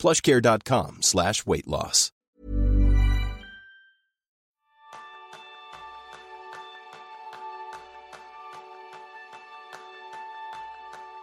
plushcare.com 0.00 0.98
slash 1.02 1.42
weight 1.46 1.66
loss. 1.66 2.12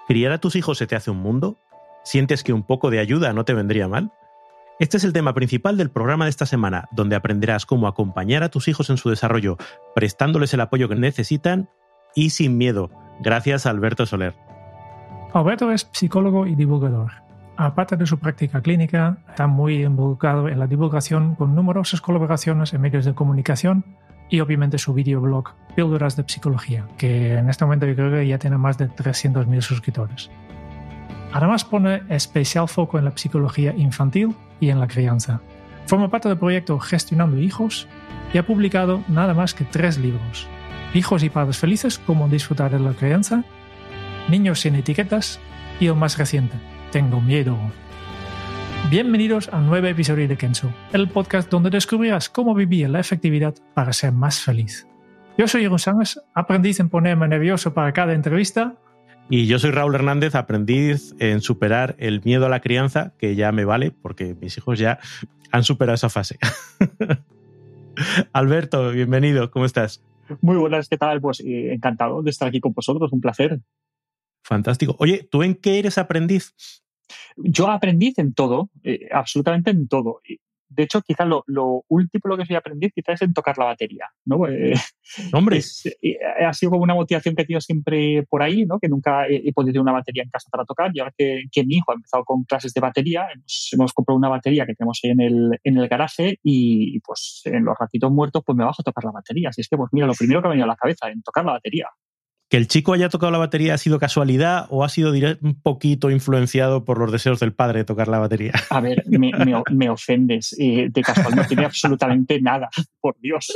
¿Criar 0.07 0.31
a 0.31 0.37
tus 0.37 0.55
hijos 0.55 0.77
se 0.77 0.87
te 0.87 0.95
hace 0.95 1.11
un 1.11 1.17
mundo? 1.17 1.57
¿Sientes 2.05 2.41
que 2.41 2.53
un 2.53 2.63
poco 2.63 2.89
de 2.89 2.99
ayuda 2.99 3.33
no 3.33 3.43
te 3.43 3.53
vendría 3.53 3.89
mal? 3.89 4.13
Este 4.79 4.95
es 4.95 5.03
el 5.03 5.11
tema 5.11 5.33
principal 5.33 5.75
del 5.75 5.89
programa 5.89 6.23
de 6.23 6.29
esta 6.29 6.45
semana, 6.45 6.87
donde 6.91 7.17
aprenderás 7.17 7.65
cómo 7.65 7.89
acompañar 7.89 8.41
a 8.41 8.49
tus 8.49 8.69
hijos 8.69 8.89
en 8.89 8.95
su 8.95 9.09
desarrollo, 9.09 9.57
prestándoles 9.95 10.53
el 10.53 10.61
apoyo 10.61 10.87
que 10.87 10.95
necesitan 10.95 11.69
y 12.15 12.29
sin 12.29 12.57
miedo. 12.57 12.89
Gracias 13.19 13.65
a 13.65 13.71
Alberto 13.71 14.05
Soler. 14.05 14.33
Alberto 15.33 15.71
es 15.71 15.89
psicólogo 15.91 16.47
y 16.47 16.55
divulgador. 16.55 17.26
Aparte 17.57 17.97
de 17.97 18.05
su 18.05 18.19
práctica 18.19 18.61
clínica, 18.61 19.17
está 19.29 19.47
muy 19.47 19.83
involucrado 19.83 20.47
en 20.47 20.59
la 20.59 20.67
divulgación 20.67 21.33
con 21.33 21.55
numerosas 21.55 22.01
colaboraciones 22.01 22.71
en 22.73 22.81
medios 22.81 23.03
de 23.03 23.15
comunicación 23.15 23.83
y 24.29 24.41
obviamente 24.41 24.77
su 24.77 24.93
videoblog 24.93 25.55
Píldoras 25.75 26.15
de 26.15 26.23
Psicología, 26.27 26.87
que 26.97 27.33
en 27.33 27.49
este 27.49 27.65
momento 27.65 27.87
yo 27.87 27.95
creo 27.95 28.11
que 28.11 28.27
ya 28.27 28.37
tiene 28.37 28.57
más 28.57 28.77
de 28.77 28.89
300.000 28.89 29.61
suscriptores. 29.61 30.29
Además 31.33 31.65
pone 31.65 32.03
especial 32.09 32.67
foco 32.67 32.99
en 32.99 33.05
la 33.05 33.17
psicología 33.17 33.73
infantil 33.75 34.35
y 34.59 34.69
en 34.69 34.79
la 34.79 34.87
crianza. 34.87 35.41
Forma 35.87 36.09
parte 36.09 36.29
del 36.29 36.37
proyecto 36.37 36.79
Gestionando 36.79 37.39
Hijos 37.39 37.87
y 38.33 38.37
ha 38.37 38.45
publicado 38.45 39.01
nada 39.07 39.33
más 39.33 39.53
que 39.53 39.65
tres 39.65 39.97
libros. 39.97 40.47
Hijos 40.93 41.23
y 41.23 41.29
padres 41.29 41.57
felices, 41.57 41.97
cómo 41.97 42.27
disfrutar 42.27 42.71
de 42.71 42.79
la 42.79 42.91
crianza, 42.91 43.43
Niños 44.29 44.59
sin 44.59 44.75
etiquetas 44.75 45.39
y 45.79 45.87
el 45.87 45.95
más 45.95 46.17
reciente, 46.17 46.57
Tengo 46.91 47.19
miedo. 47.19 47.57
Bienvenidos 48.89 49.49
a 49.49 49.57
un 49.57 49.67
nuevo 49.67 49.87
episodio 49.87 50.25
de 50.25 50.37
Kenzo, 50.37 50.73
el 50.93 51.09
podcast 51.09 51.51
donde 51.51 51.69
descubrirás 51.69 52.29
cómo 52.29 52.55
vivir 52.55 52.89
la 52.89 53.01
efectividad 53.01 53.53
para 53.73 53.91
ser 53.91 54.13
más 54.13 54.39
feliz. 54.39 54.87
Yo 55.37 55.49
soy 55.49 55.63
Jeroen 55.63 55.79
Sánchez, 55.79 56.21
aprendiz 56.33 56.79
en 56.79 56.87
ponerme 56.87 57.27
nervioso 57.27 57.73
para 57.73 57.91
cada 57.91 58.13
entrevista. 58.13 58.75
Y 59.29 59.47
yo 59.47 59.59
soy 59.59 59.71
Raúl 59.71 59.95
Hernández, 59.95 60.33
aprendiz 60.35 61.13
en 61.19 61.41
superar 61.41 61.97
el 61.99 62.21
miedo 62.23 62.45
a 62.45 62.49
la 62.49 62.61
crianza, 62.61 63.13
que 63.17 63.35
ya 63.35 63.51
me 63.51 63.65
vale, 63.65 63.91
porque 63.91 64.33
mis 64.39 64.57
hijos 64.57 64.79
ya 64.79 64.99
han 65.51 65.63
superado 65.63 65.95
esa 65.95 66.09
fase. 66.09 66.39
Alberto, 68.31 68.91
bienvenido, 68.91 69.51
¿cómo 69.51 69.65
estás? 69.65 70.01
Muy 70.39 70.55
buenas, 70.55 70.87
¿qué 70.87 70.97
tal? 70.97 71.19
Pues 71.19 71.41
eh, 71.41 71.73
encantado 71.73 72.23
de 72.23 72.29
estar 72.29 72.47
aquí 72.47 72.61
con 72.61 72.71
vosotros, 72.71 73.11
un 73.11 73.19
placer. 73.19 73.59
Fantástico. 74.47 74.95
Oye, 74.99 75.27
¿tú 75.29 75.43
en 75.43 75.55
qué 75.55 75.77
eres 75.77 75.97
aprendiz? 75.97 76.53
Yo 77.35 77.69
aprendiz 77.69 78.17
en 78.17 78.33
todo, 78.33 78.69
eh, 78.81 79.09
absolutamente 79.11 79.71
en 79.71 79.89
todo. 79.89 80.21
De 80.69 80.83
hecho, 80.83 81.01
quizás 81.01 81.27
lo, 81.27 81.83
último 81.89 82.21
lo 82.23 82.37
que 82.37 82.45
soy 82.45 82.55
aprendiz 82.55 82.93
quizás 82.95 83.15
es 83.15 83.23
en 83.23 83.33
tocar 83.33 83.57
la 83.57 83.65
batería, 83.65 84.05
¿no? 84.23 84.47
Eh, 84.47 84.73
Hombre. 85.33 85.59
Eh, 86.01 86.17
ha 86.45 86.53
sido 86.53 86.71
como 86.71 86.83
una 86.83 86.95
motivación 86.95 87.35
que 87.35 87.41
he 87.41 87.45
tenido 87.45 87.59
siempre 87.59 88.23
por 88.29 88.41
ahí, 88.41 88.65
¿no? 88.65 88.79
Que 88.79 88.87
nunca 88.87 89.27
he, 89.27 89.51
podido 89.51 89.73
tener 89.73 89.81
una 89.81 89.91
batería 89.91 90.23
en 90.23 90.29
casa 90.29 90.47
para 90.49 90.63
tocar 90.63 90.91
y 90.93 90.99
ahora 90.99 91.13
que, 91.17 91.43
mi 91.65 91.75
hijo 91.75 91.91
ha 91.91 91.95
empezado 91.95 92.23
con 92.23 92.45
clases 92.45 92.73
de 92.73 92.79
batería, 92.79 93.27
hemos, 93.73 93.91
comprado 93.91 94.17
una 94.17 94.29
batería 94.29 94.65
que 94.65 94.75
tenemos 94.75 94.99
ahí 95.03 95.09
en 95.09 95.19
el, 95.19 95.59
en 95.61 95.77
el 95.77 95.89
garaje 95.89 96.39
y 96.41 97.01
pues 97.01 97.41
en 97.43 97.65
los 97.65 97.77
ratitos 97.77 98.11
muertos 98.11 98.43
pues 98.45 98.57
me 98.57 98.63
bajo 98.63 98.81
a 98.81 98.83
tocar 98.83 99.03
la 99.03 99.11
batería. 99.11 99.49
Así 99.49 99.59
es 99.59 99.67
que 99.67 99.75
pues 99.75 99.89
mira, 99.91 100.07
lo 100.07 100.13
primero 100.13 100.41
que 100.41 100.47
me 100.47 100.49
ha 100.49 100.55
venido 100.55 100.65
a 100.65 100.67
la 100.67 100.77
cabeza 100.77 101.09
en 101.09 101.21
tocar 101.21 101.43
la 101.43 101.53
batería. 101.53 101.87
¿Que 102.49 102.55
el 102.55 102.67
chico 102.69 102.93
haya 102.93 103.09
tocado 103.09 103.29
la 103.31 103.37
batería 103.39 103.73
ha 103.73 103.77
sido 103.77 103.99
casualidad 103.99 104.67
o 104.69 104.85
ha 104.85 104.89
sido 104.89 105.11
un 105.41 105.61
poquito 105.61 106.09
influenciado 106.09 106.85
por 106.85 106.97
los 106.97 107.11
deseos 107.11 107.41
del 107.41 107.53
padre 107.53 107.79
de 107.79 107.85
tocar 107.85 108.07
la 108.07 108.19
batería? 108.19 108.53
A 108.69 108.79
ver, 108.79 109.03
me, 109.07 109.89
ofendes. 109.89 110.55
Eh, 110.57 110.87
de 110.89 111.01
casual 111.01 111.35
no 111.35 111.45
tiene 111.45 111.65
absolutamente 111.65 112.39
nada, 112.39 112.69
por 113.01 113.19
Dios. 113.19 113.51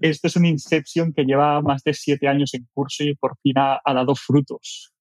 Esto 0.00 0.26
es 0.26 0.36
una 0.36 0.48
Inception 0.48 1.12
que 1.12 1.24
lleva 1.24 1.60
más 1.60 1.82
de 1.82 1.92
siete 1.92 2.28
años 2.28 2.54
en 2.54 2.66
curso 2.72 3.04
y 3.04 3.14
por 3.14 3.36
fin 3.42 3.58
ha, 3.58 3.80
dado 3.84 4.14
frutos. 4.14 4.92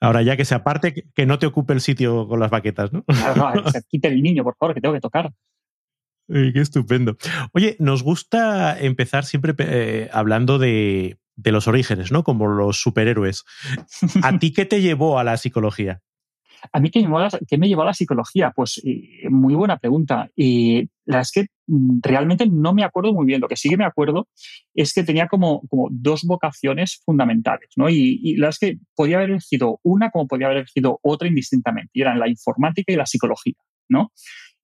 Ahora 0.00 0.22
ya 0.22 0.36
que 0.36 0.46
se 0.46 0.54
aparte, 0.54 1.04
que 1.14 1.26
no 1.26 1.38
te 1.38 1.44
ocupe 1.44 1.74
el 1.74 1.82
sitio 1.82 2.26
con 2.26 2.40
las 2.40 2.50
baquetas, 2.50 2.92
¿no? 2.92 3.04
no, 3.06 3.70
se 3.70 3.82
quite 3.88 4.08
el 4.08 4.22
niño, 4.22 4.44
por 4.44 4.56
favor, 4.56 4.74
que 4.74 4.80
tengo 4.80 4.94
que 4.94 5.00
tocar. 5.00 5.30
qué 6.28 6.52
estupendo. 6.54 7.18
Oye, 7.52 7.76
nos 7.80 8.02
gusta 8.02 8.78
empezar 8.78 9.24
siempre 9.24 9.54
eh, 9.58 10.08
hablando 10.12 10.58
de, 10.58 11.18
de 11.36 11.52
los 11.52 11.68
orígenes, 11.68 12.10
¿no? 12.10 12.24
Como 12.24 12.46
los 12.48 12.80
superhéroes. 12.80 13.44
¿A 14.22 14.38
ti 14.38 14.52
qué 14.52 14.64
te 14.64 14.80
llevó 14.80 15.18
a 15.18 15.24
la 15.24 15.36
psicología? 15.36 16.00
A 16.72 16.80
mí, 16.80 16.90
¿qué 16.90 17.00
me 17.58 17.68
llevó 17.68 17.82
a 17.82 17.86
la 17.86 17.94
psicología? 17.94 18.52
Pues 18.54 18.80
eh, 18.84 19.28
muy 19.30 19.54
buena 19.54 19.78
pregunta. 19.78 20.30
Y 20.34 20.88
la 21.04 21.20
es 21.20 21.30
que 21.30 21.46
mm, 21.66 21.98
realmente 22.02 22.46
no 22.50 22.74
me 22.74 22.84
acuerdo 22.84 23.12
muy 23.12 23.26
bien. 23.26 23.40
Lo 23.40 23.48
que 23.48 23.56
sí 23.56 23.68
que 23.68 23.76
me 23.76 23.84
acuerdo 23.84 24.28
es 24.74 24.92
que 24.92 25.04
tenía 25.04 25.28
como, 25.28 25.62
como 25.68 25.88
dos 25.90 26.24
vocaciones 26.24 27.00
fundamentales, 27.04 27.68
¿no? 27.76 27.88
Y, 27.88 28.20
y 28.22 28.36
la 28.36 28.48
es 28.48 28.58
que 28.58 28.78
podía 28.94 29.18
haber 29.18 29.30
elegido 29.30 29.80
una 29.82 30.10
como 30.10 30.26
podía 30.26 30.46
haber 30.46 30.58
elegido 30.58 30.98
otra 31.02 31.28
indistintamente. 31.28 31.90
Y 31.92 32.02
eran 32.02 32.18
la 32.18 32.28
informática 32.28 32.92
y 32.92 32.96
la 32.96 33.06
psicología, 33.06 33.54
¿no? 33.88 34.12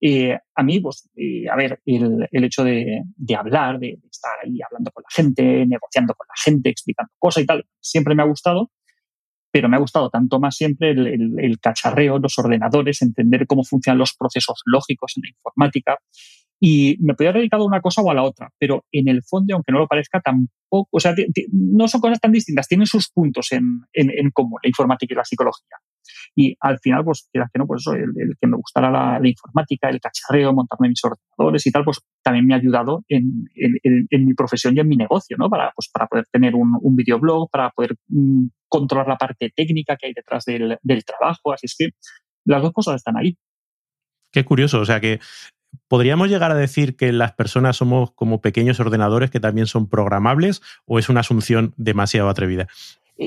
Eh, 0.05 0.37
a 0.55 0.63
mí, 0.63 0.81
pues, 0.81 1.09
eh, 1.15 1.47
a 1.49 1.55
ver, 1.55 1.79
el, 1.85 2.27
hecho 2.43 2.65
de, 2.65 3.05
hablar, 3.37 3.79
de, 3.79 3.97
estar 4.11 4.33
ahí 4.43 4.59
hablando 4.61 4.91
con 4.91 5.01
la 5.01 5.09
gente, 5.09 5.65
negociando 5.65 6.13
con 6.13 6.27
la 6.27 6.33
gente, 6.43 6.69
explicando 6.71 7.09
cosas 7.17 7.43
y 7.43 7.45
tal, 7.45 7.65
siempre 7.79 8.13
me 8.13 8.21
ha 8.21 8.25
gustado, 8.25 8.69
pero 9.49 9.69
me 9.69 9.77
ha 9.77 9.79
gustado 9.79 10.09
tanto 10.09 10.41
más 10.41 10.57
siempre 10.57 10.91
el, 10.91 11.57
cacharreo, 11.61 12.19
los 12.19 12.37
ordenadores, 12.37 13.01
entender 13.01 13.47
cómo 13.47 13.63
funcionan 13.63 13.97
los 13.97 14.13
procesos 14.13 14.61
lógicos 14.65 15.13
en 15.15 15.21
la 15.23 15.29
informática. 15.29 15.97
Y 16.59 16.97
me 16.99 17.13
podría 17.13 17.31
dedicar 17.31 17.61
a 17.61 17.63
una 17.63 17.79
cosa 17.79 18.01
o 18.01 18.11
a 18.11 18.13
la 18.13 18.23
otra, 18.23 18.49
pero 18.59 18.83
en 18.91 19.07
el 19.07 19.23
fondo, 19.23 19.55
aunque 19.55 19.71
no 19.71 19.79
lo 19.79 19.87
parezca, 19.87 20.19
tampoco, 20.19 20.89
o 20.91 20.99
sea, 20.99 21.15
no 21.53 21.87
son 21.87 22.01
cosas 22.01 22.19
tan 22.19 22.33
distintas, 22.33 22.67
tienen 22.67 22.87
sus 22.87 23.09
puntos 23.09 23.53
en, 23.53 23.85
en 23.93 24.31
común, 24.31 24.59
la 24.61 24.67
informática 24.67 25.13
y 25.13 25.15
la 25.15 25.23
psicología. 25.23 25.77
Y 26.35 26.55
al 26.59 26.79
final, 26.79 27.03
pues, 27.03 27.29
que 27.31 27.39
no, 27.57 27.67
pues 27.67 27.81
eso, 27.81 27.93
el, 27.93 28.13
que 28.39 28.47
me 28.47 28.57
gustara 28.57 28.91
la, 28.91 29.27
informática, 29.27 29.89
el 29.89 29.99
cacharreo, 29.99 30.53
montarme 30.53 30.89
mis 30.89 31.03
ordenadores 31.03 31.65
y 31.65 31.71
tal, 31.71 31.83
pues 31.83 31.99
también 32.21 32.45
me 32.45 32.53
ha 32.53 32.57
ayudado 32.57 33.03
en, 33.07 33.45
en, 33.55 34.25
mi 34.25 34.33
profesión 34.33 34.75
y 34.75 34.79
en 34.79 34.87
mi 34.87 34.97
negocio, 34.97 35.37
¿no? 35.37 35.49
Para, 35.49 35.71
pues, 35.75 35.89
para 35.91 36.07
poder 36.07 36.25
tener 36.31 36.55
un, 36.55 36.77
un 36.81 36.95
videoblog, 36.95 37.49
para 37.49 37.69
poder 37.71 37.95
mm, 38.07 38.45
controlar 38.67 39.07
la 39.07 39.17
parte 39.17 39.51
técnica 39.55 39.95
que 39.95 40.07
hay 40.07 40.13
detrás 40.13 40.45
del, 40.45 40.77
del 40.81 41.05
trabajo. 41.05 41.53
Así 41.53 41.67
es 41.67 41.75
que 41.77 41.89
las 42.45 42.61
dos 42.61 42.73
cosas 42.73 42.95
están 42.95 43.17
ahí. 43.17 43.37
Qué 44.31 44.43
curioso, 44.43 44.79
o 44.79 44.85
sea 44.85 44.99
que 44.99 45.19
¿Podríamos 45.87 46.29
llegar 46.29 46.51
a 46.51 46.55
decir 46.55 46.95
que 46.95 47.11
las 47.11 47.33
personas 47.33 47.77
somos 47.77 48.11
como 48.11 48.41
pequeños 48.41 48.79
ordenadores 48.79 49.31
que 49.31 49.39
también 49.39 49.67
son 49.67 49.89
programables 49.89 50.61
o 50.85 50.99
es 50.99 51.09
una 51.09 51.21
asunción 51.21 51.73
demasiado 51.77 52.29
atrevida? 52.29 52.67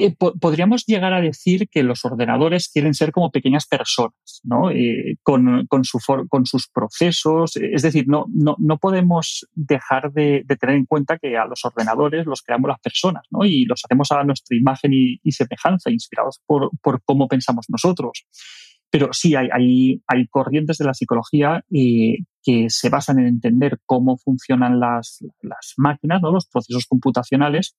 Eh, 0.04 0.16
podríamos 0.40 0.84
llegar 0.86 1.12
a 1.12 1.20
decir 1.20 1.68
que 1.68 1.82
los 1.82 2.04
ordenadores 2.04 2.68
quieren 2.68 2.94
ser 2.94 3.12
como 3.12 3.30
pequeñas 3.30 3.66
personas, 3.66 4.40
¿no? 4.44 4.70
Eh, 4.70 5.16
con, 5.22 5.66
con, 5.66 5.84
su 5.84 5.98
con, 6.28 6.46
sus 6.46 6.68
procesos. 6.68 7.56
Es 7.56 7.82
decir, 7.82 8.06
no, 8.08 8.26
no, 8.28 8.56
no 8.58 8.78
podemos 8.78 9.46
dejar 9.54 10.12
de, 10.12 10.44
tener 10.60 10.76
en 10.76 10.86
cuenta 10.86 11.18
que 11.18 11.36
a 11.36 11.46
los 11.46 11.64
ordenadores 11.64 12.26
los 12.26 12.42
creamos 12.42 12.68
las 12.68 12.80
personas, 12.80 13.24
¿no? 13.30 13.44
Y 13.44 13.64
los 13.64 13.82
hacemos 13.84 14.12
a 14.12 14.24
nuestra 14.24 14.56
imagen 14.56 14.92
y, 14.92 15.32
semejanza, 15.32 15.90
inspirados 15.90 16.40
por, 16.46 16.70
por, 16.82 17.02
cómo 17.04 17.28
pensamos 17.28 17.66
nosotros. 17.68 18.26
Pero 18.90 19.12
sí, 19.12 19.34
hay, 19.34 19.48
hay, 19.52 20.02
hay 20.06 20.26
corrientes 20.28 20.78
de 20.78 20.84
la 20.84 20.94
psicología 20.94 21.64
eh, 21.72 22.18
que 22.42 22.70
se 22.70 22.88
basan 22.88 23.18
en 23.18 23.26
entender 23.26 23.80
cómo 23.84 24.16
funcionan 24.18 24.78
las, 24.78 25.18
las 25.42 25.74
máquinas, 25.76 26.22
¿no? 26.22 26.30
los 26.30 26.46
procesos 26.46 26.86
computacionales, 26.86 27.76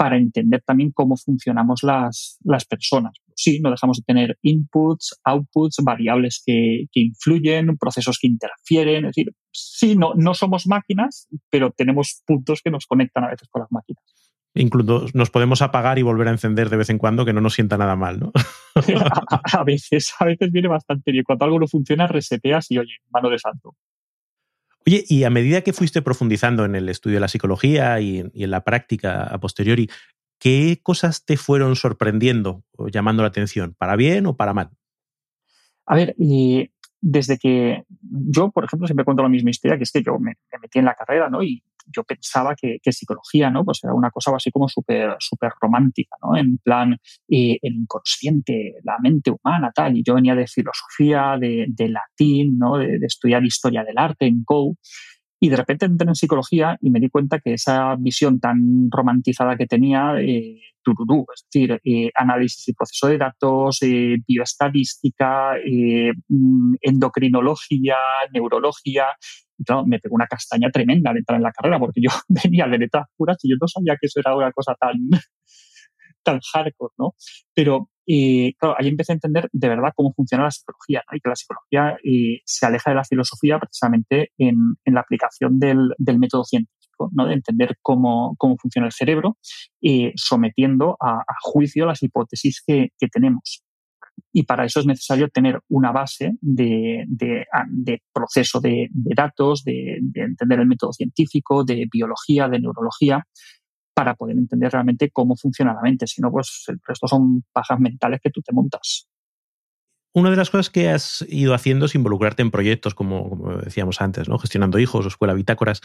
para 0.00 0.16
entender 0.16 0.62
también 0.64 0.92
cómo 0.92 1.14
funcionamos 1.18 1.82
las, 1.82 2.38
las 2.42 2.64
personas. 2.64 3.12
Sí, 3.36 3.60
no 3.60 3.70
dejamos 3.70 3.98
de 3.98 4.04
tener 4.06 4.38
inputs, 4.40 5.20
outputs, 5.24 5.76
variables 5.84 6.42
que, 6.42 6.86
que, 6.90 7.00
influyen, 7.00 7.76
procesos 7.76 8.16
que 8.18 8.26
interfieren. 8.26 9.04
Es 9.04 9.10
decir, 9.14 9.34
sí, 9.52 9.96
no, 9.96 10.14
no 10.14 10.32
somos 10.32 10.66
máquinas, 10.66 11.28
pero 11.50 11.72
tenemos 11.72 12.22
puntos 12.26 12.62
que 12.64 12.70
nos 12.70 12.86
conectan 12.86 13.24
a 13.24 13.28
veces 13.28 13.46
con 13.50 13.60
las 13.60 13.70
máquinas. 13.70 14.02
Incluso 14.54 15.04
nos 15.12 15.28
podemos 15.28 15.60
apagar 15.60 15.98
y 15.98 16.02
volver 16.02 16.28
a 16.28 16.32
encender 16.32 16.70
de 16.70 16.78
vez 16.78 16.88
en 16.88 16.96
cuando, 16.96 17.26
que 17.26 17.34
no 17.34 17.42
nos 17.42 17.52
sienta 17.52 17.76
nada 17.76 17.94
mal, 17.94 18.20
¿no? 18.20 18.32
a, 19.52 19.64
veces, 19.64 20.14
a 20.18 20.24
veces 20.24 20.50
viene 20.50 20.68
bastante 20.68 21.12
bien. 21.12 21.24
Cuando 21.24 21.44
algo 21.44 21.60
no 21.60 21.68
funciona, 21.68 22.06
reseteas 22.06 22.70
y 22.70 22.78
oye, 22.78 22.94
mano 23.10 23.28
de 23.28 23.38
santo. 23.38 23.76
Oye, 24.86 25.04
y 25.08 25.24
a 25.24 25.30
medida 25.30 25.60
que 25.60 25.72
fuiste 25.72 26.02
profundizando 26.02 26.64
en 26.64 26.74
el 26.74 26.88
estudio 26.88 27.16
de 27.16 27.20
la 27.20 27.28
psicología 27.28 28.00
y, 28.00 28.20
en 28.32 28.50
la 28.50 28.64
práctica 28.64 29.24
a 29.24 29.38
posteriori, 29.38 29.90
¿qué 30.38 30.80
cosas 30.82 31.24
te 31.24 31.36
fueron 31.36 31.76
sorprendiendo 31.76 32.64
o 32.76 32.88
llamando 32.88 33.22
la 33.22 33.28
atención? 33.28 33.74
¿Para 33.76 33.96
bien 33.96 34.26
o 34.26 34.36
para 34.36 34.54
mal? 34.54 34.70
A 35.86 35.96
ver, 35.96 36.14
y 36.18 36.70
desde 37.00 37.38
que 37.38 37.84
yo, 38.00 38.50
por 38.50 38.64
ejemplo, 38.64 38.86
siempre 38.86 39.04
cuento 39.04 39.22
la 39.22 39.28
misma 39.28 39.50
historia, 39.50 39.76
que 39.76 39.84
es 39.84 39.92
que 39.92 40.02
yo 40.02 40.18
me, 40.18 40.36
metí 40.60 40.78
en 40.78 40.84
la 40.84 40.94
carrera, 40.94 41.28
¿no? 41.28 41.42
Y 41.42 41.62
yo 41.94 42.04
pensaba 42.04 42.54
que, 42.54 42.78
psicología, 42.92 43.50
¿no? 43.50 43.64
Pues 43.64 43.80
era 43.84 43.94
una 43.94 44.10
cosa 44.10 44.32
así 44.34 44.50
como 44.50 44.68
súper 44.68 45.16
súper 45.18 45.52
romántica, 45.60 46.16
¿no? 46.22 46.36
En 46.36 46.58
plan, 46.58 46.96
eh, 47.28 47.58
el 47.62 47.74
inconsciente, 47.74 48.74
la 48.82 48.98
mente 49.00 49.30
humana, 49.30 49.70
tal. 49.74 49.96
Y 49.96 50.02
yo 50.02 50.14
venía 50.14 50.34
de 50.34 50.46
filosofía, 50.46 51.36
de, 51.38 51.88
latín, 51.88 52.58
¿no? 52.58 52.78
De, 52.78 52.98
estudiar 53.02 53.44
historia 53.44 53.84
del 53.84 53.98
arte 53.98 54.26
en 54.26 54.44
COU. 54.44 54.76
Y 55.42 55.48
de 55.48 55.56
repente 55.56 55.86
entré 55.86 56.06
en 56.06 56.14
psicología 56.14 56.76
y 56.82 56.90
me 56.90 57.00
di 57.00 57.08
cuenta 57.08 57.40
que 57.40 57.54
esa 57.54 57.96
visión 57.96 58.40
tan 58.40 58.90
romantizada 58.90 59.56
que 59.56 59.66
tenía, 59.66 60.20
eh, 60.20 60.60
tururú, 60.82 61.24
es 61.34 61.46
decir, 61.50 61.80
eh, 61.82 62.10
análisis 62.14 62.68
y 62.68 62.74
proceso 62.74 63.06
de 63.08 63.18
datos, 63.18 63.78
eh, 63.82 64.18
bioestadística, 64.26 65.54
mm, 66.28 66.74
endocrinología, 66.82 67.96
neurología, 68.32 69.06
y 69.58 69.64
claro, 69.64 69.86
me 69.86 69.98
pegó 69.98 70.14
una 70.14 70.26
castaña 70.26 70.70
tremenda 70.70 71.10
al 71.10 71.18
entrar 71.18 71.36
en 71.36 71.42
la 71.42 71.52
carrera, 71.52 71.78
porque 71.78 72.00
yo 72.02 72.10
venía 72.28 72.66
de 72.66 72.78
letras 72.78 73.06
puras 73.16 73.38
y 73.42 73.50
yo 73.50 73.56
no 73.60 73.68
sabía 73.68 73.96
que 74.00 74.06
eso 74.06 74.20
era 74.20 74.36
una 74.36 74.52
cosa 74.52 74.74
tan, 74.78 74.96
tan 76.22 76.40
hardcore, 76.40 76.94
¿no? 76.98 77.14
Pero 77.54 77.90
eh, 78.12 78.54
claro, 78.58 78.74
ahí 78.76 78.88
empecé 78.88 79.12
a 79.12 79.14
entender 79.14 79.48
de 79.52 79.68
verdad 79.68 79.92
cómo 79.94 80.12
funciona 80.12 80.42
la 80.44 80.50
psicología, 80.50 81.02
¿no? 81.08 81.16
Y 81.16 81.20
que 81.20 81.28
la 81.28 81.36
psicología 81.36 81.96
eh, 82.02 82.40
se 82.44 82.66
aleja 82.66 82.90
de 82.90 82.96
la 82.96 83.04
filosofía 83.04 83.58
precisamente 83.60 84.32
en, 84.36 84.76
la 84.84 85.00
aplicación 85.00 85.60
del, 85.60 85.94
método 86.18 86.44
científico, 86.44 87.10
¿no? 87.12 87.26
De 87.26 87.34
entender 87.34 87.78
cómo, 87.82 88.34
cómo 88.36 88.56
funciona 88.58 88.86
el 88.86 88.92
cerebro, 88.92 89.38
eh, 89.80 90.12
sometiendo 90.16 90.96
a, 91.00 91.22
juicio 91.42 91.86
las 91.86 92.02
hipótesis 92.02 92.62
que, 92.66 92.90
tenemos 93.12 93.62
y 94.32 94.42
para 94.42 94.64
eso 94.64 94.80
es 94.80 94.86
necesario 94.86 95.28
tener 95.28 95.60
una 95.68 95.92
base 95.92 96.32
de, 96.40 97.06
ah, 97.52 97.64
proceso 98.12 98.60
de 98.60 98.88
datos, 98.92 99.64
de, 99.64 100.00
entender 100.14 100.60
el 100.60 100.66
método 100.66 100.92
científico, 100.92 101.64
de 101.64 101.88
biología, 101.90 102.48
de 102.48 102.60
neurología, 102.60 103.24
para 104.00 104.14
poder 104.14 104.38
entender 104.38 104.72
realmente 104.72 105.10
cómo 105.10 105.36
funciona 105.36 105.74
la 105.74 105.82
mente. 105.82 106.06
Si 106.06 106.22
no, 106.22 106.30
pues 106.30 106.64
el 106.68 106.80
resto 106.82 107.06
son 107.06 107.44
pajas 107.52 107.78
mentales 107.78 108.18
que 108.22 108.30
tú 108.30 108.40
te 108.40 108.50
montas. 108.50 109.06
Una 110.14 110.30
de 110.30 110.36
las 110.36 110.48
cosas 110.48 110.70
que 110.70 110.88
has 110.88 111.22
ido 111.28 111.52
haciendo 111.52 111.84
es 111.84 111.94
involucrarte 111.94 112.40
en 112.40 112.50
proyectos, 112.50 112.94
como, 112.94 113.28
como 113.28 113.58
decíamos 113.58 114.00
antes, 114.00 114.26
¿no? 114.26 114.38
gestionando 114.38 114.78
hijos 114.78 115.04
o 115.04 115.08
escuela 115.08 115.34
bitácoras. 115.34 115.82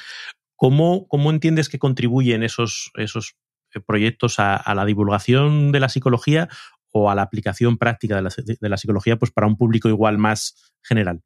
¿Cómo, 0.56 1.10
cómo 1.10 1.30
entiendes 1.30 1.68
que 1.68 1.78
contribuyen 1.78 2.42
esos, 2.42 2.90
esos 2.96 3.36
eh, 3.74 3.82
proyectos 3.82 4.40
a, 4.40 4.56
a, 4.56 4.74
la 4.76 4.86
divulgación 4.86 5.74
de 5.74 5.82
la 5.82 5.90
psicología 5.90 6.48
o 6.92 7.10
a 7.10 7.16
la 7.16 7.24
aplicación 7.24 7.78
práctica 7.78 8.16
de 8.16 8.22
la, 8.22 8.30
de 8.30 8.70
la 8.70 8.78
psicología 8.78 9.18
pues 9.18 9.32
para 9.32 9.46
un 9.46 9.58
público 9.58 9.90
igual 9.90 10.18
más 10.18 10.72
general? 10.82 11.22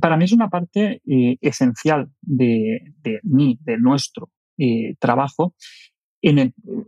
Para 0.00 0.16
mí 0.16 0.24
es 0.24 0.32
una 0.32 0.48
parte 0.48 1.02
eh, 1.06 1.36
esencial 1.42 2.08
de, 2.22 2.94
de, 3.02 3.20
mí, 3.22 3.58
de 3.60 3.76
nuestro 3.76 4.30
eh, 4.58 4.94
trabajo, 4.98 5.54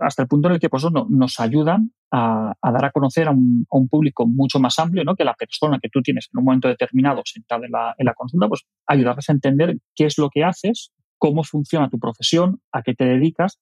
hasta 0.00 0.22
el 0.22 0.28
punto 0.28 0.48
en 0.48 0.54
el 0.54 0.60
que 0.60 0.68
pues, 0.68 0.84
no, 0.90 1.06
nos 1.08 1.38
ayudan 1.38 1.92
a, 2.10 2.52
dar 2.60 2.84
a 2.84 2.90
conocer 2.90 3.28
a 3.28 3.30
un, 3.30 3.88
público 3.88 4.26
mucho 4.26 4.58
más 4.58 4.78
amplio 4.80 5.04
¿no? 5.04 5.14
que 5.14 5.24
la 5.24 5.34
persona 5.34 5.78
que 5.80 5.88
tú 5.88 6.02
tienes 6.02 6.28
en 6.32 6.38
un 6.38 6.44
momento 6.44 6.66
determinado 6.66 7.22
sentada 7.24 7.64
en 7.64 7.70
la, 7.70 7.94
en 7.96 8.06
la 8.06 8.14
consulta, 8.14 8.48
pues 8.48 8.62
ayudarles 8.86 9.28
a 9.28 9.32
entender 9.32 9.78
qué 9.94 10.06
es 10.06 10.18
lo 10.18 10.30
que 10.30 10.42
haces, 10.42 10.92
cómo 11.16 11.44
funciona 11.44 11.88
tu 11.88 12.00
profesión, 12.00 12.60
a 12.72 12.82
qué 12.82 12.94
te 12.94 13.04
dedicas 13.04 13.60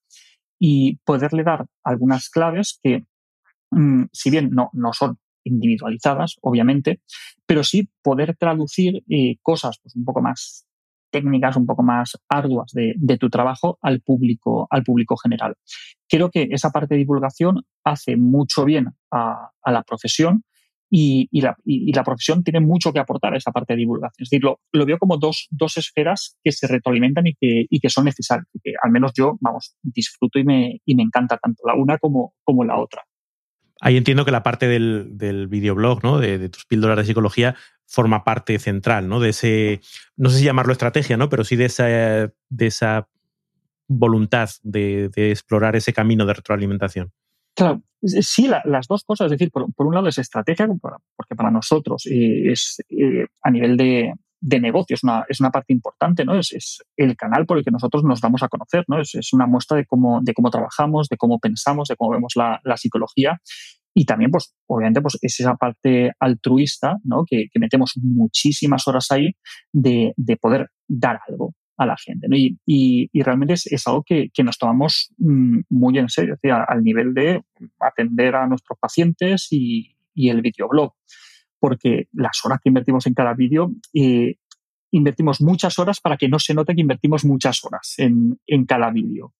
y 0.57 0.97
poderle 1.05 1.43
dar 1.43 1.67
algunas 1.83 2.29
claves 2.29 2.79
que 2.81 3.03
Mm, 3.71 4.05
si 4.11 4.29
bien 4.29 4.49
no, 4.51 4.69
no 4.73 4.93
son 4.93 5.19
individualizadas, 5.43 6.37
obviamente, 6.41 7.01
pero 7.45 7.63
sí 7.63 7.89
poder 8.01 8.35
traducir 8.35 9.03
eh, 9.09 9.37
cosas 9.41 9.79
pues, 9.81 9.95
un 9.95 10.05
poco 10.05 10.21
más 10.21 10.65
técnicas, 11.09 11.55
un 11.55 11.65
poco 11.65 11.83
más 11.83 12.17
arduas 12.27 12.71
de, 12.73 13.17
tu 13.17 13.29
trabajo 13.29 13.77
al 13.81 14.01
público, 14.01 14.67
al 14.69 14.83
público 14.83 15.15
general. 15.17 15.55
Creo 16.07 16.29
que 16.29 16.47
esa 16.51 16.71
parte 16.71 16.95
de 16.95 16.99
divulgación 16.99 17.63
hace 17.83 18.17
mucho 18.17 18.65
bien 18.65 18.87
a, 19.11 19.51
la 19.65 19.83
profesión 19.83 20.43
y, 20.89 21.27
la, 21.41 22.03
profesión 22.03 22.43
tiene 22.43 22.59
mucho 22.59 22.91
que 22.93 22.99
aportar 22.99 23.33
a 23.33 23.37
esa 23.37 23.51
parte 23.51 23.73
de 23.73 23.79
divulgación. 23.79 24.23
Es 24.23 24.29
decir, 24.29 24.43
lo, 24.43 24.85
veo 24.85 24.97
como 24.97 25.17
dos, 25.17 25.47
dos, 25.51 25.77
esferas 25.77 26.37
que 26.43 26.51
se 26.51 26.67
retroalimentan 26.67 27.27
y 27.27 27.33
que, 27.35 27.65
que 27.79 27.89
son 27.89 28.05
necesarias. 28.05 28.47
Que 28.63 28.73
al 28.81 28.91
menos 28.91 29.11
yo, 29.15 29.37
vamos, 29.41 29.75
disfruto 29.81 30.39
y 30.39 30.43
me, 30.43 30.81
me 30.87 31.03
encanta 31.03 31.37
tanto 31.37 31.63
la 31.65 31.75
una 31.75 31.97
como, 31.97 32.33
como 32.43 32.63
la 32.63 32.77
otra. 32.77 33.03
Ahí 33.81 33.95
entiendo 33.95 34.25
que 34.25 34.31
la 34.31 34.43
parte 34.43 34.67
del, 34.67 35.47
videoblog, 35.47 36.03
¿no? 36.03 36.19
De, 36.19 36.49
tus 36.49 36.65
píldoras 36.65 36.97
de 36.97 37.05
psicología, 37.05 37.55
forma 37.89 38.23
parte 38.23 38.59
central, 38.59 39.09
¿no? 39.09 39.19
De 39.19 39.29
ese, 39.29 39.81
no 40.15 40.29
sé 40.29 40.39
si 40.39 40.45
llamarlo 40.45 40.71
estrategia, 40.71 41.17
¿no? 41.17 41.27
Pero 41.27 41.43
sí 41.43 41.55
de 41.55 41.65
esa, 41.65 41.85
de 41.85 42.31
esa 42.67 43.09
voluntad 43.87 44.49
de, 44.61 45.09
de 45.09 45.31
explorar 45.31 45.75
ese 45.75 45.91
camino 45.91 46.25
de 46.25 46.35
retroalimentación. 46.35 47.11
Claro, 47.55 47.81
sí, 48.03 48.47
la, 48.47 48.61
las 48.63 48.87
dos 48.87 49.03
cosas. 49.03 49.25
Es 49.25 49.31
decir, 49.31 49.51
por, 49.51 49.73
por, 49.73 49.87
un 49.87 49.95
lado 49.95 50.07
es 50.07 50.19
estrategia, 50.19 50.67
porque 51.15 51.35
para 51.35 51.49
nosotros 51.49 52.05
eh, 52.05 52.51
es 52.51 52.77
eh, 52.89 53.25
a 53.41 53.49
nivel 53.49 53.75
de, 53.75 54.13
de 54.39 54.59
negocio, 54.59 54.93
es 54.93 55.03
una, 55.03 55.25
parte 55.51 55.73
importante, 55.73 56.23
¿no? 56.23 56.37
Es, 56.37 56.83
el 56.95 57.17
canal 57.17 57.47
por 57.47 57.57
el 57.57 57.65
que 57.65 57.71
nosotros 57.71 58.03
nos 58.03 58.21
damos 58.21 58.43
a 58.43 58.49
conocer, 58.49 58.85
¿no? 58.87 59.01
Es, 59.01 59.33
una 59.33 59.47
muestra 59.47 59.77
de 59.77 59.85
cómo, 59.85 60.21
de 60.21 60.35
cómo 60.35 60.51
trabajamos, 60.51 61.09
de 61.09 61.17
cómo 61.17 61.39
pensamos, 61.39 61.87
de 61.87 61.95
cómo 61.95 62.11
vemos 62.11 62.33
la 62.35 62.77
psicología. 62.77 63.41
Y 63.93 64.05
también, 64.05 64.31
pues, 64.31 64.53
obviamente, 64.67 65.01
pues, 65.01 65.17
es 65.21 65.39
esa 65.39 65.55
parte 65.55 66.11
altruista, 66.19 66.97
¿no? 67.03 67.23
Que, 67.25 67.47
metemos 67.55 67.93
muchísimas 68.01 68.87
horas 68.87 69.11
ahí 69.11 69.31
de, 69.73 70.13
de, 70.15 70.37
poder 70.37 70.69
dar 70.87 71.19
algo 71.27 71.53
a 71.77 71.85
la 71.85 71.97
gente, 71.97 72.27
¿no? 72.29 72.37
Y, 72.37 72.57
y, 72.65 73.21
realmente 73.21 73.53
es, 73.53 73.67
es, 73.67 73.87
algo 73.87 74.03
que, 74.03 74.29
que 74.33 74.43
nos 74.43 74.57
tomamos 74.57 75.13
mm, 75.17 75.61
muy 75.69 75.97
en 75.97 76.09
serio, 76.09 76.37
al 76.67 76.83
nivel 76.83 77.13
de 77.13 77.41
atender 77.79 78.35
a 78.35 78.47
nuestros 78.47 78.77
pacientes 78.79 79.47
y, 79.51 79.95
y 80.13 80.29
el 80.29 80.41
videoblog 80.41 80.93
porque 81.59 82.07
las 82.13 82.39
horas 82.43 82.59
que 82.63 82.69
invertimos 82.69 83.05
en 83.05 83.13
cada 83.13 83.33
vídeo, 83.33 83.71
eh, 83.93 84.35
invertimos 84.91 85.41
muchas 85.41 85.77
horas 85.77 85.99
para 85.99 86.17
que 86.17 86.29
no 86.29 86.39
se 86.39 86.53
note 86.53 86.73
que 86.73 86.81
invertimos 86.81 87.25
muchas 87.25 87.63
horas 87.63 87.95
en, 87.97 88.39
en 88.47 88.65
cada 88.65 88.89
vídeo. 88.89 89.33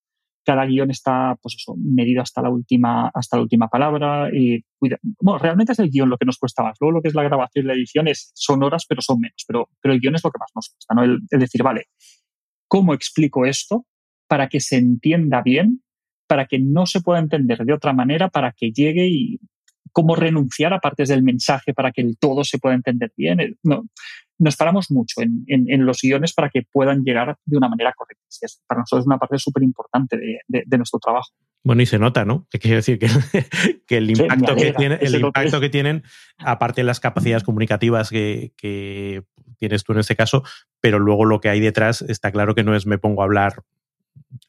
Cada 0.50 0.66
guion 0.66 0.90
está, 0.90 1.38
pues 1.44 1.54
eso, 1.60 1.76
medido 1.78 2.24
hasta 2.24 2.42
la 2.42 2.50
última, 2.50 3.12
hasta 3.14 3.38
la 3.38 3.44
última 3.44 3.68
palabra. 3.68 4.32
Y 4.34 4.66
bueno, 4.80 5.38
realmente 5.38 5.74
es 5.74 5.80
el 5.80 5.92
guion 5.92 6.10
lo 6.10 6.18
que 6.18 6.26
nos 6.26 6.40
cuesta 6.40 6.64
más. 6.64 6.76
Luego 6.80 6.94
lo 6.94 7.02
que 7.04 7.10
es 7.10 7.14
la 7.14 7.22
grabación 7.22 7.66
y 7.66 7.68
la 7.68 7.76
edición 7.76 8.08
es, 8.08 8.32
son 8.34 8.64
horas, 8.64 8.88
pero 8.90 9.04
son 9.04 9.20
menos. 9.20 9.46
Pero, 9.48 9.70
pero 9.80 9.94
el 9.94 10.00
guion 10.00 10.16
es 10.16 10.24
lo 10.24 10.32
que 10.32 10.40
más 10.40 10.50
nos 10.56 10.70
cuesta, 10.70 10.96
¿no? 10.96 11.04
El, 11.04 11.20
decir, 11.40 11.62
vale, 11.62 11.90
¿cómo 12.68 12.96
explico 12.96 13.46
esto 13.46 13.86
para 14.28 14.50
que 14.50 14.60
se 14.60 14.78
entienda 14.78 15.44
bien, 15.44 15.84
para 16.26 16.48
que 16.48 16.58
no 16.58 16.88
se 16.88 17.02
pueda 17.02 17.20
entender 17.20 17.60
de 17.60 17.74
otra 17.74 17.94
manera, 17.94 18.30
para 18.30 18.52
que 18.52 18.72
llegue 18.72 19.08
y 19.08 19.40
cómo 19.92 20.16
renunciar 20.16 20.74
a 20.74 20.80
partes 20.80 21.10
del 21.10 21.22
mensaje 21.22 21.76
para 21.76 21.92
que 21.92 22.02
el 22.02 22.18
todo 22.18 22.44
se 22.44 22.58
pueda 22.58 22.74
entender 22.74 23.14
bien. 23.16 23.56
No, 23.62 23.84
nos 24.40 24.56
paramos 24.56 24.90
mucho 24.90 25.22
en, 25.22 25.44
en, 25.48 25.70
en, 25.70 25.86
los 25.86 26.00
guiones 26.02 26.34
para 26.34 26.50
que 26.50 26.64
puedan 26.72 27.04
llegar 27.04 27.36
de 27.46 27.58
una 27.58 27.68
manera 27.68 27.94
correcta. 27.96 28.24
Para 28.66 28.80
nosotros 28.80 29.04
es 29.04 29.08
una 29.08 29.18
parte 29.18 29.38
súper 29.38 29.64
importante 29.64 30.18
de, 30.18 30.40
de, 30.48 30.64
de, 30.66 30.78
nuestro 30.78 31.00
trabajo. 31.00 31.28
Bueno, 31.64 31.82
y 31.82 31.86
se 31.86 32.00
nota, 32.00 32.24
¿no? 32.24 32.48
Que 32.50 32.58
quiero 32.58 32.78
decir 32.78 33.00
que, 33.00 33.08
que 33.88 33.98
el 33.98 34.10
impacto, 34.10 34.56
sí, 34.58 34.66
que, 34.66 34.74
tiene, 34.74 34.96
el 35.02 35.16
impacto 35.16 35.60
que 35.60 35.70
tienen, 35.70 36.04
aparte 36.38 36.82
de 36.82 36.86
las 36.86 37.02
capacidades 37.02 37.44
comunicativas 37.44 38.10
que, 38.10 38.54
que 38.56 39.24
tienes 39.58 39.84
tú 39.84 39.92
en 39.92 40.00
este 40.00 40.16
caso, 40.16 40.44
pero 40.80 41.00
luego 41.00 41.26
lo 41.26 41.42
que 41.42 41.50
hay 41.50 41.60
detrás 41.60 42.02
está 42.02 42.32
claro 42.32 42.56
que 42.56 42.64
no 42.64 42.76
es 42.76 42.86
me 42.86 42.98
pongo 42.98 43.22
a 43.22 43.26
hablar 43.26 43.64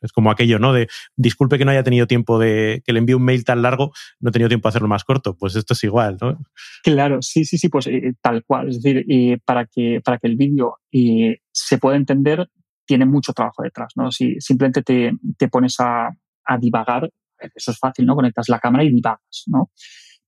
es 0.01 0.13
como 0.13 0.31
aquello, 0.31 0.59
¿no? 0.59 0.73
De 0.73 0.89
disculpe 1.17 1.59
que 1.59 1.65
no 1.65 1.71
haya 1.71 1.83
tenido 1.83 2.07
tiempo 2.07 2.39
de 2.39 2.83
que 2.85 2.93
le 2.93 2.99
envíe 2.99 3.15
un 3.15 3.25
mail 3.25 3.45
tan 3.45 3.63
largo, 3.63 3.93
no 4.21 4.31
he 4.31 4.33
tenido 4.33 4.49
tiempo 4.49 4.69
de 4.69 4.71
hacerlo 4.71 4.89
más 4.89 5.05
corto. 5.05 5.37
Pues 5.37 5.57
esto 5.57 5.75
es 5.75 5.85
igual, 5.85 6.19
¿no? 6.21 6.39
Claro, 6.83 7.23
sí, 7.23 7.45
sí, 7.45 7.59
sí, 7.59 7.69
pues 7.69 7.87
eh, 7.87 8.15
tal 8.21 8.45
cual. 8.45 8.69
Es 8.69 8.83
decir, 8.83 9.05
eh, 9.09 9.39
para, 9.45 9.67
que, 9.67 10.01
para 10.05 10.19
que 10.19 10.27
el 10.27 10.37
vídeo 10.37 10.77
eh, 10.93 11.39
se 11.53 11.79
pueda 11.79 11.97
entender, 11.97 12.49
tiene 12.87 13.07
mucho 13.07 13.33
trabajo 13.33 13.63
detrás, 13.63 13.93
¿no? 13.97 14.11
Si 14.11 14.37
simplemente 14.41 14.83
te, 14.83 15.13
te 15.39 15.49
pones 15.49 15.77
a, 15.81 16.09
a, 16.45 16.59
divagar, 16.59 17.09
eso 17.55 17.71
es 17.71 17.79
fácil, 17.79 18.07
¿no? 18.07 18.15
Conectas 18.15 18.49
la 18.49 18.59
cámara 18.59 18.85
y 18.85 18.91
divagas, 18.91 19.45
¿no? 19.47 19.71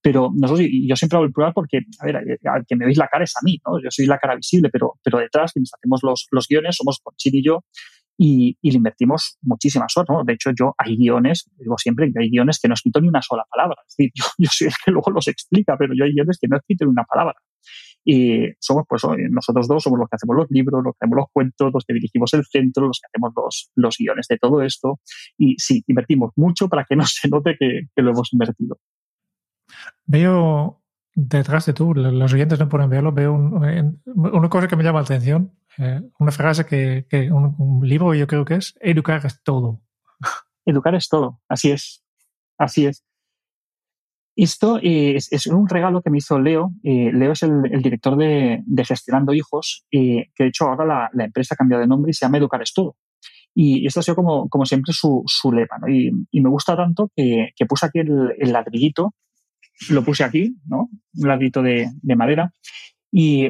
Pero 0.01 0.31
nosotros, 0.35 0.67
yo 0.69 0.95
siempre 0.97 1.15
hago 1.15 1.25
el 1.25 1.31
plural 1.31 1.53
porque, 1.53 1.79
a 1.99 2.05
ver, 2.05 2.17
al 2.17 2.65
que 2.67 2.75
me 2.75 2.85
veis 2.85 2.97
la 2.97 3.07
cara 3.07 3.23
es 3.23 3.33
a 3.37 3.39
mí, 3.41 3.57
¿no? 3.65 3.81
Yo 3.81 3.89
soy 3.89 4.05
la 4.05 4.17
cara 4.17 4.35
visible, 4.35 4.69
pero, 4.69 4.95
pero 5.01 5.17
detrás, 5.17 5.53
quienes 5.53 5.71
hacemos 5.73 6.01
los, 6.03 6.27
los 6.31 6.45
guiones, 6.47 6.75
somos 6.75 6.99
Conchín 7.01 7.35
y 7.35 7.43
yo, 7.43 7.63
y, 8.17 8.57
le 8.61 8.77
invertimos 8.77 9.37
muchísimas 9.41 9.95
horas. 9.97 10.09
¿no? 10.09 10.23
De 10.23 10.33
hecho, 10.33 10.51
yo 10.57 10.73
hay 10.77 10.97
guiones, 10.97 11.49
digo 11.57 11.77
siempre 11.77 12.11
que 12.11 12.19
hay 12.23 12.29
guiones 12.29 12.59
que 12.59 12.67
no 12.67 12.73
escrito 12.73 13.01
ni 13.01 13.07
una 13.07 13.21
sola 13.21 13.43
palabra. 13.49 13.77
Es 13.87 13.95
decir, 13.95 14.11
yo, 14.15 14.25
yo 14.37 14.49
soy 14.51 14.67
el 14.67 14.73
que 14.83 14.91
luego 14.91 15.11
los 15.11 15.27
explica, 15.27 15.77
pero 15.77 15.93
yo 15.95 16.05
hay 16.05 16.13
guiones 16.13 16.37
que 16.39 16.47
no 16.47 16.55
he 16.55 16.59
escrito 16.59 16.85
ni 16.85 16.91
una 16.91 17.03
palabra. 17.03 17.35
Y 18.05 18.51
somos, 18.59 18.83
pues, 18.87 19.01
nosotros 19.29 19.67
dos 19.67 19.83
somos 19.83 19.99
los 19.99 20.09
que 20.09 20.15
hacemos 20.15 20.35
los 20.35 20.47
libros, 20.49 20.83
los 20.83 20.93
que 20.93 20.97
hacemos 21.05 21.17
los 21.17 21.27
cuentos, 21.31 21.71
los 21.73 21.85
que 21.85 21.93
dirigimos 21.93 22.33
el 22.33 22.45
centro, 22.45 22.87
los 22.87 22.99
que 22.99 23.07
hacemos 23.07 23.69
los, 23.75 23.97
guiones 23.97 24.27
de 24.27 24.37
todo 24.37 24.61
esto. 24.61 24.99
Y 25.37 25.55
sí, 25.57 25.83
invertimos 25.87 26.31
mucho 26.35 26.67
para 26.67 26.85
que 26.85 26.95
no 26.95 27.05
se 27.05 27.29
note 27.29 27.55
que, 27.57 27.87
lo 27.95 28.11
hemos 28.11 28.33
invertido. 28.33 28.77
Veo 30.05 30.81
detrás 31.15 31.65
de 31.65 31.73
tú, 31.73 31.93
los 31.93 32.33
oyentes 32.33 32.59
no 32.59 32.67
pueden 32.67 32.89
verlo, 32.89 33.11
veo 33.11 33.33
una 33.33 34.49
cosa 34.49 34.67
que 34.67 34.75
me 34.75 34.83
llama 34.83 34.99
la 34.99 35.05
atención, 35.05 35.53
eh, 35.77 36.01
una 36.19 36.31
frase 36.31 36.65
que, 36.65 37.05
que 37.09 37.31
un, 37.31 37.55
un, 37.57 37.87
libro 37.87 38.13
yo 38.13 38.27
creo 38.27 38.45
que 38.45 38.55
es, 38.55 38.75
educar 38.79 39.25
es 39.25 39.41
todo. 39.43 39.81
Educar 40.65 40.95
es 40.95 41.09
todo, 41.09 41.41
así 41.49 41.71
es, 41.71 42.03
así 42.57 42.85
es. 42.85 43.03
Esto 44.35 44.79
es, 44.81 45.47
un 45.47 45.69
regalo 45.69 46.01
que 46.01 46.09
me 46.09 46.17
hizo 46.17 46.39
Leo. 46.39 46.71
Eh, 46.83 47.11
Leo 47.13 47.33
es 47.33 47.43
el, 47.43 47.61
director 47.83 48.17
de, 48.17 48.63
Gestionando 48.83 49.33
Hijos, 49.33 49.85
eh, 49.91 50.29
que 50.33 50.43
de 50.43 50.49
hecho 50.49 50.65
ahora 50.65 51.09
la, 51.13 51.25
empresa 51.25 51.53
ha 51.53 51.57
cambiado 51.57 51.81
de 51.81 51.87
nombre 51.87 52.09
y 52.09 52.13
se 52.13 52.25
llama 52.25 52.39
Educar 52.39 52.61
es 52.61 52.73
todo. 52.73 52.97
Y 53.53 53.85
esto 53.85 53.99
ha 53.99 54.03
sido 54.03 54.15
como, 54.15 54.49
como 54.49 54.65
siempre 54.65 54.91
su, 54.93 55.21
su 55.27 55.51
lema. 55.51 55.77
Y, 55.87 56.41
me 56.41 56.49
gusta 56.49 56.75
tanto 56.75 57.11
que, 57.15 57.53
puse 57.69 57.85
aquí 57.85 57.99
el, 57.99 58.51
ladrillito, 58.51 59.13
lo 59.89 60.03
puse 60.03 60.23
aquí, 60.23 60.55
¿no? 60.65 60.89
un 61.13 61.27
ladrillito 61.27 61.61
de, 61.61 61.91
madera. 62.15 62.51
Y 63.11 63.49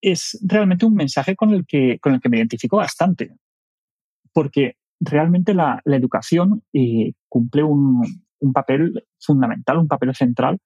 es 0.00 0.38
realmente 0.42 0.86
un 0.86 0.94
mensaje 0.94 1.36
con 1.36 1.50
el 1.50 1.66
que, 1.66 1.98
con 2.00 2.14
el 2.14 2.20
que 2.20 2.28
me 2.28 2.38
identifico 2.38 2.76
bastante. 2.76 3.36
Porque 4.32 4.76
realmente 5.00 5.54
la, 5.54 5.82
educación 5.84 6.62
eh, 6.72 7.12
cumple 7.28 7.62
un, 7.62 8.02
papel 8.52 9.04
fundamental, 9.18 9.78
un 9.78 9.88
papel 9.88 10.14
central, 10.14 10.58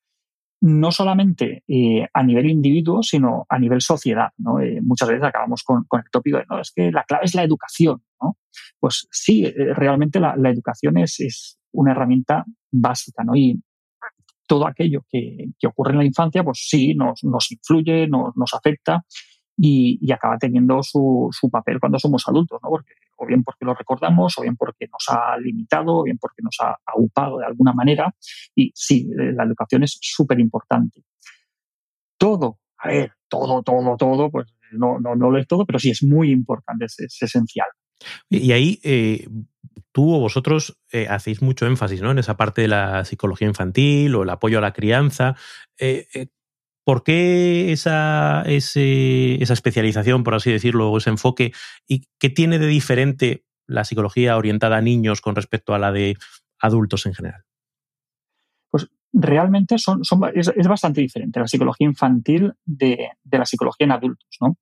no 0.60 0.92
solamente 0.92 1.62
eh, 1.68 2.06
a 2.12 2.22
nivel 2.22 2.50
individuo, 2.50 3.02
sino 3.02 3.46
a 3.48 3.58
nivel 3.58 3.80
sociedad. 3.80 4.30
¿no? 4.38 4.60
Eh, 4.60 4.80
muchas 4.82 5.08
veces 5.08 5.24
acabamos 5.24 5.62
con, 5.62 5.86
el 5.92 6.10
tópico 6.10 6.38
de, 6.38 6.44
no, 6.48 6.60
es 6.60 6.72
que 6.74 6.90
la 6.90 7.04
clave 7.04 7.24
es 7.24 7.34
la 7.34 7.42
educación. 7.42 8.02
¿no? 8.20 8.38
Pues 8.78 9.06
sí, 9.10 9.50
realmente 9.50 10.20
la, 10.20 10.34
educación 10.50 10.98
es, 10.98 11.58
una 11.72 11.90
herramienta 11.92 12.44
básica. 12.70 13.24
¿no? 13.24 13.34
Y 13.34 13.60
todo 14.54 14.68
aquello 14.68 15.04
que, 15.11 15.49
ocurre 15.66 15.92
en 15.92 15.99
la 15.99 16.04
infancia, 16.04 16.44
pues 16.44 16.64
sí, 16.68 16.94
nos, 16.94 17.20
influye, 17.50 18.06
nos, 18.06 18.54
afecta 18.54 19.04
y, 19.56 20.12
acaba 20.12 20.38
teniendo 20.38 20.80
su, 20.80 21.28
papel 21.50 21.80
cuando 21.80 21.99
somos 21.99 22.23
adultos, 22.28 22.61
¿no? 22.62 22.68
Porque, 22.68 22.92
o 23.16 23.26
bien 23.26 23.42
porque 23.42 23.64
lo 23.64 23.75
recordamos, 23.75 24.38
o 24.38 24.42
bien 24.42 24.54
porque 24.56 24.87
nos 24.87 25.04
ha 25.08 25.37
limitado, 25.38 25.96
o 25.96 26.02
bien 26.04 26.18
porque 26.18 26.40
nos 26.42 26.56
ha 26.61 26.76
upado 26.96 27.38
de 27.38 27.46
alguna 27.46 27.73
manera. 27.73 28.14
Y 28.54 28.70
sí, 28.76 29.11
eh, 29.11 29.32
la 29.32 29.42
educación 29.42 29.82
es 29.82 29.99
súper 30.00 30.38
importante. 30.38 31.02
Todo, 32.16 32.61
a 32.78 32.88
ver, 32.88 33.12
todo, 33.28 33.61
todo, 33.64 33.96
todo, 33.96 34.30
pues 34.30 34.46
no, 34.70 35.00
no, 35.00 35.16
no 35.16 35.32
lo 35.32 35.38
es 35.38 35.49
todo, 35.49 35.66
pero 35.66 35.80
sí 35.80 35.90
es 35.90 36.04
muy 36.04 36.30
importante, 36.30 36.84
es, 36.84 37.20
esencial. 37.20 37.66
Y 38.28 38.52
ahí 38.52 38.78
eh, 38.84 39.26
tú 39.92 40.14
o 40.14 40.21
vosotros 40.21 40.78
eh, 40.92 41.06
hacéis 41.09 41.42
mucho 41.42 41.66
énfasis 41.66 42.02
¿no? 42.02 42.11
en 42.11 42.18
esa 42.18 42.37
parte 42.37 42.62
de 42.62 42.68
la 42.68 43.04
psicología 43.04 43.49
infantil 43.49 44.14
o 44.14 44.23
el 44.23 44.30
apoyo 44.30 44.59
a 44.59 44.62
la 44.62 44.73
crianza. 44.73 45.37
¿Por 46.85 47.02
qué 47.02 47.73
esa, 47.73 48.42
esa 48.42 49.52
especialización, 49.52 50.23
por 50.23 50.35
así 50.35 50.52
decirlo, 50.52 50.90
o 50.90 50.99
ese 50.99 51.09
enfoque? 51.09 51.52
¿Y 51.88 52.09
qué 52.18 52.28
tiene 52.28 52.59
de 52.59 52.66
diferente 52.66 53.47
la 53.66 53.85
psicología 53.85 54.37
orientada 54.37 54.76
a 54.76 54.83
niños 54.83 55.23
con 55.23 55.35
respecto 55.35 55.75
a 55.75 55.78
la 55.78 55.92
de 55.92 56.18
adultos 56.59 57.06
en 57.06 57.14
general? 57.14 57.42
Pues 58.71 58.87
realmente 59.14 59.76
es, 59.76 60.68
bastante 60.68 61.00
diferente 61.00 61.40
la 61.40 61.49
psicología 61.49 61.87
infantil 61.87 62.52
de, 62.66 63.09
de, 63.23 63.38
la 63.38 63.47
psicología 63.47 63.87
en 63.87 63.92
adultos. 63.92 64.37
¿no? 64.42 64.59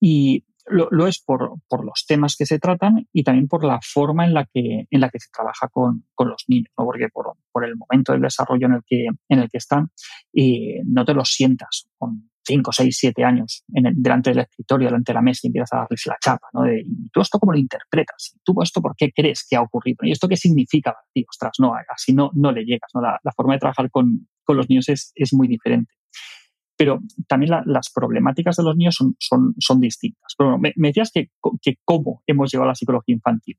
Y 0.00 0.44
lo, 0.66 1.06
es 1.06 1.22
por, 1.22 1.58
los 1.84 2.04
temas 2.06 2.36
que 2.36 2.46
se 2.46 2.58
tratan 2.58 3.08
y 3.12 3.22
también 3.22 3.48
por 3.48 3.64
la 3.64 3.80
forma 3.82 4.24
en 4.24 4.34
la 4.34 4.46
que, 4.46 4.86
en 4.90 5.00
la 5.00 5.08
que 5.10 5.18
se 5.18 5.28
trabaja 5.32 5.68
con, 5.68 6.04
los 6.18 6.44
niños, 6.48 6.72
¿no? 6.78 6.84
porque 6.84 7.08
por, 7.08 7.64
el 7.64 7.76
momento 7.76 8.12
del 8.12 8.22
desarrollo 8.22 8.66
en 8.66 8.74
el 8.74 8.82
que, 8.86 9.06
en 9.28 9.38
el 9.38 9.48
que 9.48 9.58
están, 9.58 9.90
eh, 10.34 10.80
no 10.84 11.04
te 11.04 11.14
los 11.14 11.30
sientas 11.30 11.88
con 11.98 12.30
5, 12.46 12.72
6, 12.72 12.96
7 12.98 13.24
años 13.24 13.64
en 13.74 14.02
delante 14.02 14.30
del 14.30 14.40
escritorio, 14.40 14.88
delante 14.88 15.12
de 15.12 15.14
la 15.14 15.22
mesa 15.22 15.40
y 15.42 15.48
empiezas 15.48 15.72
a 15.72 15.76
darles 15.78 16.06
la 16.06 16.16
chapa. 16.20 16.48
¿no? 16.52 16.72
¿Y 16.72 17.10
tú 17.12 17.20
esto 17.20 17.38
cómo 17.38 17.52
lo 17.52 17.58
interpretas? 17.58 18.36
¿Tú 18.42 18.54
esto 18.62 18.80
por 18.80 18.94
qué 18.96 19.12
crees 19.14 19.46
que 19.48 19.56
ha 19.56 19.62
ocurrido? 19.62 19.98
¿Y 20.02 20.12
esto 20.12 20.28
qué 20.28 20.36
significa? 20.36 20.96
Y, 21.14 21.24
ostras, 21.28 21.52
no, 21.58 21.74
así 21.88 22.12
no, 22.12 22.30
no 22.34 22.50
le 22.50 22.64
llegas. 22.64 22.90
¿no? 22.94 23.00
La, 23.00 23.18
forma 23.36 23.54
de 23.54 23.60
trabajar 23.60 23.90
con, 23.90 24.28
los 24.48 24.68
niños 24.68 24.88
es, 24.88 25.12
es 25.14 25.32
muy 25.32 25.46
diferente 25.46 25.92
pero 26.80 26.98
también 27.28 27.52
las 27.66 27.92
problemáticas 27.94 28.56
de 28.56 28.62
los 28.62 28.74
niños 28.74 28.94
son, 28.94 29.14
son, 29.18 29.54
son 29.58 29.80
distintas. 29.80 30.32
Pero 30.38 30.56
me, 30.56 30.72
decías 30.74 31.10
que, 31.12 31.28
que, 31.60 31.74
cómo 31.84 32.22
hemos 32.26 32.50
llegado 32.50 32.64
a 32.64 32.68
la 32.68 32.74
psicología 32.74 33.14
infantil. 33.14 33.58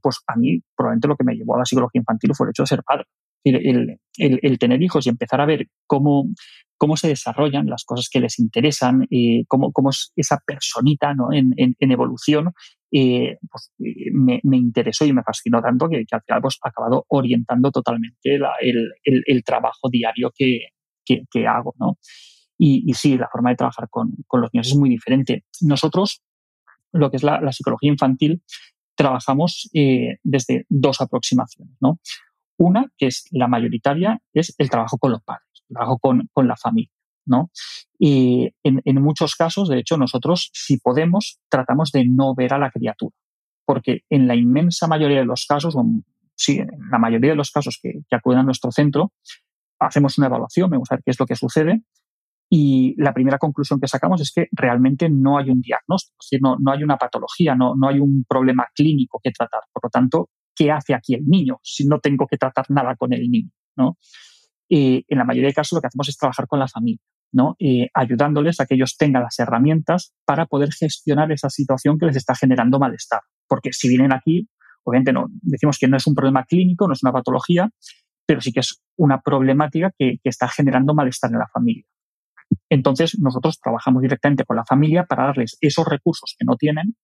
pues 0.00 0.20
a 0.26 0.34
mí 0.36 0.58
probablemente 0.74 1.06
lo 1.06 1.16
que 1.16 1.24
me 1.24 1.34
llevó 1.34 1.56
a 1.56 1.58
la 1.58 1.66
psicología 1.66 1.98
infantil 1.98 2.30
fue 2.34 2.46
el 2.46 2.52
hecho 2.52 2.62
de 2.62 2.66
ser 2.68 2.82
padre. 2.82 3.04
El, 3.44 3.98
el, 4.16 4.40
el, 4.42 4.58
tener 4.58 4.82
hijos 4.82 5.04
y 5.04 5.10
empezar 5.10 5.42
a 5.42 5.44
ver 5.44 5.66
cómo, 5.86 6.30
cómo 6.78 6.96
se 6.96 7.08
desarrollan 7.08 7.66
las 7.66 7.84
cosas 7.84 8.08
que 8.10 8.20
les 8.20 8.38
interesan, 8.38 9.06
eh, 9.10 9.44
cómo, 9.46 9.70
cómo, 9.70 9.90
es 9.90 10.10
esa 10.16 10.40
personita 10.46 11.12
¿no? 11.12 11.30
en, 11.30 11.52
en, 11.58 11.92
evolución, 11.92 12.54
eh, 12.90 13.36
pues, 13.50 13.70
me, 14.14 14.40
me, 14.44 14.56
interesó 14.56 15.04
y 15.04 15.12
me 15.12 15.22
fascinó 15.22 15.60
tanto 15.60 15.90
que, 15.90 16.06
que 16.06 16.14
al 16.16 16.22
final 16.22 16.40
pues, 16.40 16.58
ha 16.62 16.70
acabado 16.70 17.04
orientando 17.08 17.70
totalmente 17.70 18.36
el, 18.62 18.92
el, 19.04 19.44
trabajo 19.44 19.90
diario 19.90 20.32
que, 20.34 20.68
que, 21.04 21.46
hago, 21.46 21.74
¿no? 21.78 21.98
Y, 22.56 22.92
sí, 22.94 23.18
la 23.18 23.28
forma 23.28 23.50
de 23.50 23.56
trabajar 23.56 23.88
con, 23.90 24.12
los 24.32 24.50
niños 24.52 24.68
es 24.68 24.76
muy 24.76 24.88
diferente. 24.88 25.44
Nosotros, 25.60 26.22
lo 26.92 27.10
que 27.10 27.16
es 27.16 27.22
la, 27.22 27.52
psicología 27.52 27.90
infantil, 27.90 28.42
trabajamos 28.94 29.68
eh, 29.74 30.18
desde 30.22 30.66
dos 30.68 31.00
aproximaciones, 31.00 31.76
¿no? 31.80 31.98
Una, 32.56 32.86
que 32.96 33.06
es 33.06 33.26
la 33.32 33.48
mayoritaria, 33.48 34.20
es 34.32 34.54
el 34.58 34.70
trabajo 34.70 34.98
con 34.98 35.10
los 35.10 35.22
padres, 35.22 35.48
el 35.68 35.74
trabajo 35.74 35.98
con, 35.98 36.28
la 36.46 36.56
familia, 36.56 36.92
¿no? 37.26 37.50
Y 37.98 38.50
en, 38.62 39.02
muchos 39.02 39.34
casos, 39.34 39.68
de 39.68 39.78
hecho, 39.78 39.96
nosotros, 39.96 40.50
si 40.52 40.78
podemos, 40.78 41.40
tratamos 41.48 41.90
de 41.90 42.06
no 42.06 42.34
ver 42.34 42.54
a 42.54 42.58
la 42.58 42.70
criatura, 42.70 43.16
porque 43.64 44.02
en 44.08 44.28
la 44.28 44.36
inmensa 44.36 44.86
mayoría 44.86 45.18
de 45.18 45.24
los 45.24 45.46
casos, 45.46 45.74
sí, 46.36 46.58
en 46.58 46.70
la 46.90 46.98
mayoría 46.98 47.30
de 47.30 47.36
los 47.36 47.50
casos 47.50 47.80
que, 47.82 48.02
que 48.08 48.16
acuden 48.16 48.38
a 48.38 48.44
nuestro 48.44 48.70
centro, 48.70 49.12
hacemos 49.86 50.18
una 50.18 50.28
evaluación, 50.28 50.70
vamos 50.70 50.88
a 50.90 50.96
ver 50.96 51.02
qué 51.04 51.10
es 51.10 51.20
lo 51.20 51.26
que 51.26 51.36
sucede. 51.36 51.82
Y 52.50 52.94
la 52.98 53.12
primera 53.12 53.38
conclusión 53.38 53.80
que 53.80 53.88
sacamos 53.88 54.20
es 54.20 54.32
que 54.32 54.46
realmente 54.52 55.08
no 55.10 55.38
hay 55.38 55.50
un 55.50 55.60
diagnóstico, 55.60 56.16
es 56.20 56.28
decir, 56.30 56.40
no, 56.42 56.56
no 56.60 56.72
hay 56.72 56.82
una 56.82 56.96
patología, 56.96 57.54
no, 57.54 57.74
no 57.74 57.88
hay 57.88 57.98
un 57.98 58.24
problema 58.28 58.66
clínico 58.74 59.20
que 59.22 59.30
tratar. 59.30 59.62
Por 59.72 59.84
lo 59.84 59.90
tanto, 59.90 60.28
¿qué 60.54 60.70
hace 60.70 60.94
aquí 60.94 61.14
el 61.14 61.26
niño 61.26 61.58
si 61.62 61.86
no 61.86 61.98
tengo 62.00 62.26
que 62.26 62.36
tratar 62.36 62.66
nada 62.68 62.94
con 62.96 63.12
el 63.12 63.28
niño? 63.28 63.50
¿no? 63.76 63.98
en 64.68 65.18
la 65.18 65.24
mayoría 65.24 65.48
de 65.48 65.54
casos 65.54 65.76
lo 65.76 65.80
que 65.80 65.86
hacemos 65.88 66.08
es 66.08 66.16
trabajar 66.16 66.46
con 66.48 66.58
la 66.58 66.66
familia, 66.66 67.00
¿no? 67.32 67.56
ayudándoles 67.94 68.60
a 68.60 68.66
que 68.66 68.74
ellos 68.74 68.96
tengan 68.96 69.22
las 69.22 69.38
herramientas 69.38 70.14
para 70.24 70.46
poder 70.46 70.72
gestionar 70.72 71.30
esa 71.32 71.48
situación 71.50 71.98
que 71.98 72.06
les 72.06 72.16
está 72.16 72.34
generando 72.34 72.78
malestar. 72.78 73.20
Porque 73.46 73.72
si 73.72 73.88
vienen 73.88 74.12
aquí, 74.12 74.48
obviamente 74.82 75.12
no, 75.12 75.26
decimos 75.42 75.78
que 75.78 75.86
no 75.86 75.96
es 75.96 76.06
un 76.06 76.14
problema 76.14 76.44
clínico, 76.44 76.88
no 76.88 76.94
es 76.94 77.02
una 77.02 77.12
patología, 77.12 77.70
pero 78.26 78.40
sí 78.40 78.52
que 78.52 78.60
es 78.60 78.82
una 78.96 79.20
problemática 79.20 79.90
que, 79.98 80.18
está 80.24 80.48
generando 80.48 80.94
malestar 80.94 81.30
en 81.30 81.38
la 81.38 81.48
familia. 81.48 81.84
Entonces, 82.68 83.18
nosotros 83.18 83.60
trabajamos 83.60 84.02
directamente 84.02 84.44
con 84.44 84.56
la 84.56 84.64
familia 84.64 85.04
para 85.04 85.24
darles 85.24 85.56
esos 85.60 85.86
recursos 85.86 86.34
que 86.38 86.44
no 86.44 86.56
tienen 86.56 86.96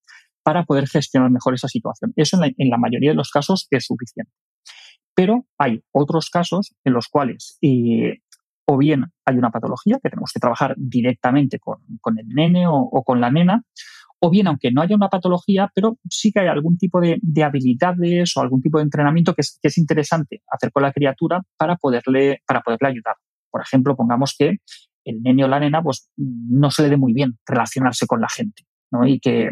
para 0.43 0.65
poder 0.65 0.89
gestionar 0.89 1.31
mejor 1.31 1.55
esa 1.55 1.69
situación. 1.69 2.13
Eso 2.17 2.39
en 2.43 2.71
la, 2.71 2.79
mayoría 2.79 3.11
de 3.11 3.17
los 3.17 3.31
casos 3.31 3.67
es 3.71 3.85
suficiente. 3.87 4.33
Pero 5.15 5.47
hay 5.59 5.83
otros 5.93 6.31
casos 6.31 6.75
en 6.85 6.93
los 6.93 7.09
cuales 7.09 7.59
eh, 7.63 8.21
o 8.71 8.79
bien 8.79 9.07
hay 9.25 9.37
una 9.37 9.51
patología 9.51 9.99
que 10.03 10.11
tenemos 10.11 10.31
que 10.33 10.39
trabajar 10.39 10.75
directamente 10.77 11.59
con, 11.59 11.81
el 12.19 12.29
nene 12.29 12.67
o, 12.69 13.03
con 13.05 13.21
la 13.21 13.31
nena, 13.31 13.63
o 14.21 14.31
bien 14.31 14.47
aunque 14.47 14.71
no 14.71 14.83
haya 14.83 14.95
una 14.95 15.09
patología, 15.09 15.71
pero 15.75 15.99
sí 16.09 16.31
que 16.31 16.41
hay 16.41 16.49
algún 16.49 16.77
tipo 16.79 17.01
de, 17.01 17.19
habilidades 17.43 18.37
o 18.37 18.41
algún 18.41 18.61
tipo 18.61 18.79
de 18.79 18.85
entrenamiento 18.85 19.35
que 19.35 19.41
es, 19.41 19.79
interesante 19.79 20.43
hacer 20.51 20.71
con 20.73 20.83
la 20.83 20.93
criatura 20.93 21.43
para 21.57 21.77
poderle, 21.77 22.43
para 22.47 22.61
poderle 22.61 22.89
ayudar. 22.89 23.17
Por 23.51 23.63
ejemplo, 23.63 23.97
pongamos 23.97 24.35
que 24.39 24.59
el 25.05 25.23
niño 25.23 25.47
o 25.47 25.49
la 25.49 25.59
nena 25.59 25.83
pues, 25.83 26.11
no 26.17 26.71
se 26.71 26.83
le 26.83 26.91
dé 26.91 26.97
muy 26.97 27.13
bien 27.13 27.39
relacionarse 27.47 28.07
con 28.07 28.21
la 28.21 28.29
gente. 28.29 28.65
¿no? 28.93 29.07
Y 29.07 29.21
que 29.21 29.51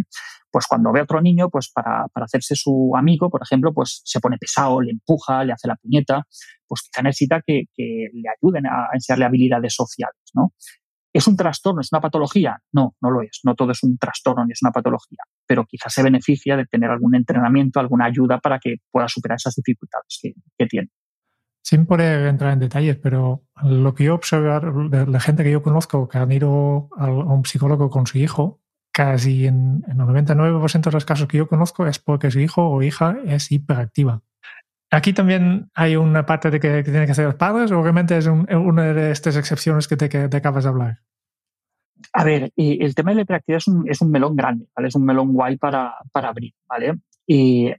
pues 0.50 0.66
cuando 0.66 0.92
ve 0.92 1.00
a 1.00 1.02
otro 1.02 1.20
niño, 1.20 1.50
pues 1.50 1.70
para, 1.72 2.06
hacerse 2.14 2.54
su 2.54 2.92
amigo, 2.96 3.30
por 3.30 3.42
ejemplo, 3.42 3.72
pues 3.72 4.00
se 4.04 4.20
pone 4.20 4.38
pesado, 4.38 4.80
le 4.80 4.92
empuja, 4.92 5.44
le 5.44 5.52
hace 5.52 5.68
la 5.68 5.76
puñeta, 5.76 6.26
pues 6.66 6.82
quizá 6.82 7.02
necesita 7.02 7.42
que, 7.46 7.64
le 7.76 8.28
ayuden 8.36 8.66
a 8.66 8.88
enseñarle 8.92 9.26
habilidades 9.26 9.74
sociales, 9.74 10.22
¿no? 10.34 10.52
¿Es 11.12 11.26
un 11.26 11.36
trastorno? 11.36 11.80
¿Es 11.80 11.92
una 11.92 12.00
patología? 12.00 12.58
No, 12.72 12.94
no 13.00 13.10
lo 13.10 13.22
es. 13.22 13.40
No 13.44 13.54
todo 13.54 13.72
es 13.72 13.82
un 13.82 13.96
trastorno 13.98 14.44
ni 14.44 14.52
es 14.52 14.62
una 14.62 14.72
patología, 14.72 15.18
pero 15.46 15.64
quizás 15.64 15.92
se 15.92 16.02
beneficia 16.02 16.56
de 16.56 16.66
tener 16.66 16.90
algún 16.90 17.14
entrenamiento, 17.14 17.80
alguna 17.80 18.04
ayuda 18.04 18.38
para 18.38 18.58
que 18.58 18.76
pueda 18.90 19.08
superar 19.08 19.36
esas 19.36 19.54
dificultades 19.54 20.20
que, 20.22 20.66
tiene. 20.66 20.88
Sin 21.62 21.86
poder 21.86 22.26
entrar 22.26 22.52
en 22.52 22.60
detalles, 22.60 22.96
pero 22.96 23.44
lo 23.62 23.94
que 23.94 24.04
yo 24.04 24.14
observo 24.14 24.88
de 24.88 25.06
la 25.06 25.20
gente 25.20 25.44
que 25.44 25.50
yo 25.50 25.62
conozco 25.62 26.08
que 26.08 26.18
han 26.18 26.30
ido 26.30 26.88
a 26.96 27.10
un 27.10 27.44
psicólogo 27.44 27.90
con 27.90 28.06
su 28.06 28.18
hijo, 28.18 28.60
casi 28.92 29.46
en, 29.46 29.84
el 29.86 29.96
99% 29.96 30.82
de 30.82 30.92
los 30.92 31.04
casos 31.04 31.28
que 31.28 31.38
yo 31.38 31.48
conozco 31.48 31.86
es 31.86 31.98
porque 31.98 32.30
su 32.30 32.40
hijo 32.40 32.68
o 32.68 32.82
hija 32.82 33.16
es 33.24 33.50
hiperactiva. 33.52 34.22
Aquí 34.90 35.12
también 35.12 35.70
hay 35.74 35.96
una 35.96 36.24
parte 36.24 36.50
de 36.50 36.60
que, 36.60 36.82
tiene 36.82 37.06
que 37.06 37.14
ser 37.14 37.26
los 37.26 37.34
padres, 37.34 37.70
o 37.70 37.82
realmente 37.82 38.16
es 38.16 38.26
una 38.26 38.94
de 38.94 39.10
estas 39.10 39.36
excepciones 39.36 39.86
que 39.86 39.96
te, 39.96 40.08
que 40.08 40.18
acabas 40.34 40.64
de 40.64 40.70
hablar. 40.70 40.98
A 42.12 42.24
ver, 42.24 42.52
el 42.56 42.94
tema 42.94 43.10
de 43.10 43.16
la 43.16 43.22
hiperactividad 43.22 43.58
es 43.58 43.68
un, 43.68 43.88
es 43.88 44.00
un 44.00 44.10
melón 44.10 44.34
grande, 44.34 44.66
¿vale? 44.74 44.88
Es 44.88 44.94
un 44.94 45.04
melón 45.04 45.34
guay 45.34 45.56
para, 45.56 45.94
para 46.12 46.28
abrir, 46.28 46.54
¿vale? 46.66 46.94
Y 47.26 47.70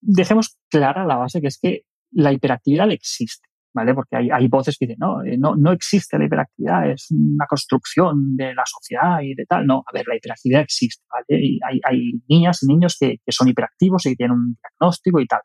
dejemos 0.00 0.58
clara 0.70 1.04
la 1.04 1.16
base 1.16 1.40
que 1.40 1.48
es 1.48 1.58
que 1.58 1.82
la 2.12 2.32
hiperactividad 2.32 2.90
existe, 2.90 3.48
¿vale? 3.74 3.94
Porque 3.94 4.16
hay, 4.16 4.30
hay 4.30 4.48
voces 4.48 4.76
que 4.78 4.86
dicen, 4.86 4.98
no, 5.00 5.24
eh, 5.24 5.36
no, 5.38 5.56
no 5.56 5.72
existe 5.72 6.18
la 6.18 6.26
hiperactividad, 6.26 6.90
es 6.90 7.08
una 7.10 7.46
construcción 7.46 8.36
de 8.36 8.54
la 8.54 8.64
sociedad 8.66 9.20
y 9.22 9.34
de 9.34 9.46
tal. 9.46 9.66
No, 9.66 9.82
a 9.86 9.92
ver, 9.92 10.04
la 10.06 10.16
hiperactividad 10.16 10.62
existe, 10.62 11.04
¿vale? 11.10 11.58
Hay, 11.68 11.80
hay 11.82 12.12
niñas 12.28 12.62
y 12.62 12.66
niños 12.66 12.96
que, 13.00 13.16
que 13.24 13.32
son 13.32 13.48
hiperactivos 13.48 14.06
y 14.06 14.10
que 14.10 14.16
tienen 14.16 14.36
un 14.36 14.56
diagnóstico 14.60 15.20
y 15.20 15.26
tal. 15.26 15.40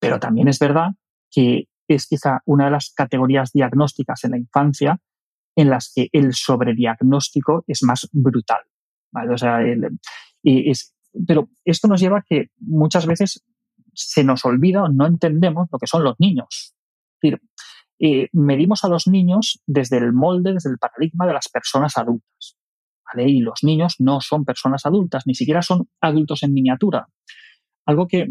Pero 0.00 0.18
también 0.18 0.48
es 0.48 0.58
verdad 0.58 0.90
que 1.30 1.68
es 1.88 2.06
quizá 2.06 2.40
una 2.44 2.66
de 2.66 2.70
las 2.70 2.92
categorías 2.94 3.52
diagnósticas 3.52 4.24
en 4.24 4.32
la 4.32 4.38
infancia 4.38 5.00
en 5.56 5.70
las 5.70 5.92
que 5.94 6.08
el 6.12 6.34
sobrediagnóstico 6.34 7.64
es 7.66 7.82
más 7.82 8.08
brutal. 8.12 8.60
O 9.32 9.38
sea, 9.38 9.60
es, 10.42 10.94
pero 11.26 11.48
esto 11.64 11.88
nos 11.88 12.00
lleva 12.00 12.18
a 12.18 12.24
que 12.28 12.50
muchas 12.58 13.06
veces 13.06 13.44
se 13.94 14.22
nos 14.22 14.44
olvida 14.44 14.84
o 14.84 14.88
no 14.88 15.06
entendemos 15.06 15.68
lo 15.72 15.78
que 15.78 15.86
son 15.86 16.04
los 16.04 16.14
niños. 16.20 16.74
Es 17.14 17.20
decir, 17.20 17.40
eh, 17.98 18.28
medimos 18.32 18.84
a 18.84 18.88
los 18.88 19.08
niños 19.08 19.60
desde 19.66 19.96
el 19.96 20.12
molde, 20.12 20.52
desde 20.52 20.70
el 20.70 20.78
paradigma 20.78 21.26
de 21.26 21.32
las 21.32 21.48
personas 21.48 21.96
adultas. 21.96 22.56
Y 23.16 23.40
los 23.40 23.64
niños 23.64 23.96
no 23.98 24.20
son 24.20 24.44
personas 24.44 24.84
adultas, 24.84 25.26
ni 25.26 25.34
siquiera 25.34 25.62
son 25.62 25.88
adultos 26.00 26.42
en 26.42 26.52
miniatura 26.52 27.08
algo 27.88 28.06
que, 28.06 28.26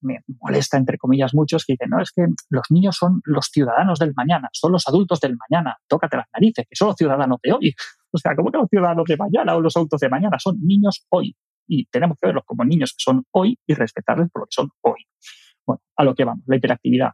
me 0.00 0.20
molesta, 0.40 0.78
entre 0.78 0.96
comillas, 0.96 1.34
muchos 1.34 1.66
que 1.66 1.74
dicen, 1.74 1.90
no, 1.90 2.00
es 2.00 2.10
que 2.12 2.24
los 2.48 2.62
niños 2.70 2.96
son 2.96 3.20
los 3.24 3.50
ciudadanos 3.52 3.98
del 3.98 4.14
mañana, 4.16 4.48
son 4.52 4.72
los 4.72 4.88
adultos 4.88 5.20
del 5.20 5.36
mañana, 5.36 5.76
tócate 5.86 6.16
las 6.16 6.26
narices, 6.32 6.64
que 6.66 6.74
son 6.74 6.88
los 6.88 6.96
ciudadanos 6.96 7.38
de 7.42 7.52
hoy. 7.52 7.74
O 8.12 8.18
sea, 8.18 8.34
¿cómo 8.34 8.50
que 8.50 8.56
los 8.56 8.70
ciudadanos 8.70 9.04
de 9.04 9.18
mañana 9.18 9.54
o 9.54 9.60
los 9.60 9.76
adultos 9.76 10.00
de 10.00 10.08
mañana? 10.08 10.38
Son 10.38 10.56
niños 10.58 11.04
hoy. 11.10 11.36
Y 11.68 11.84
tenemos 11.86 12.16
que 12.18 12.28
verlos 12.28 12.44
como 12.46 12.64
niños 12.64 12.92
que 12.92 13.02
son 13.02 13.26
hoy 13.32 13.58
y 13.66 13.74
respetarles 13.74 14.30
por 14.30 14.42
lo 14.42 14.46
que 14.46 14.54
son 14.54 14.70
hoy. 14.80 15.04
Bueno, 15.66 15.82
a 15.96 16.04
lo 16.04 16.14
que 16.14 16.24
vamos, 16.24 16.42
la 16.46 16.56
hiperactividad. 16.56 17.10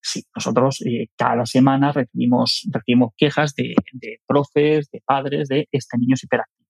Sí, 0.00 0.24
nosotros 0.34 0.80
eh, 0.86 1.08
cada 1.18 1.44
semana 1.44 1.92
recibimos, 1.92 2.66
recibimos 2.72 3.12
quejas 3.18 3.54
de, 3.54 3.74
de 3.92 4.20
profes, 4.26 4.88
de 4.90 5.02
padres, 5.04 5.48
de 5.48 5.68
este 5.70 5.98
niño 5.98 6.14
es 6.14 6.24
hiperactivo 6.24 6.63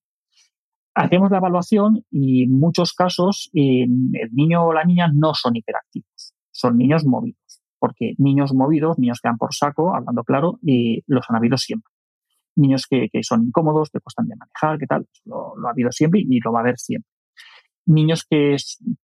hacemos 0.94 1.30
la 1.30 1.38
evaluación 1.38 2.04
y 2.10 2.44
en 2.44 2.58
muchos 2.58 2.92
casos 2.92 3.50
el 3.52 3.88
niño 4.32 4.66
o 4.66 4.72
la 4.72 4.84
niña 4.84 5.10
no 5.12 5.34
son 5.34 5.56
hiperactivos, 5.56 6.34
son 6.50 6.78
niños 6.78 7.04
movidos, 7.04 7.62
porque 7.78 8.14
niños 8.18 8.54
movidos, 8.54 8.98
niños 8.98 9.20
que 9.20 9.28
dan 9.28 9.38
por 9.38 9.54
saco, 9.54 9.94
hablando 9.94 10.22
claro, 10.24 10.58
y 10.62 11.02
los 11.06 11.24
han 11.28 11.36
habido 11.36 11.56
siempre. 11.58 11.92
Niños 12.56 12.86
que, 12.88 13.08
son 13.22 13.42
incómodos, 13.42 13.90
que 13.90 13.98
cuestan 13.98 14.28
de 14.28 14.36
manejar, 14.36 14.78
que 14.78 14.86
tal, 14.86 15.06
lo, 15.24 15.54
ha 15.66 15.70
habido 15.70 15.90
siempre 15.90 16.20
y 16.24 16.38
lo 16.40 16.52
va 16.52 16.60
a 16.60 16.62
haber 16.62 16.78
siempre 16.78 17.10
niños 17.86 18.24
que, 18.24 18.56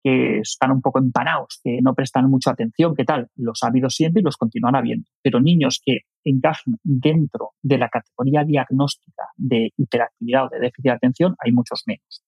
que, 0.04 0.40
están 0.40 0.70
un 0.70 0.82
poco 0.82 0.98
empanados, 0.98 1.60
que 1.64 1.78
no 1.80 1.94
prestan 1.94 2.28
mucha 2.28 2.50
atención, 2.50 2.94
¿qué 2.94 3.04
tal? 3.04 3.28
Los 3.34 3.62
ha 3.62 3.68
habido 3.68 3.88
siempre 3.88 4.20
y 4.20 4.22
los 4.22 4.36
continúan 4.36 4.76
habiendo. 4.76 5.08
Pero 5.22 5.40
niños 5.40 5.80
que 5.82 6.00
encajan 6.30 6.76
dentro 6.82 7.50
de 7.62 7.78
la 7.78 7.88
categoría 7.88 8.44
diagnóstica 8.44 9.24
de 9.36 9.72
hiperactividad 9.76 10.46
o 10.46 10.48
de 10.48 10.60
déficit 10.60 10.84
de 10.84 10.90
atención, 10.90 11.36
hay 11.38 11.52
muchos 11.52 11.82
menos. 11.86 12.24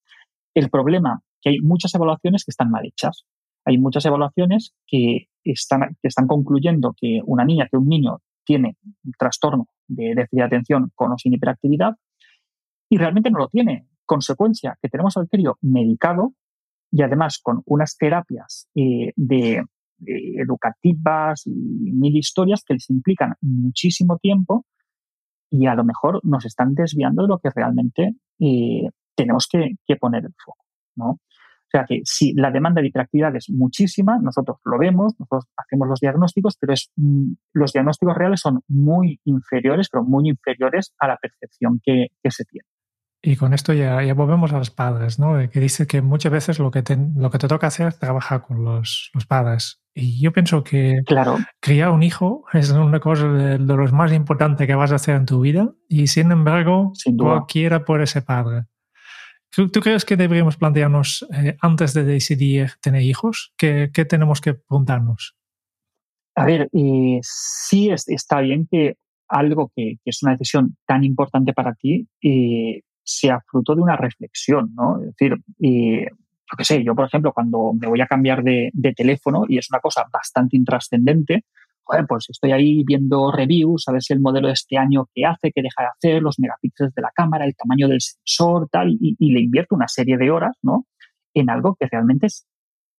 El 0.55 0.71
problema 0.71 1.23
que 1.41 1.51
hay 1.51 1.61
muchas 1.61 1.95
evaluaciones 1.95 2.45
que 2.45 2.51
están 2.51 2.71
mal 2.71 2.87
hechas. 2.87 3.25
Hay 3.65 3.79
muchas 3.79 4.05
evaluaciones 4.07 4.75
que 4.87 5.29
están, 5.45 5.97
que 6.03 6.09
concluyendo 6.27 6.95
que 6.99 7.21
una 7.25 7.45
niña, 7.45 7.69
que 7.71 7.77
un 7.77 7.89
niño 7.89 8.19
tiene 8.45 8.77
un 9.05 9.13
trastorno 9.19 9.67
de 9.87 10.15
déficit 10.15 10.39
de 10.39 10.45
atención 10.45 10.91
con 10.95 11.13
o 11.13 11.19
sin 11.19 11.35
hiperactividad 11.35 11.97
y 12.89 12.97
realmente 12.97 13.31
no 13.31 13.39
lo 13.39 13.49
tiene 13.49 13.87
consecuencia 14.07 14.79
que 14.81 14.89
tenemos 14.89 15.17
al 15.17 15.29
crío 15.29 15.59
medicado 15.61 16.33
y 16.91 17.03
además 17.03 17.39
con 17.43 17.63
unas 17.67 17.97
terapias 17.99 18.69
eh, 18.75 19.13
de, 19.17 19.63
educativas 20.07 21.47
y 21.47 21.51
mil 21.51 22.17
historias 22.17 22.63
que 22.65 22.75
les 22.75 22.89
implican 22.91 23.35
muchísimo 23.41 24.19
tiempo 24.19 24.65
y 25.51 25.67
a 25.67 25.75
lo 25.75 25.85
mejor 25.85 26.21
nos 26.25 26.45
están 26.45 26.75
desviando 26.75 27.23
de 27.23 27.29
lo 27.29 27.39
que 27.39 27.51
realmente 27.55 28.15
eh, 28.39 28.89
tenemos 29.15 29.49
que, 29.51 29.77
poner 29.97 30.25
el 30.25 30.35
foco. 30.45 30.65
¿no? 30.97 31.11
O 31.11 31.71
sea 31.71 31.85
que 31.87 32.01
si 32.05 32.33
la 32.35 32.51
demanda 32.51 32.81
de 32.81 32.89
hiperactividad 32.89 33.35
es 33.37 33.51
muchísima, 33.51 34.19
nosotros 34.19 34.59
lo 34.65 34.79
vemos, 34.79 35.15
nosotros 35.19 35.47
hacemos 35.57 35.89
los 35.89 36.01
diagnósticos, 36.01 36.57
pero 36.59 36.73
es, 36.73 36.91
mm, 36.97 37.33
los 37.55 37.73
diagnósticos 37.73 38.17
reales 38.17 38.41
son 38.41 38.61
muy 38.69 39.21
inferiores, 39.25 39.89
pero 39.91 40.05
muy 40.05 40.29
inferiores 40.29 40.95
a 40.99 41.09
la 41.09 41.17
percepción 41.17 41.81
que 41.85 42.09
se 42.31 42.45
tiene. 42.45 42.67
Y 43.21 43.37
con 43.37 43.53
esto 43.53 43.73
ya, 43.73 44.01
volvemos 44.15 44.53
a 44.53 44.59
los 44.59 44.71
padres, 44.71 45.19
¿no? 45.19 45.37
Que 45.51 45.61
dice 45.61 45.87
que 45.87 46.03
muchas 46.03 46.31
veces 46.31 46.59
lo 46.61 46.71
que 46.71 46.83
te, 46.83 46.97
lo 46.97 47.31
que 47.31 47.39
te 47.39 47.49
toca 47.49 47.67
hacer 47.67 47.89
es 47.89 47.99
trabajar 47.99 48.43
con 48.43 48.65
los 48.65 49.11
padres. 49.29 49.83
Y 50.01 50.21
yo 50.21 50.33
pienso 50.33 50.63
que 50.63 51.03
claro. 51.05 51.39
criar 51.61 51.91
un 51.91 52.05
hijo 52.05 52.45
es 52.53 52.71
una 52.71 53.01
cosa 53.01 53.27
de, 53.27 53.59
de 53.59 53.77
los 53.77 53.93
más 53.93 54.13
importantes 54.13 54.65
que 54.65 54.75
vas 54.77 54.93
a 54.93 54.95
hacer 54.95 55.17
en 55.17 55.27
tu 55.27 55.41
vida. 55.41 55.73
Y 55.89 56.07
sin 56.07 56.31
embargo, 56.31 56.93
cualquiera 57.17 57.85
puede 57.85 58.07
ser 58.07 58.25
padre. 58.25 58.67
¿Tú, 59.51 59.81
crees 59.81 60.05
que 60.05 60.17
deberíamos 60.17 60.57
plantearnos 60.57 61.27
eh, 61.35 61.57
antes 61.61 61.95
de 61.95 62.05
decidir 62.05 62.73
tener 62.81 63.03
hijos? 63.03 63.53
¿Qué, 63.57 63.91
qué 63.93 64.05
tenemos 64.05 64.41
que 64.41 64.55
preguntarnos? 64.55 65.35
A 66.37 66.45
ver, 66.45 66.69
eh, 66.73 67.19
sí 67.23 67.91
está 67.91 68.41
bien 68.41 68.69
que 68.71 68.99
algo 69.27 69.73
que, 69.75 69.97
que, 70.05 70.11
es 70.11 70.23
una 70.23 70.33
decisión 70.33 70.77
tan 70.87 71.03
importante 71.03 71.53
para 71.53 71.75
ti 71.75 72.07
eh, 72.23 72.83
sea 73.03 73.41
fruto 73.51 73.75
de 73.75 73.81
una 73.81 73.97
reflexión, 73.97 74.73
¿no? 74.77 75.01
Es 75.01 75.17
decir, 75.17 75.35
yo 76.51 76.57
qué 76.57 76.65
sé, 76.65 76.83
yo 76.83 76.95
por 76.95 77.07
ejemplo 77.07 77.33
cuando 77.33 77.73
me 77.79 77.89
voy 77.89 78.01
a 78.01 78.07
cambiar 78.07 78.43
de, 78.43 78.71
teléfono 78.97 79.45
y 79.49 79.59
es 79.59 79.69
una 79.71 79.81
cosa 79.81 80.07
bastante 80.11 80.57
intrascendente, 80.57 81.45
joder, 81.85 82.07
pues 82.07 82.27
estoy 82.29 82.53
ahí 82.53 82.83
viendo 82.85 83.31
reviews, 83.31 83.87
a 83.89 83.93
ver 83.93 84.03
si 84.03 84.13
el 84.13 84.21
modelo 84.21 84.49
de 84.49 84.55
este 84.55 84.79
año 84.79 85.09
qué 85.15 85.25
hace, 85.25 85.53
qué 85.53 85.63
deja 85.63 85.83
de 85.83 85.89
hacer, 85.89 86.23
los 86.23 86.39
megapíxeles 86.39 86.95
de 86.95 87.03
la 87.03 87.11
cámara, 87.15 87.45
el 87.45 87.55
tamaño 87.55 87.89
del 87.89 88.01
sensor, 88.01 88.69
tal, 88.71 88.97
y, 89.01 89.17
le 89.33 89.41
invierto 89.41 89.75
una 89.75 89.89
serie 89.89 90.17
de 90.17 90.31
horas, 90.31 90.57
¿no? 90.63 90.87
En 91.35 91.51
algo 91.51 91.77
que 91.79 91.87
realmente 91.87 92.27
es 92.27 92.47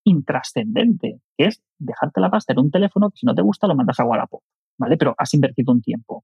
intrascendente, 0.03 1.19
que 1.37 1.45
es 1.45 1.61
dejarte 1.77 2.21
la 2.21 2.29
pasta 2.29 2.53
en 2.53 2.59
un 2.59 2.71
teléfono 2.71 3.09
que 3.09 3.17
si 3.17 3.25
no 3.25 3.35
te 3.35 3.41
gusta 3.41 3.67
lo 3.67 3.75
mandas 3.75 3.99
a 3.99 4.05
Wallapop, 4.05 4.41
¿vale? 4.77 4.97
Pero 4.97 5.15
has 5.17 5.33
invertido 5.33 5.73
un 5.73 5.81
tiempo. 5.81 6.23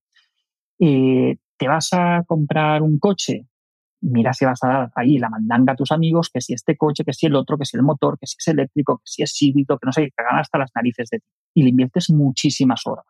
Eh, 0.79 1.38
¿Te 1.57 1.67
vas 1.67 1.89
a 1.93 2.23
comprar 2.27 2.81
un 2.81 2.99
coche? 2.99 3.47
Mira 4.01 4.34
si 4.34 4.45
vas 4.45 4.63
a 4.63 4.67
dar 4.67 4.91
ahí 4.95 5.17
la 5.17 5.29
mandanga 5.29 5.73
a 5.73 5.75
tus 5.75 5.91
amigos, 5.91 6.29
que 6.31 6.41
si 6.41 6.53
este 6.53 6.77
coche, 6.77 7.03
que 7.03 7.13
si 7.13 7.25
el 7.25 7.36
otro, 7.36 7.58
que 7.58 7.65
si 7.65 7.77
el 7.77 7.84
motor, 7.84 8.17
que 8.19 8.27
si 8.27 8.36
es 8.39 8.47
eléctrico, 8.47 8.97
que 8.97 9.03
si 9.05 9.23
es 9.23 9.41
híbrido, 9.41 9.77
que 9.77 9.86
no 9.86 9.91
sé, 9.91 10.03
que 10.03 10.23
ganan 10.23 10.41
hasta 10.41 10.58
las 10.58 10.71
narices 10.75 11.10
de 11.10 11.19
ti. 11.19 11.25
Y 11.53 11.63
le 11.63 11.69
inviertes 11.69 12.10
muchísimas 12.10 12.81
horas. 12.86 13.05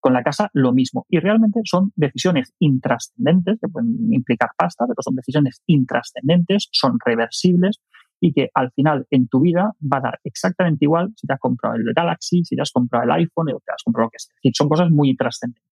Con 0.00 0.12
la 0.12 0.22
casa 0.22 0.50
lo 0.52 0.72
mismo. 0.72 1.06
Y 1.08 1.18
realmente 1.18 1.60
son 1.64 1.92
decisiones 1.96 2.54
intrascendentes, 2.58 3.58
que 3.60 3.68
pueden 3.68 4.12
implicar 4.12 4.50
pasta, 4.56 4.84
pero 4.86 5.02
son 5.02 5.16
decisiones 5.16 5.62
intrascendentes, 5.66 6.68
son 6.72 6.98
reversibles 7.04 7.80
y 8.20 8.32
que 8.32 8.50
al 8.54 8.72
final 8.72 9.06
en 9.10 9.28
tu 9.28 9.40
vida 9.40 9.72
va 9.82 9.98
a 9.98 10.00
dar 10.00 10.20
exactamente 10.24 10.84
igual 10.84 11.12
si 11.16 11.26
te 11.26 11.34
has 11.34 11.40
comprado 11.40 11.76
el 11.76 11.92
Galaxy, 11.94 12.44
si 12.44 12.56
te 12.56 12.62
has 12.62 12.72
comprado 12.72 13.04
el 13.04 13.10
iPhone 13.10 13.50
o 13.52 13.60
te 13.60 13.72
has 13.72 13.82
comprado 13.82 14.06
lo 14.06 14.10
que 14.10 14.18
sea. 14.18 14.32
Es 14.32 14.36
decir, 14.36 14.52
son 14.54 14.68
cosas 14.68 14.90
muy 14.90 15.10
intrascendentes. 15.10 15.65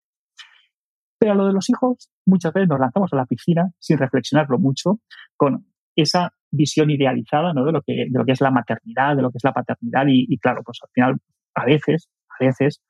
Pero 1.25 1.37
lo 1.37 1.47
de 1.47 1.55
los 1.55 1.71
hijos, 1.71 2.11
muchas 2.27 2.53
veces 2.53 2.69
nos 2.69 2.79
lanzamos 2.79 3.11
a 3.15 3.17
la 3.17 3.25
piscina 3.25 3.71
sin 3.79 3.97
reflexionarlo 3.97 4.59
mucho, 4.59 5.01
con 5.39 5.65
esa 5.97 6.35
visión 6.51 6.91
idealizada 6.91 7.55
¿no? 7.55 7.65
de, 7.65 7.73
lo 7.73 7.81
que, 7.81 7.95
de 8.11 8.19
lo 8.19 8.27
que 8.27 8.33
es 8.33 8.43
la 8.43 8.51
maternidad, 8.51 9.17
de 9.17 9.23
lo 9.23 9.31
que 9.31 9.39
es 9.39 9.45
la 9.45 9.55
paternidad. 9.55 10.05
Y, 10.07 10.37
claro, 10.37 10.61
pues 10.63 10.81
al 10.83 10.91
final, 10.93 11.17
a 11.55 11.65
veces, 11.65 12.11
a 12.29 12.45
veces, 12.45 12.83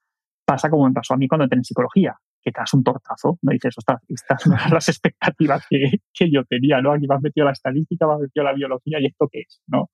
pasa 0.44 0.68
como 0.68 0.88
me 0.88 0.92
pasó 0.92 1.14
a 1.14 1.16
mí 1.16 1.28
cuando 1.28 1.44
entré 1.44 1.58
en 1.58 1.62
psicología, 1.62 2.16
que 2.42 2.50
te 2.50 2.60
das 2.60 2.74
un 2.74 2.82
tortazo, 2.82 3.38
no 3.40 3.52
dices, 3.52 3.72
ostras, 3.78 4.02
estas 4.08 4.42
son 4.42 4.56
las 4.72 4.88
expectativas 4.88 5.64
que, 5.70 6.00
que, 6.12 6.28
yo 6.28 6.42
tenía, 6.42 6.80
¿no? 6.80 6.90
Aquí 6.90 7.06
me 7.06 7.14
has 7.14 7.22
metido 7.22 7.46
la 7.46 7.52
estadística, 7.52 8.04
me 8.08 8.14
has 8.14 8.20
metido 8.20 8.42
la 8.42 8.52
biología 8.52 8.98
y 9.00 9.06
esto 9.06 9.28
qué 9.30 9.42
es, 9.46 9.62
¿no? 9.68 9.90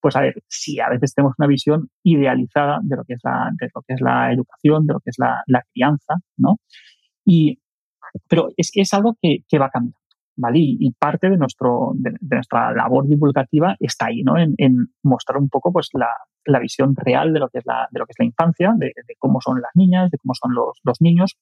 Pues 0.00 0.14
a 0.14 0.20
ver, 0.20 0.40
sí, 0.46 0.78
a 0.78 0.88
veces 0.88 1.14
tenemos 1.14 1.34
una 1.36 1.48
visión 1.48 1.88
idealizada 2.04 2.78
de 2.84 2.94
lo 2.94 3.02
que 3.02 3.14
es 3.14 3.20
la, 3.24 3.50
de 3.58 3.68
lo 3.74 3.82
que 3.82 3.94
es 3.94 4.00
la 4.00 4.32
educación, 4.32 4.86
de 4.86 4.92
lo 4.92 5.00
que 5.00 5.10
es 5.10 5.18
la, 5.18 5.42
la 5.48 5.64
crianza, 5.72 6.14
¿no? 6.36 6.58
Y 7.24 7.61
pero 8.28 8.48
es, 8.56 8.70
es 8.74 8.92
algo 8.94 9.16
que, 9.20 9.38
que 9.48 9.58
va 9.58 9.70
cambiando. 9.70 9.98
¿vale? 10.36 10.58
Y, 10.60 10.92
parte 10.98 11.30
de, 11.30 11.36
nuestro, 11.36 11.92
de, 11.94 12.12
nuestra 12.20 12.72
labor 12.72 13.06
divulgativa 13.06 13.76
está 13.78 14.06
ahí, 14.06 14.22
¿no? 14.22 14.34
En, 14.38 14.54
mostrar 15.02 15.38
un 15.38 15.48
poco 15.48 15.72
pues, 15.72 15.88
la, 15.92 16.08
la 16.44 16.58
visión 16.58 16.94
real 16.96 17.32
de 17.32 17.40
lo 17.40 17.48
que 17.48 17.58
es 17.58 17.66
la, 17.66 17.88
de 17.90 17.98
lo 17.98 18.06
que 18.06 18.12
es 18.12 18.18
la 18.18 18.26
infancia, 18.26 18.72
de, 18.76 18.92
cómo 19.18 19.40
son 19.40 19.60
las 19.60 19.70
niñas, 19.74 20.10
de 20.10 20.18
cómo 20.18 20.34
son 20.34 20.54
los, 20.54 20.78
los 20.84 21.00
niños, 21.00 21.36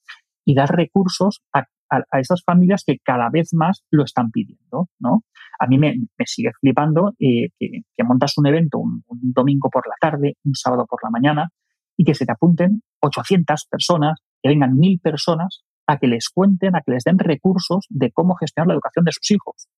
y 0.44 0.54
dar 0.54 0.70
recursos 0.74 1.42
a, 1.52 1.66
a, 1.90 2.20
esas 2.20 2.42
familias 2.44 2.82
que 2.86 2.98
cada 2.98 3.28
vez 3.30 3.50
más 3.52 3.84
lo 3.90 4.04
están 4.04 4.30
pidiendo. 4.30 4.88
¿no? 4.98 5.24
A 5.58 5.66
mí 5.66 5.78
me, 5.78 5.94
me 6.18 6.26
sigue 6.26 6.50
flipando 6.60 7.12
eh, 7.18 7.50
que, 7.58 7.82
que, 7.96 8.04
montas 8.04 8.36
un 8.38 8.46
evento 8.46 8.78
un, 8.78 9.02
un, 9.06 9.32
domingo 9.32 9.68
por 9.70 9.86
la 9.86 9.94
tarde, 10.00 10.36
un 10.44 10.54
sábado 10.54 10.86
por 10.88 11.00
la 11.04 11.10
mañana, 11.10 11.50
y 11.96 12.04
que 12.04 12.14
se 12.14 12.24
te 12.24 12.32
apunten 12.32 12.82
800 13.00 13.66
personas, 13.70 14.20
que 14.42 14.48
vengan 14.48 14.76
1.000 14.76 15.02
personas 15.02 15.64
a 15.90 15.98
que 15.98 16.06
les 16.06 16.28
cuenten, 16.28 16.76
a 16.76 16.82
que 16.82 16.92
les 16.92 17.04
den 17.04 17.18
recursos 17.18 17.86
de 17.88 18.12
cómo 18.12 18.36
gestionar 18.36 18.68
la 18.68 18.74
educación 18.74 19.04
de 19.04 19.12
sus 19.12 19.30
hijos. 19.32 19.68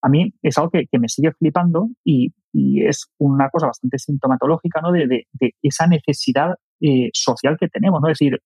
A 0.00 0.08
mí 0.08 0.32
es 0.42 0.58
algo 0.58 0.70
que, 0.70 0.86
me 0.98 1.08
sigue 1.08 1.32
flipando 1.32 1.88
y, 2.04 2.32
es 2.52 3.06
una 3.18 3.48
cosa 3.50 3.66
bastante 3.66 3.98
sintomatológica 3.98 4.80
¿no? 4.80 4.92
de, 4.92 5.26
esa 5.62 5.86
necesidad 5.88 6.54
eh, 6.80 7.08
social 7.12 7.56
que 7.58 7.68
tenemos. 7.68 8.00
¿no? 8.00 8.08
Es 8.08 8.18
decir, 8.18 8.38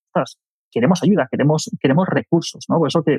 queremos 0.71 1.03
ayuda, 1.03 1.29
queremos, 1.31 1.71
queremos 1.81 2.09
recursos. 2.09 2.65
¿no? 2.69 2.79
Por 2.79 2.89
eso 2.89 3.03
que 3.03 3.19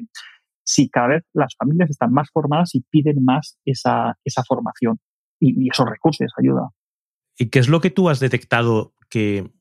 si 0.64 0.90
cada 0.90 1.10
vez 1.10 1.24
las 1.34 1.54
familias 1.56 1.92
están 1.92 2.12
más 2.12 2.30
formadas 2.32 2.74
y 2.74 2.82
piden 2.90 3.24
más 3.24 3.60
esa, 3.66 4.18
esa 4.24 4.44
formación 4.44 5.00
y, 5.40 5.66
y 5.66 5.70
esos 5.70 5.88
recursos, 5.88 6.22
esa 6.22 6.42
ayuda. 6.42 6.70
¿Y 7.38 7.50
qué 7.50 7.60
es 7.60 7.68
lo 7.68 7.82
que 7.82 7.92
tú 7.92 8.10
has 8.10 8.20
detectado 8.20 8.94
que 9.10 9.52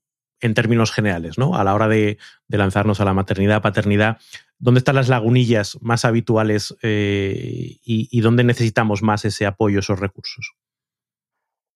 en 0.40 0.54
términos 0.54 0.92
generales, 0.92 1.38
¿no? 1.38 1.56
A 1.56 1.64
la 1.64 1.74
hora 1.74 1.88
de, 1.88 2.18
lanzarnos 2.48 3.00
a 3.00 3.04
la 3.04 3.14
maternidad, 3.14 3.62
paternidad, 3.62 4.18
¿dónde 4.58 4.78
están 4.78 4.94
las 4.94 5.08
lagunillas 5.08 5.78
más 5.82 6.04
habituales 6.04 6.76
eh, 6.82 7.78
y, 7.84 8.20
dónde 8.20 8.44
necesitamos 8.44 9.02
más 9.02 9.24
ese 9.24 9.46
apoyo, 9.46 9.80
esos 9.80 9.98
recursos? 9.98 10.54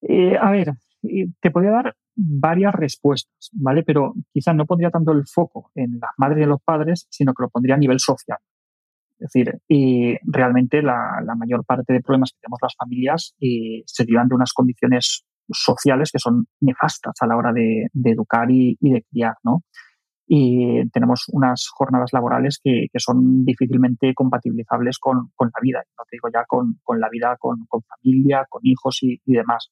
Eh, 0.02 0.36
a 0.40 0.50
ver, 0.50 0.72
te 1.40 1.50
podría 1.50 1.70
dar 1.70 1.96
varias 2.14 2.74
respuestas, 2.74 3.50
¿vale? 3.52 3.82
Pero 3.82 4.14
quizás 4.32 4.54
no 4.54 4.66
pondría 4.66 4.90
tanto 4.90 5.12
el 5.12 5.26
foco 5.26 5.70
en 5.74 5.98
las 6.00 6.10
madres 6.16 6.40
y 6.40 6.42
en 6.42 6.50
los 6.50 6.62
padres, 6.62 7.06
sino 7.10 7.32
que 7.34 7.42
lo 7.42 7.48
pondría 7.48 7.74
a 7.74 7.78
nivel 7.78 8.00
social. 8.00 8.38
Es 9.18 9.30
decir, 9.32 9.60
y 9.68 10.16
realmente 10.24 10.82
la, 10.82 11.22
mayor 11.36 11.64
parte 11.64 11.92
de 11.92 12.00
problemas 12.00 12.32
que 12.32 12.40
tenemos 12.40 12.58
las 12.60 12.74
familias 12.76 13.34
eh, 13.40 13.82
se 13.86 14.02
derivan 14.02 14.26
de 14.26 14.34
unas 14.34 14.52
condiciones 14.52 15.24
sociales 15.50 16.10
que 16.12 16.18
son 16.18 16.46
nefastas 16.60 17.14
a 17.20 17.26
la 17.26 17.36
hora 17.36 17.52
de, 17.52 17.88
educar 18.04 18.50
y, 18.50 18.76
de 18.80 19.04
criar, 19.10 19.34
¿no? 19.42 19.62
Y 20.26 20.88
tenemos 20.90 21.24
unas 21.28 21.68
jornadas 21.70 22.10
laborales 22.12 22.58
que, 22.62 22.86
son 22.96 23.44
difícilmente 23.44 24.14
compatibilizables 24.14 24.98
con, 24.98 25.30
la 25.38 25.60
vida, 25.60 25.82
no 25.98 26.04
te 26.08 26.16
digo 26.16 26.28
ya 26.32 26.44
con, 26.46 27.00
la 27.00 27.08
vida 27.10 27.36
con, 27.38 27.66
familia, 27.68 28.46
con 28.48 28.60
hijos 28.64 28.98
y, 29.02 29.20
demás. 29.26 29.70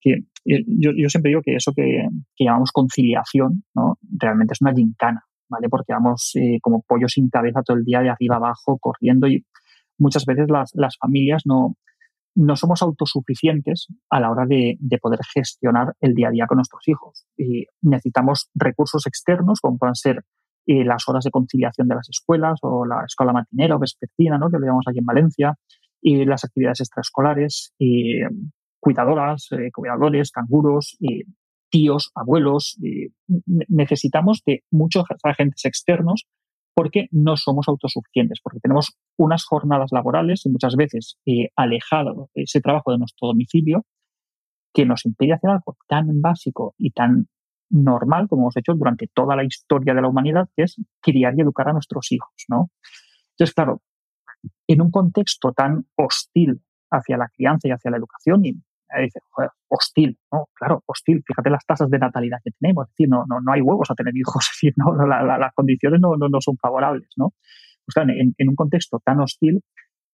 Que, 0.00 0.12
eh, 0.44 0.64
yo, 0.66 1.08
siempre 1.08 1.30
digo 1.30 1.40
que 1.42 1.56
eso 1.56 1.72
que, 1.74 2.06
llamamos 2.38 2.72
conciliación, 2.72 3.64
¿no? 3.74 3.98
Realmente 4.02 4.52
es 4.52 4.60
una 4.60 4.74
gincana, 4.74 5.24
¿vale? 5.48 5.68
Porque 5.68 5.92
vamos 5.92 6.32
eh, 6.34 6.58
como 6.60 6.82
pollo 6.82 7.08
sin 7.08 7.30
cabeza 7.30 7.62
todo 7.62 7.78
el 7.78 7.84
día 7.84 8.00
de 8.00 8.10
arriba 8.10 8.36
abajo, 8.36 8.78
corriendo 8.78 9.26
y 9.26 9.46
muchas 9.96 10.26
veces 10.26 10.50
las, 10.50 10.72
las 10.74 10.96
familias 10.98 11.42
no, 11.46 11.76
no 12.34 12.56
somos 12.56 12.82
autosuficientes 12.82 13.88
a 14.10 14.20
la 14.20 14.30
hora 14.30 14.44
de, 14.46 14.76
poder 15.00 15.20
gestionar 15.32 15.94
el 16.00 16.14
día 16.14 16.28
a 16.28 16.30
día 16.30 16.46
con 16.46 16.56
nuestros 16.56 16.86
hijos. 16.88 17.26
Y 17.36 17.66
necesitamos 17.82 18.50
recursos 18.54 19.06
externos, 19.06 19.60
como 19.60 19.78
puedan 19.78 19.94
ser 19.94 20.24
eh, 20.66 20.84
las 20.84 21.08
horas 21.08 21.24
de 21.24 21.30
conciliación 21.30 21.88
de 21.88 21.94
las 21.94 22.08
escuelas 22.08 22.58
o 22.62 22.86
la 22.86 23.04
escuela 23.06 23.32
matinera 23.32 23.76
o 23.76 23.78
vespertina, 23.78 24.38
¿no? 24.38 24.50
que 24.50 24.58
lo 24.58 24.66
llamamos 24.66 24.86
aquí 24.88 24.98
en 24.98 25.04
Valencia, 25.04 25.54
y 26.00 26.24
las 26.24 26.44
actividades 26.44 26.80
extraescolares, 26.80 27.72
y 27.78 28.20
cuidadoras, 28.78 29.48
eh, 29.52 29.70
cuidadores, 29.72 30.30
canguros, 30.30 30.96
y 31.00 31.22
tíos, 31.70 32.10
abuelos. 32.14 32.78
necesitamos 33.68 34.42
de 34.46 34.62
muchos 34.70 35.04
agentes 35.24 35.64
externos 35.64 36.26
porque 36.74 37.06
no 37.12 37.36
somos 37.36 37.68
autosuficientes, 37.68 38.40
porque 38.42 38.60
tenemos 38.60 38.96
unas 39.16 39.44
jornadas 39.44 39.90
laborales 39.92 40.44
y 40.44 40.50
muchas 40.50 40.76
veces 40.76 41.18
eh, 41.26 41.48
alejado 41.56 42.30
ese 42.34 42.60
trabajo 42.60 42.92
de 42.92 42.98
nuestro 42.98 43.28
domicilio 43.28 43.84
que 44.72 44.84
nos 44.84 45.06
impide 45.06 45.34
hacer 45.34 45.50
algo 45.50 45.76
tan 45.86 46.20
básico 46.20 46.74
y 46.76 46.90
tan 46.90 47.28
normal 47.70 48.28
como 48.28 48.42
hemos 48.42 48.56
hecho 48.56 48.74
durante 48.74 49.08
toda 49.12 49.36
la 49.36 49.44
historia 49.44 49.94
de 49.94 50.02
la 50.02 50.08
humanidad, 50.08 50.48
que 50.56 50.64
es 50.64 50.76
criar 51.00 51.34
y 51.36 51.42
educar 51.42 51.68
a 51.68 51.72
nuestros 51.72 52.10
hijos, 52.12 52.32
¿no? 52.48 52.70
Entonces, 53.30 53.54
claro, 53.54 53.82
en 54.66 54.82
un 54.82 54.90
contexto 54.90 55.52
tan 55.52 55.86
hostil 55.96 56.60
hacia 56.90 57.16
la 57.16 57.28
crianza 57.28 57.68
y 57.68 57.70
hacia 57.70 57.90
la 57.90 57.96
educación, 57.96 58.44
y 58.44 58.54
dice, 59.02 59.20
joder, 59.30 59.50
hostil, 59.68 60.18
¿no? 60.32 60.46
Claro, 60.54 60.82
hostil. 60.86 61.22
Fíjate 61.26 61.50
las 61.50 61.64
tasas 61.66 61.90
de 61.90 61.98
natalidad 61.98 62.38
que 62.44 62.50
tenemos. 62.58 62.86
Es 62.86 62.92
decir, 62.92 63.08
no, 63.08 63.24
no, 63.28 63.40
no 63.40 63.52
hay 63.52 63.60
huevos 63.60 63.90
a 63.90 63.94
tener 63.94 64.14
hijos. 64.16 64.44
Es 64.52 64.58
decir, 64.60 64.74
¿no? 64.76 64.94
las 65.06 65.52
condiciones 65.54 66.00
no, 66.00 66.16
no, 66.16 66.40
son 66.40 66.56
favorables, 66.56 67.08
¿no? 67.16 67.32
Pues 67.84 67.94
claro, 67.94 68.12
en, 68.12 68.34
en, 68.38 68.48
un 68.48 68.56
contexto 68.56 69.00
tan 69.04 69.20
hostil, 69.20 69.62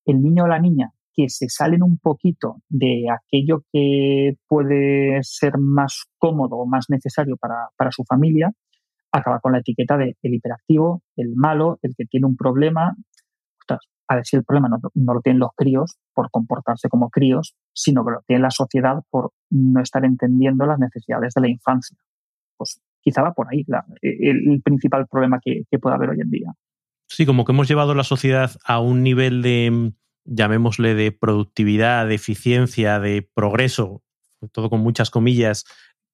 el 0.07 0.23
niño 0.23 0.45
o 0.45 0.49
la 0.49 0.59
niña 0.59 0.91
que 1.15 1.29
se 1.29 1.49
salen 1.49 1.83
un 1.83 1.99
poquito 1.99 2.57
de 2.69 3.07
aquello 3.11 3.65
que 3.73 4.35
puede 4.47 5.19
ser 5.23 5.59
más 5.59 6.05
cómodo 6.19 6.57
o 6.57 6.67
más 6.67 6.87
necesario 6.89 7.37
para, 7.37 7.69
para 7.77 7.91
su 7.91 8.05
familia, 8.05 8.53
acaba 9.13 9.41
con 9.41 9.53
la 9.53 9.59
etiqueta 9.59 9.97
de 9.97 10.17
el 10.23 10.35
hiperactivo, 10.35 11.03
el 11.17 11.35
malo, 11.35 11.79
el 11.83 11.95
que 11.97 12.05
tiene 12.05 12.27
un 12.27 12.37
problema. 12.37 12.95
Ostras, 13.61 13.81
a 14.19 14.25
si 14.25 14.37
el 14.37 14.45
problema 14.45 14.69
no, 14.69 15.15
lo 15.15 15.21
tienen 15.21 15.41
los 15.41 15.51
críos 15.57 15.97
por 16.15 16.31
comportarse 16.31 16.89
como 16.89 17.11
críos, 17.11 17.55
sino 17.73 18.05
que 18.05 18.13
lo 18.13 18.23
tiene 18.27 18.43
la 18.43 18.51
sociedad 18.51 19.03
por 19.11 19.33
no 19.51 19.81
estar 19.81 20.05
entendiendo 20.05 20.67
las 20.67 20.79
necesidades 20.79 21.35
de 21.35 21.41
la 21.41 21.49
infancia. 21.49 21.97
Pues 22.57 22.81
quizá 23.01 23.23
va 23.23 23.33
por 23.33 23.47
ahí 23.51 23.65
el, 24.03 24.61
principal 24.63 25.07
problema 25.07 25.39
que, 25.43 25.63
que 25.71 25.79
puede 25.79 25.97
haber 25.97 26.11
hoy 26.11 26.21
en 26.21 26.31
día. 26.31 26.53
Sí, 27.09 27.27
como 27.27 27.45
que 27.45 27.53
hemos 27.53 27.69
llevado 27.69 27.95
la 27.95 28.05
sociedad 28.05 28.53
a 28.65 28.81
un 28.81 29.03
nivel 29.03 29.43
de, 29.43 29.93
llamémosle, 30.25 30.95
de 30.95 31.13
productividad, 31.13 32.07
de 32.07 32.15
eficiencia, 32.15 33.01
de 33.01 33.29
progreso, 33.35 34.03
todo 34.53 34.71
con 34.71 34.81
muchas 34.81 35.11
comillas, 35.11 35.65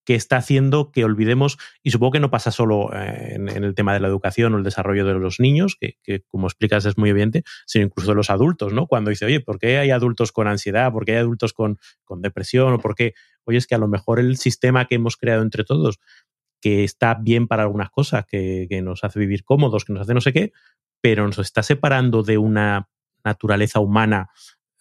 que 0.07 0.15
está 0.15 0.37
haciendo 0.37 0.93
que 0.93 1.05
olvidemos, 1.05 1.59
y 1.83 1.91
supongo 1.91 2.13
que 2.13 2.21
no 2.21 2.31
pasa 2.31 2.53
solo 2.53 2.91
eh, 2.95 3.35
en, 3.35 3.49
el 3.49 3.75
tema 3.75 3.93
de 3.93 3.99
la 3.99 4.07
educación 4.07 4.55
o 4.55 4.59
el 4.59 4.63
desarrollo 4.63 5.05
de 5.05 5.15
los 5.15 5.41
niños, 5.41 5.77
que, 5.79 5.99
como 6.29 6.47
explicas 6.47 6.87
es 6.87 6.97
muy 6.97 7.11
evidente, 7.11 7.43
sino 7.67 7.87
incluso 7.87 8.13
de 8.13 8.15
los 8.15 8.31
adultos, 8.31 8.73
¿no? 8.73 8.87
Cuando 8.87 9.11
dice, 9.11 9.27
oye, 9.27 9.41
¿por 9.41 9.59
qué 9.59 9.79
hay 9.79 9.91
adultos 9.91 10.31
con 10.31 10.47
ansiedad? 10.47 10.93
¿Por 10.93 11.05
qué 11.05 11.13
hay 11.13 11.19
adultos 11.19 11.53
con, 11.53 11.79
con 12.05 12.23
depresión? 12.23 12.73
¿O 12.75 12.79
por 12.79 12.95
qué? 12.95 13.15
Oye, 13.45 13.59
es 13.59 13.67
que 13.67 13.75
a 13.75 13.79
lo 13.79 13.89
mejor 13.89 14.21
el 14.21 14.37
sistema 14.37 14.87
que 14.87 14.95
hemos 14.95 15.17
creado 15.17 15.43
entre 15.43 15.65
todos, 15.65 15.99
que 16.61 16.85
está 16.85 17.15
bien 17.15 17.49
para 17.49 17.65
algunas 17.65 17.91
cosas, 17.91 18.27
que, 18.27 18.69
que 18.71 18.83
nos 18.83 19.03
hace 19.03 19.19
vivir 19.19 19.43
cómodos, 19.43 19.85
que 19.85 19.93
nos 19.93 20.03
hace 20.03 20.15
no 20.15 20.21
sé 20.21 20.33
qué, 20.33 20.53
pero 21.01 21.27
nos 21.27 21.39
está 21.39 21.65
separando 21.65 22.23
de 22.23 22.39
una 22.39 22.89
naturaleza 23.25 23.81
humana 23.81 24.31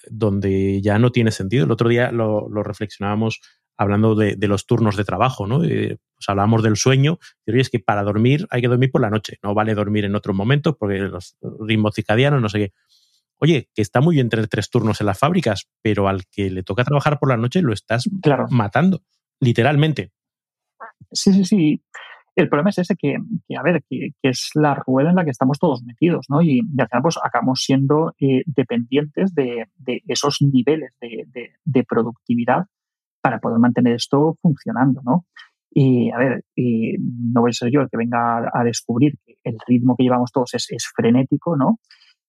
donde 0.07 0.83
ya 0.83 0.99
no 0.99 1.11
tiene 1.11 1.31
sentido. 1.31 1.65
El 1.65 1.71
otro 1.71 1.89
día 1.89 2.11
lo 2.11 2.61
reflexionábamos 2.61 3.41
hablando 3.77 4.15
de, 4.15 4.37
los 4.47 4.65
turnos 4.65 4.95
de 4.95 5.03
trabajo, 5.03 5.47
¿no? 5.47 5.59
pues 5.59 6.29
hablábamos 6.29 6.63
del 6.63 6.77
sueño, 6.77 7.19
pero 7.43 7.59
es 7.59 7.69
que 7.69 7.79
para 7.79 8.03
dormir 8.03 8.47
hay 8.49 8.61
que 8.61 8.67
dormir 8.67 8.91
por 8.91 9.01
la 9.01 9.09
noche, 9.09 9.37
no 9.43 9.53
vale 9.53 9.75
dormir 9.75 10.05
en 10.05 10.15
otros 10.15 10.35
momentos 10.35 10.75
porque 10.79 10.99
los 10.99 11.37
ritmos 11.59 11.95
circadianos, 11.95 12.41
no 12.41 12.49
sé 12.49 12.59
qué. 12.59 12.73
Oye, 13.37 13.69
que 13.75 13.81
está 13.81 13.99
muy 13.99 14.15
bien 14.15 14.29
tener 14.29 14.47
tres 14.47 14.69
turnos 14.69 15.01
en 15.01 15.07
las 15.07 15.19
fábricas, 15.19 15.67
pero 15.81 16.07
al 16.07 16.25
que 16.27 16.49
le 16.49 16.63
toca 16.63 16.85
trabajar 16.85 17.19
por 17.19 17.29
la 17.29 17.37
noche 17.37 17.61
lo 17.61 17.73
estás 17.73 18.09
matando, 18.49 19.01
literalmente. 19.41 20.11
Sí, 21.11 21.33
sí, 21.33 21.43
sí. 21.43 21.81
El 22.37 22.49
problema 22.49 22.69
es 22.69 22.77
ese 22.79 22.95
que, 22.95 23.15
a 23.57 23.63
ver, 23.63 23.83
que, 23.89 24.11
es 24.21 24.51
la 24.55 24.75
rueda 24.75 25.09
en 25.09 25.15
la 25.15 25.25
que 25.25 25.31
estamos 25.31 25.59
todos 25.59 25.83
metidos, 25.83 26.25
¿no? 26.29 26.41
Y, 26.41 26.59
al 26.77 26.87
final 26.87 27.01
pues 27.01 27.17
acabamos 27.21 27.61
siendo 27.61 28.13
eh, 28.19 28.43
dependientes 28.45 29.33
de, 29.33 29.67
esos 30.07 30.41
niveles 30.41 30.93
de 30.99 31.83
productividad 31.83 32.65
para 33.25 33.39
poder 33.39 33.57
mantener 33.57 33.95
esto 33.95 34.37
funcionando, 34.39 35.01
¿no? 35.03 35.25
Y 35.71 36.11
a 36.11 36.17
ver, 36.19 36.43
no 36.55 37.41
voy 37.41 37.49
a 37.49 37.53
ser 37.53 37.71
yo 37.71 37.81
el 37.81 37.89
que 37.89 37.97
venga 37.97 38.51
a, 38.53 38.63
descubrir 38.63 39.17
que 39.25 39.37
el 39.43 39.57
ritmo 39.65 39.95
que 39.97 40.03
llevamos 40.03 40.31
todos 40.31 40.53
es, 40.53 40.91
frenético, 40.95 41.57
¿no? 41.57 41.79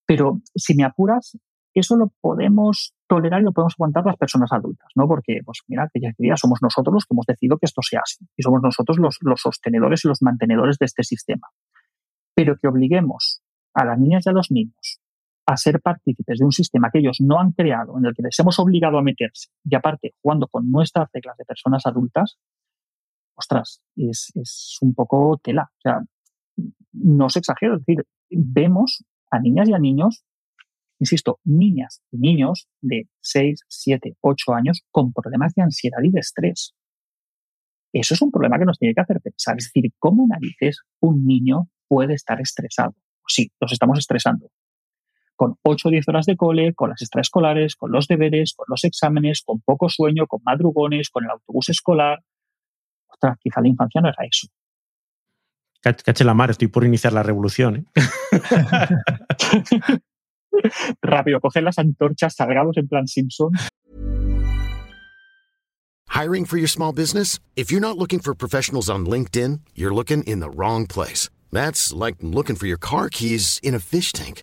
Pero 0.06 0.40
si 0.54 0.74
me 0.74 0.84
apuras, 0.84 1.36
eso 1.74 1.96
lo 1.96 2.14
podemos 2.22 2.94
tolerar 3.06 3.42
y 3.42 3.44
lo 3.44 3.52
podemos 3.52 3.74
aguantar 3.76 4.06
las 4.06 4.16
personas 4.16 4.50
adultas, 4.54 4.88
¿no? 4.94 5.06
Porque, 5.06 5.40
pues 5.44 5.60
mira, 5.68 5.86
que 5.92 6.00
ya 6.00 6.36
somos 6.38 6.60
nosotros 6.62 6.94
los 6.94 7.04
que 7.04 7.12
hemos 7.12 7.26
decidido 7.26 7.58
que 7.58 7.66
esto 7.66 7.82
sea 7.82 8.00
así 8.02 8.24
y 8.34 8.42
somos 8.42 8.62
nosotros 8.62 8.96
los, 8.98 9.18
los 9.20 9.42
sostenedores 9.42 10.02
y 10.06 10.08
los 10.08 10.22
mantenedores 10.22 10.78
de 10.78 10.86
este 10.86 11.02
sistema. 11.02 11.46
Pero 12.34 12.56
que 12.56 12.68
obliguemos 12.68 13.42
a 13.74 13.84
las 13.84 13.98
niñas 13.98 14.24
y 14.24 14.30
a 14.30 14.32
los 14.32 14.50
niños 14.50 15.02
a 15.46 15.56
ser 15.56 15.80
partícipes 15.80 16.38
de 16.38 16.44
un 16.44 16.52
sistema 16.52 16.90
que 16.92 16.98
ellos 16.98 17.18
no 17.20 17.38
han 17.38 17.52
creado, 17.52 17.96
en 17.96 18.04
el 18.04 18.14
que 18.14 18.22
les 18.22 18.38
hemos 18.38 18.58
obligado 18.58 18.98
a 18.98 19.02
meterse, 19.02 19.48
y 19.64 19.74
aparte 19.76 20.14
jugando 20.20 20.48
con 20.48 20.70
nuestras 20.70 21.08
reglas 21.12 21.36
de 21.36 21.44
personas 21.44 21.86
adultas, 21.86 22.36
ostras, 23.36 23.82
es, 23.94 24.78
un 24.80 24.94
poco 24.94 25.38
tela. 25.42 25.70
O 25.70 25.80
sea, 25.80 26.00
no 26.92 27.28
se 27.28 27.38
exagero, 27.38 27.74
es 27.76 27.84
decir, 27.84 28.04
vemos 28.30 29.04
a 29.30 29.38
niñas 29.38 29.68
y 29.68 29.74
a 29.74 29.78
niños, 29.78 30.24
insisto, 30.98 31.38
niñas 31.44 32.02
y 32.10 32.18
niños 32.18 32.68
de 32.80 33.08
6, 33.20 33.60
7, 33.68 34.16
8 34.20 34.54
años 34.54 34.82
con 34.90 35.12
problemas 35.12 35.54
de 35.54 35.62
ansiedad 35.62 35.98
y 36.02 36.10
de 36.10 36.20
estrés. 36.20 36.74
Eso 37.92 38.14
es 38.14 38.22
un 38.22 38.30
problema 38.30 38.58
que 38.58 38.64
nos 38.64 38.78
tiene 38.78 38.94
que 38.94 39.00
hacer 39.00 39.20
pensar. 39.20 39.56
Es 39.58 39.70
decir, 39.72 39.92
¿cómo 39.98 40.26
narices 40.26 40.80
un 41.00 41.24
niño 41.24 41.68
puede 41.88 42.14
estar 42.14 42.40
estresado? 42.40 42.94
Sí, 43.26 43.50
los 43.60 43.72
estamos 43.72 43.98
estresando. 43.98 44.50
Con 45.36 45.56
8 45.62 45.88
o 45.88 45.90
10 45.90 46.08
horas 46.08 46.26
de 46.26 46.36
cole, 46.36 46.74
con 46.74 46.90
las 46.90 47.02
extraescolares, 47.02 47.76
con 47.76 47.92
los 47.92 48.08
deberes, 48.08 48.54
con 48.56 48.64
los 48.68 48.84
exámenes, 48.84 49.42
con 49.44 49.60
poco 49.60 49.88
sueño, 49.88 50.26
con 50.26 50.40
madrugones, 50.44 51.10
con 51.10 51.24
el 51.24 51.30
autobús 51.30 51.68
escolar. 51.68 52.20
Ostras, 53.06 53.36
quizá 53.38 53.60
la 53.60 53.68
infancia 53.68 54.00
no 54.00 54.08
era 54.08 54.24
eso. 54.28 54.48
Cache 55.82 56.24
la 56.24 56.34
mar, 56.34 56.50
estoy 56.50 56.68
por 56.68 56.84
iniciar 56.84 57.12
la 57.12 57.22
revolución. 57.22 57.76
¿eh? 57.76 57.84
Rápido, 61.02 61.40
coger 61.40 61.62
las 61.62 61.78
antorchas, 61.78 62.34
salgamos 62.34 62.76
en 62.76 62.88
plan 62.88 63.06
Simpson. 63.06 63.52
Hiring 66.08 66.46
for 66.46 66.56
your 66.56 66.68
small 66.68 66.92
business? 66.92 67.38
If 67.56 67.70
you're 67.70 67.80
not 67.80 67.98
looking 67.98 68.20
for 68.20 68.34
professionals 68.34 68.88
on 68.88 69.04
LinkedIn, 69.06 69.60
you're 69.74 69.94
looking 69.94 70.22
in 70.24 70.40
the 70.40 70.48
wrong 70.48 70.86
place. 70.86 71.28
That's 71.52 71.92
like 71.92 72.16
looking 72.22 72.56
for 72.56 72.66
your 72.66 72.78
car 72.78 73.10
keys 73.10 73.60
in 73.62 73.74
a 73.74 73.78
fish 73.78 74.12
tank. 74.12 74.42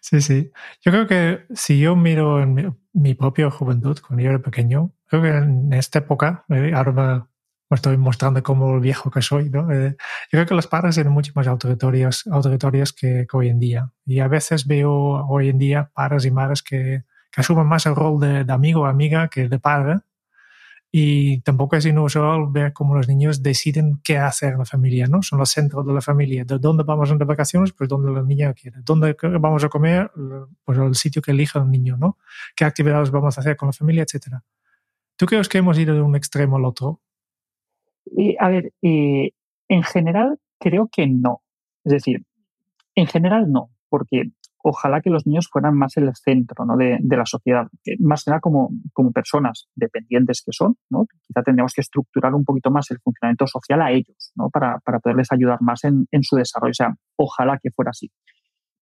Sí, 0.00 0.20
sí. 0.20 0.50
Yo 0.82 0.92
creo 0.92 1.06
que 1.06 1.46
si 1.54 1.78
yo 1.78 1.96
miro 1.96 2.42
en 2.42 2.54
mi, 2.54 2.64
mi 2.92 3.14
propia 3.14 3.50
juventud, 3.50 3.98
cuando 4.06 4.22
yo 4.22 4.30
era 4.30 4.40
pequeño, 4.40 4.92
creo 5.06 5.22
que 5.22 5.28
en 5.28 5.72
esta 5.72 6.00
época, 6.00 6.44
eh, 6.48 6.72
ahora 6.74 6.92
me, 7.70 7.76
estoy 7.76 7.96
mostrando 7.96 8.42
como 8.42 8.80
viejo 8.80 9.10
que 9.10 9.22
soy, 9.22 9.50
¿no? 9.50 9.70
Eh, 9.70 9.90
yo 9.90 10.30
creo 10.30 10.46
que 10.46 10.54
los 10.54 10.66
padres 10.66 10.96
eran 10.98 11.12
mucho 11.12 11.32
más 11.34 11.46
autoritorios, 11.46 12.26
autoritorios 12.26 12.92
que, 12.92 13.26
hoy 13.32 13.48
en 13.48 13.60
día. 13.60 13.92
Y 14.06 14.20
a 14.20 14.28
veces 14.28 14.66
veo 14.66 14.92
hoy 15.28 15.50
en 15.50 15.58
día 15.58 15.90
padres 15.94 16.24
y 16.24 16.30
madres 16.30 16.62
que, 16.62 17.04
que 17.30 17.40
asumen 17.40 17.66
más 17.66 17.86
el 17.86 17.94
rol 17.94 18.20
de, 18.20 18.44
de 18.44 18.52
amigo 18.52 18.82
o 18.82 18.86
amiga 18.86 19.28
que 19.28 19.48
de 19.48 19.58
padre 19.58 20.00
y 20.90 21.40
tampoco 21.42 21.76
es 21.76 21.84
inusual 21.84 22.46
ver 22.50 22.72
cómo 22.72 22.94
los 22.94 23.08
niños 23.08 23.42
deciden 23.42 24.00
qué 24.02 24.16
hacer 24.16 24.54
en 24.54 24.60
la 24.60 24.64
familia, 24.64 25.06
¿no? 25.06 25.22
Son 25.22 25.38
los 25.38 25.50
centros 25.50 25.86
de 25.86 25.92
la 25.92 26.00
familia. 26.00 26.44
¿De 26.44 26.58
dónde 26.58 26.82
vamos 26.82 27.16
de 27.16 27.24
vacaciones? 27.24 27.72
Pues 27.72 27.90
donde 27.90 28.10
la 28.10 28.22
niña 28.22 28.54
quiere. 28.54 28.78
¿Dónde 28.84 29.14
vamos 29.38 29.62
a 29.64 29.68
comer? 29.68 30.10
Pues 30.64 30.78
el 30.78 30.94
sitio 30.94 31.20
que 31.20 31.32
elija 31.32 31.58
el 31.58 31.70
niño, 31.70 31.98
¿no? 31.98 32.16
¿Qué 32.56 32.64
actividades 32.64 33.10
vamos 33.10 33.36
a 33.36 33.42
hacer 33.42 33.56
con 33.56 33.68
la 33.68 33.74
familia, 33.74 34.02
etcétera? 34.02 34.42
¿Tú 35.16 35.26
crees 35.26 35.48
que 35.48 35.58
hemos 35.58 35.78
ido 35.78 35.94
de 35.94 36.00
un 36.00 36.16
extremo 36.16 36.56
al 36.56 36.64
otro? 36.64 37.00
A 38.38 38.48
ver, 38.48 38.72
eh, 38.80 39.32
en 39.68 39.82
general 39.82 40.38
creo 40.58 40.88
que 40.90 41.06
no. 41.06 41.42
Es 41.84 41.92
decir, 41.92 42.24
en 42.94 43.06
general 43.06 43.52
no, 43.52 43.70
porque 43.90 44.30
ojalá 44.62 45.00
que 45.00 45.10
los 45.10 45.26
niños 45.26 45.48
fueran 45.50 45.76
más 45.76 45.96
el 45.96 46.10
centro 46.14 46.64
¿no? 46.64 46.76
de, 46.76 46.98
de, 47.00 47.16
la 47.16 47.26
sociedad, 47.26 47.66
más 48.00 48.24
que 48.24 48.30
nada 48.30 48.40
como, 48.40 48.70
como 48.92 49.12
personas 49.12 49.68
dependientes 49.74 50.42
que 50.44 50.52
son, 50.52 50.76
¿no? 50.90 51.06
quizá 51.26 51.42
tendríamos 51.42 51.72
que 51.72 51.80
estructurar 51.80 52.34
un 52.34 52.44
poquito 52.44 52.70
más 52.70 52.90
el 52.90 52.98
funcionamiento 52.98 53.46
social 53.46 53.80
a 53.82 53.92
ellos, 53.92 54.32
¿no? 54.34 54.50
para, 54.50 54.78
para 54.80 54.98
poderles 54.98 55.30
ayudar 55.32 55.58
más 55.60 55.84
en, 55.84 56.06
en, 56.10 56.22
su 56.22 56.36
desarrollo. 56.36 56.70
O 56.70 56.74
sea, 56.74 56.94
ojalá 57.16 57.58
que 57.62 57.70
fuera 57.70 57.90
así. 57.90 58.10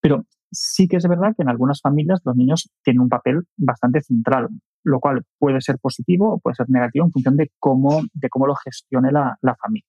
Pero 0.01 0.25
sí 0.51 0.89
que 0.89 0.97
es 0.97 1.07
verdad 1.07 1.35
que 1.37 1.43
en 1.43 1.49
algunas 1.49 1.81
familias 1.81 2.21
los 2.25 2.37
niños 2.37 2.71
tienen 2.83 3.03
un 3.03 3.09
papel 3.09 3.43
bastante 3.57 4.01
central, 4.01 4.49
lo 4.85 5.01
cual 5.01 5.25
puede 5.39 5.61
ser 5.61 5.79
positivo 5.79 6.35
o 6.35 6.39
puede 6.39 6.55
ser 6.55 6.71
negativo 6.71 7.05
en 7.05 7.13
función 7.13 7.37
de 7.37 7.51
cómo, 7.59 8.03
de 8.13 8.29
cómo 8.29 8.47
lo 8.47 8.55
gestione 8.55 9.13
la, 9.13 9.37
la 9.43 9.57
familia. 9.57 9.89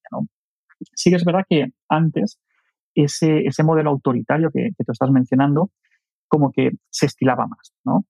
Sí 0.93 1.09
que 1.09 1.15
es 1.15 1.25
verdad 1.25 1.45
que 1.47 1.67
antes 1.89 2.39
ese, 3.03 3.39
ese 3.45 3.63
modelo 3.63 3.91
autoritario 3.91 4.49
que, 4.51 4.71
que, 4.77 4.83
tú 4.83 4.91
estás 4.91 5.11
mencionando, 5.11 5.71
como 6.27 6.51
que 6.51 6.71
se 6.89 7.05
estilaba 7.05 7.47
más, 7.47 7.73
¿no? 7.85 8.05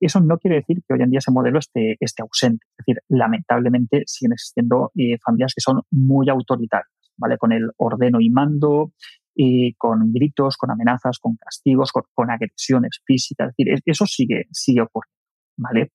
Eso 0.00 0.20
no 0.20 0.38
quiere 0.38 0.56
decir 0.56 0.82
que 0.86 0.94
hoy 0.94 1.02
en 1.02 1.10
día 1.10 1.18
ese 1.18 1.32
modelo 1.32 1.58
esté, 1.58 1.96
esté 1.98 2.22
ausente. 2.22 2.64
Es 2.78 2.86
decir, 2.86 3.02
lamentablemente 3.08 4.04
siguen 4.06 4.32
existiendo 4.32 4.92
eh, 4.94 5.18
familias 5.24 5.52
que 5.52 5.60
son 5.60 5.82
muy 5.90 6.28
autoritarias, 6.28 6.88
¿vale? 7.16 7.38
Con 7.38 7.52
el 7.52 7.70
ordeno 7.76 8.20
y 8.20 8.30
mando, 8.30 8.92
y 9.34 9.74
con 9.74 10.12
gritos, 10.12 10.56
con 10.56 10.70
amenazas, 10.70 11.18
con 11.18 11.36
castigos, 11.36 11.90
con, 11.90 12.04
con, 12.14 12.30
agresiones 12.30 13.00
físicas. 13.04 13.48
Es 13.48 13.56
decir, 13.56 13.82
eso 13.84 14.06
sigue, 14.06 14.46
sigue 14.52 14.82
ocurriendo, 14.82 15.18
¿vale? 15.56 15.92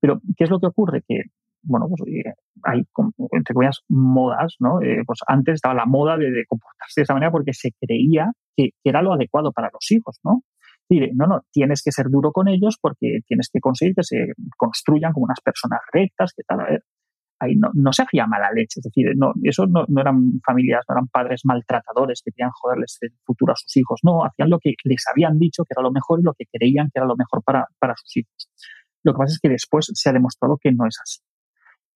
Pero, 0.00 0.20
¿qué 0.36 0.44
es 0.44 0.50
lo 0.50 0.60
que 0.60 0.66
ocurre? 0.66 1.02
Que 1.08 1.22
bueno, 1.62 1.86
pues 1.88 2.02
hay, 2.64 2.82
entre 3.32 3.54
comillas, 3.54 3.80
modas, 3.88 4.56
¿no? 4.60 4.80
Eh, 4.82 5.02
pues 5.06 5.20
antes 5.26 5.56
estaba 5.56 5.74
la 5.74 5.86
moda 5.86 6.16
de, 6.16 6.44
comportarse 6.48 7.00
de 7.00 7.02
esa 7.02 7.14
manera 7.14 7.32
porque 7.32 7.52
se 7.52 7.72
creía 7.80 8.32
que, 8.56 8.70
era 8.84 9.02
lo 9.02 9.12
adecuado 9.12 9.52
para 9.52 9.70
los 9.72 9.90
hijos, 9.90 10.18
¿no? 10.24 10.42
no, 10.90 11.26
no, 11.26 11.42
tienes 11.52 11.82
que 11.82 11.92
ser 11.92 12.06
duro 12.08 12.32
con 12.32 12.48
ellos 12.48 12.78
porque 12.80 13.18
tienes 13.26 13.50
que 13.52 13.60
conseguir 13.60 13.94
que 13.94 14.04
se 14.04 14.32
construyan 14.56 15.12
como 15.12 15.24
unas 15.24 15.40
personas 15.42 15.80
rectas, 15.92 16.32
que 16.34 16.42
tal, 16.44 16.60
a 16.60 16.64
ver, 16.64 16.82
ahí 17.40 17.54
no, 17.56 17.70
no 17.74 17.92
se 17.92 18.02
hacía 18.02 18.26
mala 18.26 18.50
leche, 18.52 18.80
es 18.80 18.84
decir, 18.84 19.12
no, 19.16 19.32
eso 19.42 19.66
no, 19.66 19.84
no, 19.88 20.00
eran 20.00 20.40
familias, 20.44 20.84
no 20.88 20.94
eran 20.94 21.08
padres 21.08 21.42
maltratadores 21.44 22.22
que 22.24 22.32
querían 22.32 22.50
joderles 22.50 22.98
el 23.02 23.12
futuro 23.24 23.52
a 23.52 23.56
sus 23.56 23.76
hijos, 23.76 24.00
no, 24.02 24.24
hacían 24.24 24.50
lo 24.50 24.58
que 24.58 24.74
les 24.84 25.04
habían 25.12 25.38
dicho 25.38 25.64
que 25.64 25.74
era 25.76 25.82
lo 25.82 25.92
mejor 25.92 26.20
y 26.20 26.24
lo 26.24 26.32
que 26.34 26.46
creían 26.50 26.86
que 26.86 26.98
era 26.98 27.06
lo 27.06 27.16
mejor 27.16 27.42
para, 27.44 27.66
para 27.78 27.94
sus 27.96 28.16
hijos. 28.16 28.48
Lo 29.04 29.12
que 29.12 29.18
pasa 29.18 29.34
es 29.34 29.40
que 29.40 29.48
después 29.48 29.90
se 29.92 30.08
ha 30.08 30.12
demostrado 30.12 30.58
que 30.60 30.72
no 30.72 30.86
es 30.86 30.98
así. 31.02 31.20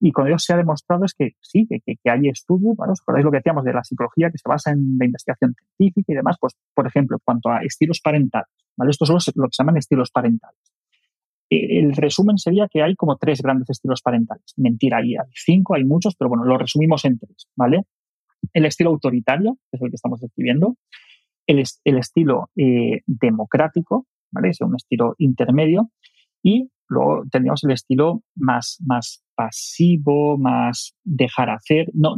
Y 0.04 0.10
con 0.10 0.26
ello 0.26 0.36
se 0.36 0.52
ha 0.52 0.56
demostrado 0.56 1.04
es 1.04 1.14
que 1.14 1.36
sí, 1.40 1.64
que, 1.68 1.78
que, 1.80 2.10
hay 2.10 2.28
estudios, 2.28 2.76
¿vale? 2.76 2.90
¿Os 2.90 3.00
acordáis 3.02 3.24
lo 3.24 3.30
que 3.30 3.36
decíamos 3.36 3.62
de 3.62 3.72
la 3.72 3.84
psicología 3.84 4.30
que 4.32 4.38
se 4.38 4.48
basa 4.48 4.72
en 4.72 4.98
la 4.98 5.04
investigación 5.06 5.54
científica 5.76 6.12
y 6.12 6.16
demás? 6.16 6.36
Pues, 6.40 6.54
por 6.74 6.88
ejemplo, 6.88 7.18
en 7.18 7.20
cuanto 7.24 7.50
a 7.50 7.62
estilos 7.62 8.00
parentales, 8.00 8.50
¿vale? 8.76 8.90
Estos 8.90 9.06
son 9.06 9.14
los, 9.14 9.32
lo 9.36 9.44
que 9.44 9.52
se 9.52 9.62
llaman 9.62 9.76
estilos 9.76 10.10
parentales. 10.10 10.58
El 11.48 11.92
resumen 11.94 12.36
sería 12.36 12.66
que 12.68 12.82
hay 12.82 12.96
como 12.96 13.16
tres 13.16 13.42
grandes 13.42 13.70
estilos 13.70 14.02
parentales. 14.02 14.54
Mentira, 14.56 14.96
hay, 14.96 15.14
cinco, 15.34 15.76
hay 15.76 15.84
muchos, 15.84 16.16
pero 16.16 16.30
bueno, 16.30 16.44
lo 16.46 16.58
resumimos 16.58 17.04
en 17.04 17.20
tres, 17.20 17.46
¿vale? 17.54 17.82
El 18.52 18.64
estilo 18.64 18.90
autoritario, 18.90 19.56
que 19.70 19.76
es 19.76 19.82
el 19.82 19.90
que 19.90 19.96
estamos 19.96 20.20
describiendo, 20.20 20.78
el, 21.46 21.62
el 21.84 21.98
estilo 21.98 22.50
eh, 22.56 23.02
democrático, 23.06 24.08
¿vale? 24.32 24.48
Es 24.48 24.60
un 24.62 24.74
estilo 24.74 25.14
intermedio, 25.18 25.92
y 26.42 26.70
luego 26.92 27.24
tendríamos 27.30 27.64
el 27.64 27.72
estilo 27.72 28.22
más, 28.36 28.78
más 28.84 29.24
pasivo, 29.34 30.38
más 30.38 30.94
dejar 31.04 31.50
hacer, 31.50 31.90
no, 31.94 32.14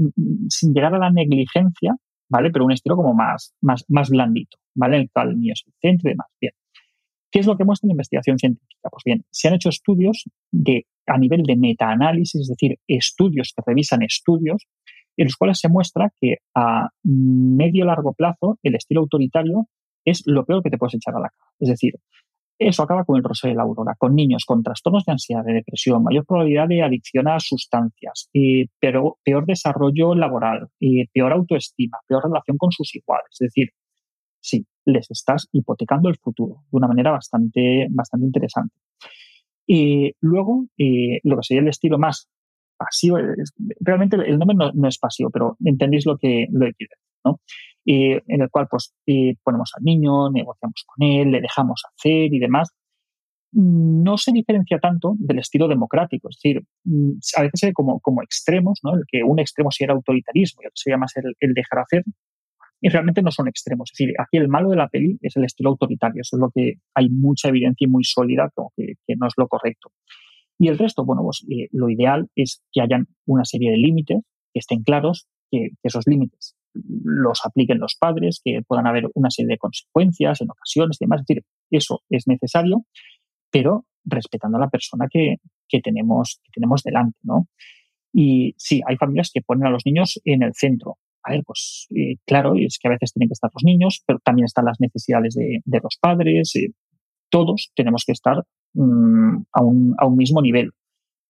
sin 0.48 0.74
llegar 0.74 0.94
a 0.94 0.98
la 0.98 1.10
negligencia, 1.10 1.96
¿vale? 2.28 2.50
Pero 2.50 2.64
un 2.64 2.72
estilo 2.72 2.96
como 2.96 3.14
más, 3.14 3.54
más, 3.60 3.84
más 3.88 4.10
blandito, 4.10 4.58
¿vale? 4.74 4.96
En 4.96 5.02
el 5.02 5.10
cual 5.10 5.30
el 5.30 5.38
niño 5.38 5.52
es 5.52 5.62
el 5.66 5.72
centro 5.80 6.10
y 6.10 6.12
demás. 6.12 6.26
Bien. 6.40 6.52
¿Qué 7.30 7.40
es 7.40 7.46
lo 7.46 7.56
que 7.56 7.64
muestra 7.64 7.88
la 7.88 7.94
investigación 7.94 8.38
científica? 8.38 8.88
Pues 8.90 9.02
bien, 9.04 9.24
se 9.30 9.48
han 9.48 9.54
hecho 9.54 9.68
estudios 9.68 10.24
de, 10.52 10.86
a 11.06 11.18
nivel 11.18 11.42
de 11.42 11.56
metaanálisis, 11.56 12.42
es 12.42 12.48
decir, 12.48 12.78
estudios 12.86 13.52
que 13.56 13.62
revisan 13.66 14.02
estudios, 14.02 14.66
en 15.16 15.24
los 15.26 15.36
cuales 15.36 15.58
se 15.58 15.68
muestra 15.68 16.12
que 16.20 16.36
a 16.54 16.90
medio 17.02 17.84
largo 17.86 18.12
plazo 18.14 18.58
el 18.62 18.74
estilo 18.74 19.00
autoritario 19.00 19.68
es 20.04 20.22
lo 20.26 20.44
peor 20.44 20.62
que 20.62 20.70
te 20.70 20.78
puedes 20.78 20.94
echar 20.94 21.14
a 21.16 21.20
la 21.20 21.28
cara. 21.28 21.50
Es 21.58 21.68
decir, 21.68 21.94
eso 22.58 22.82
acaba 22.82 23.04
con 23.04 23.16
el 23.16 23.24
rosario 23.24 23.54
de 23.54 23.56
la 23.56 23.64
aurora, 23.64 23.94
con 23.98 24.14
niños 24.14 24.44
con 24.44 24.62
trastornos 24.62 25.04
de 25.04 25.12
ansiedad, 25.12 25.44
de 25.44 25.54
depresión, 25.54 26.02
mayor 26.02 26.24
probabilidad 26.24 26.68
de 26.68 26.82
adicción 26.82 27.28
a 27.28 27.40
sustancias, 27.40 28.30
pero 28.80 29.18
peor 29.24 29.46
desarrollo 29.46 30.14
laboral, 30.14 30.68
eh, 30.80 31.06
peor 31.12 31.32
autoestima, 31.32 31.98
peor 32.06 32.24
relación 32.24 32.56
con 32.56 32.70
sus 32.70 32.94
iguales. 32.94 33.28
Es 33.32 33.46
decir, 33.46 33.70
sí, 34.40 34.66
les 34.84 35.10
estás 35.10 35.48
hipotecando 35.52 36.08
el 36.08 36.16
futuro 36.16 36.64
de 36.70 36.76
una 36.76 36.88
manera 36.88 37.10
bastante, 37.10 37.88
bastante 37.90 38.26
interesante. 38.26 38.76
Y 39.66 40.12
luego, 40.20 40.66
eh, 40.78 41.20
lo 41.22 41.36
que 41.36 41.42
sería 41.42 41.62
el 41.62 41.68
estilo 41.68 41.98
más 41.98 42.28
pasivo, 42.76 43.18
realmente 43.80 44.16
el 44.16 44.38
nombre 44.38 44.56
no, 44.74 44.88
es 44.88 44.98
pasivo, 44.98 45.30
pero 45.30 45.56
entendéis 45.64 46.06
lo 46.06 46.18
que, 46.18 46.46
lo 46.50 46.66
que. 46.78 46.86
¿no? 47.24 47.40
En 47.84 48.42
el 48.42 48.50
cual 48.50 48.66
pues 48.70 48.94
ponemos 49.42 49.72
al 49.76 49.84
niño, 49.84 50.30
negociamos 50.30 50.84
con 50.86 51.06
él, 51.06 51.30
le 51.30 51.40
dejamos 51.40 51.82
hacer 51.86 52.32
y 52.32 52.38
demás, 52.38 52.70
no 53.54 54.18
se 54.18 54.32
diferencia 54.32 54.78
tanto 54.80 55.14
del 55.18 55.38
estilo 55.38 55.68
democrático. 55.68 56.28
Es 56.28 56.38
decir, 56.42 56.62
a 57.36 57.42
veces 57.42 57.60
ve 57.62 57.72
como, 57.72 58.00
como 58.00 58.22
extremos, 58.22 58.80
¿no? 58.82 58.94
El 58.96 59.04
que 59.06 59.22
un 59.22 59.38
extremo 59.38 59.70
sería 59.70 59.92
el 59.92 59.98
autoritarismo 59.98 60.62
y 60.62 60.66
otro 60.66 60.74
sería 60.74 60.98
más 60.98 61.16
el, 61.16 61.34
el, 61.38 61.54
dejar 61.54 61.78
hacer. 61.78 62.02
Y 62.80 62.88
realmente 62.88 63.22
no 63.22 63.30
son 63.30 63.46
extremos. 63.46 63.90
Es 63.92 63.98
decir, 63.98 64.14
aquí 64.18 64.38
el 64.38 64.48
malo 64.48 64.70
de 64.70 64.76
la 64.76 64.88
peli 64.88 65.18
es 65.22 65.36
el 65.36 65.44
estilo 65.44 65.70
autoritario. 65.70 66.20
Eso 66.20 66.36
es 66.36 66.40
lo 66.40 66.50
que 66.52 66.80
hay 66.94 67.08
mucha 67.08 67.48
evidencia 67.48 67.86
y 67.86 67.88
muy 67.88 68.02
sólida 68.02 68.50
como 68.54 68.72
que, 68.76 68.94
que 69.06 69.14
no 69.16 69.28
es 69.28 69.34
lo 69.36 69.46
correcto. 69.46 69.92
Y 70.58 70.68
el 70.68 70.76
resto, 70.76 71.04
bueno, 71.04 71.22
pues 71.22 71.46
eh, 71.48 71.68
lo 71.70 71.88
ideal 71.88 72.28
es 72.34 72.62
que 72.72 72.80
hayan 72.80 73.06
una 73.24 73.44
serie 73.44 73.70
de 73.70 73.76
límites 73.76 74.18
que 74.52 74.58
estén 74.58 74.82
claros, 74.82 75.28
que, 75.50 75.70
que 75.80 75.88
esos 75.88 76.06
límites 76.06 76.53
los 76.74 77.40
apliquen 77.44 77.78
los 77.78 77.96
padres, 77.98 78.40
que 78.44 78.60
puedan 78.66 78.86
haber 78.86 79.04
una 79.14 79.30
serie 79.30 79.50
de 79.50 79.58
consecuencias 79.58 80.40
en 80.40 80.50
ocasiones 80.50 80.98
y 81.00 81.04
demás. 81.04 81.20
Es 81.20 81.26
decir, 81.26 81.44
eso 81.70 82.02
es 82.10 82.26
necesario, 82.26 82.84
pero 83.50 83.84
respetando 84.04 84.58
a 84.58 84.60
la 84.60 84.68
persona 84.68 85.06
que, 85.10 85.36
que, 85.68 85.80
tenemos, 85.80 86.40
que 86.44 86.50
tenemos 86.52 86.82
delante, 86.82 87.18
¿no? 87.22 87.48
Y 88.12 88.54
sí, 88.58 88.80
hay 88.86 88.96
familias 88.96 89.30
que 89.32 89.42
ponen 89.42 89.66
a 89.66 89.70
los 89.70 89.84
niños 89.84 90.20
en 90.24 90.42
el 90.42 90.52
centro. 90.54 90.98
A 91.24 91.32
ver, 91.32 91.42
pues 91.44 91.88
eh, 91.90 92.16
claro, 92.26 92.54
es 92.56 92.78
que 92.78 92.88
a 92.88 92.92
veces 92.92 93.12
tienen 93.12 93.28
que 93.28 93.32
estar 93.32 93.50
los 93.52 93.64
niños, 93.64 94.02
pero 94.06 94.18
también 94.22 94.44
están 94.44 94.66
las 94.66 94.78
necesidades 94.78 95.34
de, 95.34 95.80
los 95.82 95.98
padres. 96.00 96.54
Eh, 96.54 96.72
todos 97.30 97.72
tenemos 97.74 98.04
que 98.06 98.12
estar 98.12 98.44
mmm, 98.74 99.42
a, 99.52 99.64
un, 99.64 99.94
a, 99.98 100.06
un, 100.06 100.16
mismo 100.16 100.42
nivel, 100.42 100.70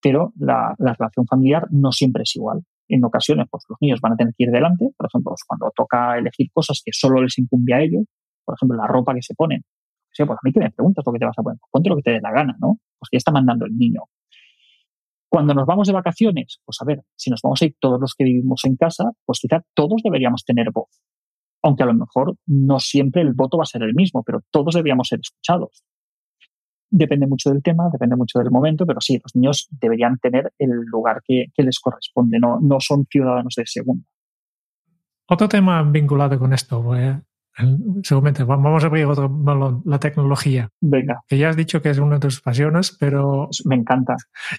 pero 0.03 0.33
la, 0.37 0.75
la, 0.79 0.95
relación 0.95 1.27
familiar 1.27 1.69
no 1.71 1.93
siempre 1.93 2.25
es 2.25 2.37
igual. 2.37 2.65
En 2.89 3.05
ocasiones, 3.05 3.47
pues 3.51 3.65
los 3.69 3.79
niños 3.81 4.01
van 4.01 4.13
a 4.13 4.17
tener 4.17 4.35
que 4.37 4.45
ir 4.45 4.51
delante, 4.51 4.91
por 4.97 5.07
ejemplo, 5.07 5.31
pues, 5.31 5.43
cuando 5.47 5.73
toca 5.75 6.19
elegir 6.19 6.49
cosas 6.53 6.83
que 6.85 6.93
solo 6.93 7.23
les 7.23 7.39
incumbe 7.39 7.75
a 7.75 7.81
ellos, 7.81 8.05
por 8.45 8.57
ejemplo, 8.57 8.77
la 8.77 8.87
ropa 8.87 9.15
que 9.15 9.23
se 9.23 9.35
ponen, 9.35 9.63
sea, 10.15 10.27
pues 10.27 10.37
a 10.37 10.41
mí 10.45 10.53
que 10.53 10.61
me 10.61 10.71
preguntas 10.71 11.05
lo 11.05 11.13
que 11.13 11.19
te 11.19 11.25
vas 11.25 11.39
a 11.39 11.43
poner, 11.43 11.59
ponte 11.71 11.89
lo 11.89 11.97
que 11.97 12.03
te 12.03 12.11
dé 12.13 12.21
la 12.21 12.31
gana, 12.31 12.57
¿no? 12.61 12.79
Pues 12.99 13.09
ya 13.13 13.19
está 13.19 13.33
mandando 13.33 13.67
el 13.67 13.77
niño. 13.77 14.03
Cuando 15.29 15.53
nos 15.53 15.67
vamos 15.67 15.89
de 15.89 15.93
vacaciones, 15.93 16.61
pues 16.65 16.79
a 16.81 16.85
ver, 16.85 17.03
si 17.17 17.31
nos 17.31 17.41
vamos 17.43 17.61
a 17.61 17.65
ir 17.65 17.75
todos 17.81 18.01
los 18.01 18.15
que 18.17 18.25
vivimos 18.25 18.65
en 18.65 18.77
casa, 18.77 19.11
pues 19.25 19.41
quizá 19.41 19.63
todos 19.75 20.01
deberíamos 20.05 20.45
tener 20.45 20.71
voz. 20.71 20.91
Aunque 21.63 21.83
a 21.83 21.87
lo 21.87 21.95
mejor 21.95 22.37
no 22.47 22.79
siempre 22.79 23.23
el 23.23 23.33
voto 23.35 23.59
va 23.59 23.63
a 23.65 23.67
ser 23.67 23.83
el 23.83 23.95
mismo, 23.95 24.23
pero 24.23 24.41
todos 24.51 24.75
deberíamos 24.75 25.09
ser 25.09 25.19
escuchados. 25.21 25.83
Depende 26.97 27.27
mucho 27.27 27.51
del 27.51 27.61
tema, 27.61 27.89
depende 27.91 28.15
mucho 28.15 28.39
del 28.39 28.53
momento, 28.53 28.87
pero 28.87 29.01
sí, 29.01 29.19
los 29.21 29.35
niños 29.35 29.67
deberían 29.81 30.17
tener 30.19 30.53
el 30.59 30.71
lugar 30.71 31.23
que, 31.27 31.47
que 31.53 31.65
les 31.65 31.81
corresponde, 31.81 32.39
no, 32.39 32.61
no 32.61 32.79
son 32.79 33.05
ciudadanos 33.11 33.55
de 33.57 33.65
segunda. 33.67 34.05
Otro 35.27 35.49
tema 35.49 35.83
vinculado 35.83 36.39
con 36.39 36.53
esto, 36.53 36.95
eh, 36.95 37.21
seguramente 38.05 38.45
vamos 38.45 38.85
a 38.85 38.87
abrir 38.87 39.07
otro 39.07 39.29
balón, 39.29 39.83
la 39.85 39.99
tecnología. 39.99 40.71
Venga. 40.81 41.25
Que 41.27 41.37
ya 41.37 41.49
has 41.49 41.57
dicho 41.57 41.83
que 41.83 41.91
es 41.91 41.99
una 41.99 42.15
de 42.15 42.21
tus 42.21 42.41
pasiones, 42.41 42.97
pero... 43.01 43.49
Me 43.65 43.75
encanta. 43.75 44.15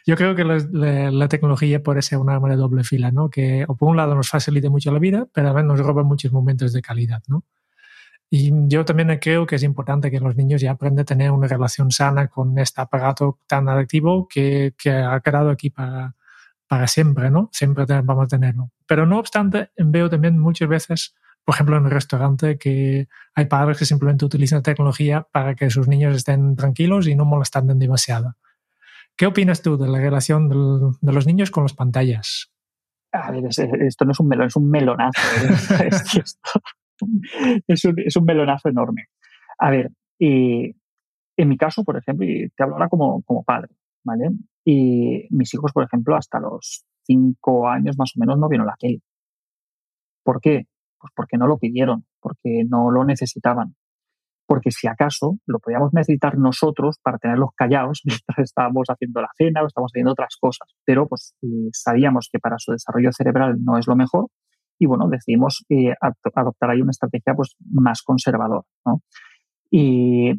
Yo 0.05 0.17
creo 0.17 0.35
que 0.35 0.43
la, 0.43 0.57
la, 0.71 1.11
la 1.11 1.27
tecnología 1.29 1.81
puede 1.81 2.01
ser 2.01 2.17
una 2.17 2.35
arma 2.35 2.49
de 2.49 2.57
doble 2.57 2.83
fila, 2.83 3.11
¿no? 3.11 3.29
Que 3.29 3.63
o 3.65 3.77
por 3.77 3.89
un 3.89 3.95
lado 3.95 4.13
nos 4.13 4.29
facilita 4.29 4.69
mucho 4.69 4.91
la 4.91 4.99
vida, 4.99 5.25
pero 5.33 5.47
también 5.47 5.67
nos 5.67 5.79
roba 5.79 6.03
muchos 6.03 6.33
momentos 6.33 6.73
de 6.73 6.81
calidad, 6.81 7.23
¿no? 7.29 7.43
Y 8.37 8.51
yo 8.67 8.83
también 8.83 9.17
creo 9.21 9.45
que 9.45 9.55
es 9.55 9.63
importante 9.63 10.11
que 10.11 10.19
los 10.19 10.35
niños 10.35 10.59
ya 10.59 10.71
aprendan 10.71 11.03
a 11.03 11.05
tener 11.05 11.31
una 11.31 11.47
relación 11.47 11.89
sana 11.89 12.27
con 12.27 12.59
este 12.59 12.81
aparato 12.81 13.39
tan 13.47 13.69
adictivo 13.69 14.27
que, 14.27 14.73
que 14.77 14.91
ha 14.91 15.21
quedado 15.21 15.49
aquí 15.49 15.69
para, 15.69 16.15
para 16.67 16.85
siempre, 16.87 17.31
¿no? 17.31 17.47
Siempre 17.53 17.85
vamos 18.03 18.25
a 18.25 18.27
tenerlo. 18.27 18.71
Pero 18.85 19.05
no 19.05 19.19
obstante, 19.19 19.69
veo 19.77 20.09
también 20.09 20.37
muchas 20.37 20.67
veces 20.67 21.15
por 21.45 21.53
ejemplo, 21.53 21.77
en 21.77 21.85
un 21.85 21.91
restaurante 21.91 22.57
que 22.57 23.07
hay 23.35 23.45
padres 23.45 23.77
que 23.77 23.85
simplemente 23.85 24.25
utilizan 24.25 24.63
tecnología 24.63 25.27
para 25.31 25.53
que 25.53 25.69
sus 25.69 25.87
niños 25.87 26.15
estén 26.15 26.55
tranquilos 26.55 27.07
y 27.07 27.15
no 27.15 27.23
molestan 27.23 27.67
demasiado. 27.79 28.35
¿Qué 29.15 29.27
opinas 29.27 29.61
tú 29.61 29.77
de 29.77 29.87
la 29.87 29.99
relación 29.99 30.49
del, 30.49 30.97
de 30.99 31.13
los 31.13 31.27
niños 31.27 31.51
con 31.51 31.63
las 31.63 31.73
pantallas? 31.73 32.51
A 33.11 33.31
ver, 33.31 33.45
esto 33.45 34.05
no 34.05 34.11
es 34.11 34.19
un 34.19 34.27
melón, 34.27 34.47
es 34.47 34.55
un 34.55 34.69
melonazo. 34.69 35.21
¿eh? 35.79 35.89
es, 37.67 37.85
un, 37.85 37.95
es, 37.97 38.15
un, 38.15 38.25
melonazo 38.25 38.69
enorme. 38.69 39.05
A 39.59 39.69
ver, 39.69 39.91
y 40.19 40.75
en 41.37 41.49
mi 41.49 41.57
caso, 41.57 41.83
por 41.83 41.97
ejemplo, 41.97 42.25
y 42.25 42.49
te 42.55 42.63
hablo 42.63 42.75
ahora 42.75 42.89
como, 42.89 43.21
como 43.23 43.43
padre, 43.43 43.75
¿vale? 44.03 44.29
Y 44.63 45.27
mis 45.29 45.53
hijos, 45.53 45.71
por 45.73 45.83
ejemplo, 45.83 46.15
hasta 46.15 46.39
los 46.39 46.85
cinco 47.05 47.67
años 47.67 47.97
más 47.97 48.11
o 48.15 48.19
menos 48.19 48.37
no 48.39 48.49
vieron 48.49 48.67
la 48.67 48.75
tele. 48.79 49.01
¿Por 50.23 50.41
qué? 50.41 50.63
Pues 50.99 51.13
porque 51.15 51.37
no 51.37 51.47
lo 51.47 51.57
pidieron, 51.57 52.05
porque 52.19 52.63
no 52.67 52.89
lo 52.89 53.05
necesitaban. 53.05 53.75
Porque 54.47 54.71
si 54.71 54.87
acaso 54.87 55.37
lo 55.45 55.59
podíamos 55.59 55.93
necesitar 55.93 56.37
nosotros 56.37 56.99
para 57.01 57.17
tenerlos 57.17 57.49
callados 57.55 58.01
mientras 58.05 58.39
estábamos 58.39 58.87
haciendo 58.87 59.21
la 59.21 59.29
cena 59.37 59.61
o 59.61 59.67
estábamos 59.67 59.91
haciendo 59.91 60.11
otras 60.11 60.35
cosas. 60.39 60.67
Pero 60.85 61.07
pues 61.07 61.35
eh, 61.43 61.69
sabíamos 61.73 62.29
que 62.31 62.39
para 62.39 62.57
su 62.57 62.71
desarrollo 62.71 63.11
cerebral 63.11 63.57
no 63.63 63.77
es 63.77 63.87
lo 63.87 63.95
mejor 63.95 64.27
y 64.79 64.85
bueno, 64.85 65.07
decidimos 65.09 65.65
eh, 65.69 65.93
adoptar 66.35 66.69
ahí 66.69 66.81
una 66.81 66.91
estrategia 66.91 67.33
pues 67.33 67.55
más 67.71 68.01
conservadora. 68.01 68.63
¿no? 68.85 69.01
Y 69.71 70.31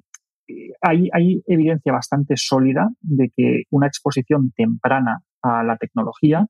hay, 0.81 1.09
hay 1.13 1.43
evidencia 1.47 1.93
bastante 1.93 2.35
sólida 2.37 2.89
de 3.01 3.31
que 3.35 3.63
una 3.71 3.87
exposición 3.87 4.53
temprana 4.57 5.21
a 5.43 5.63
la 5.63 5.77
tecnología 5.77 6.47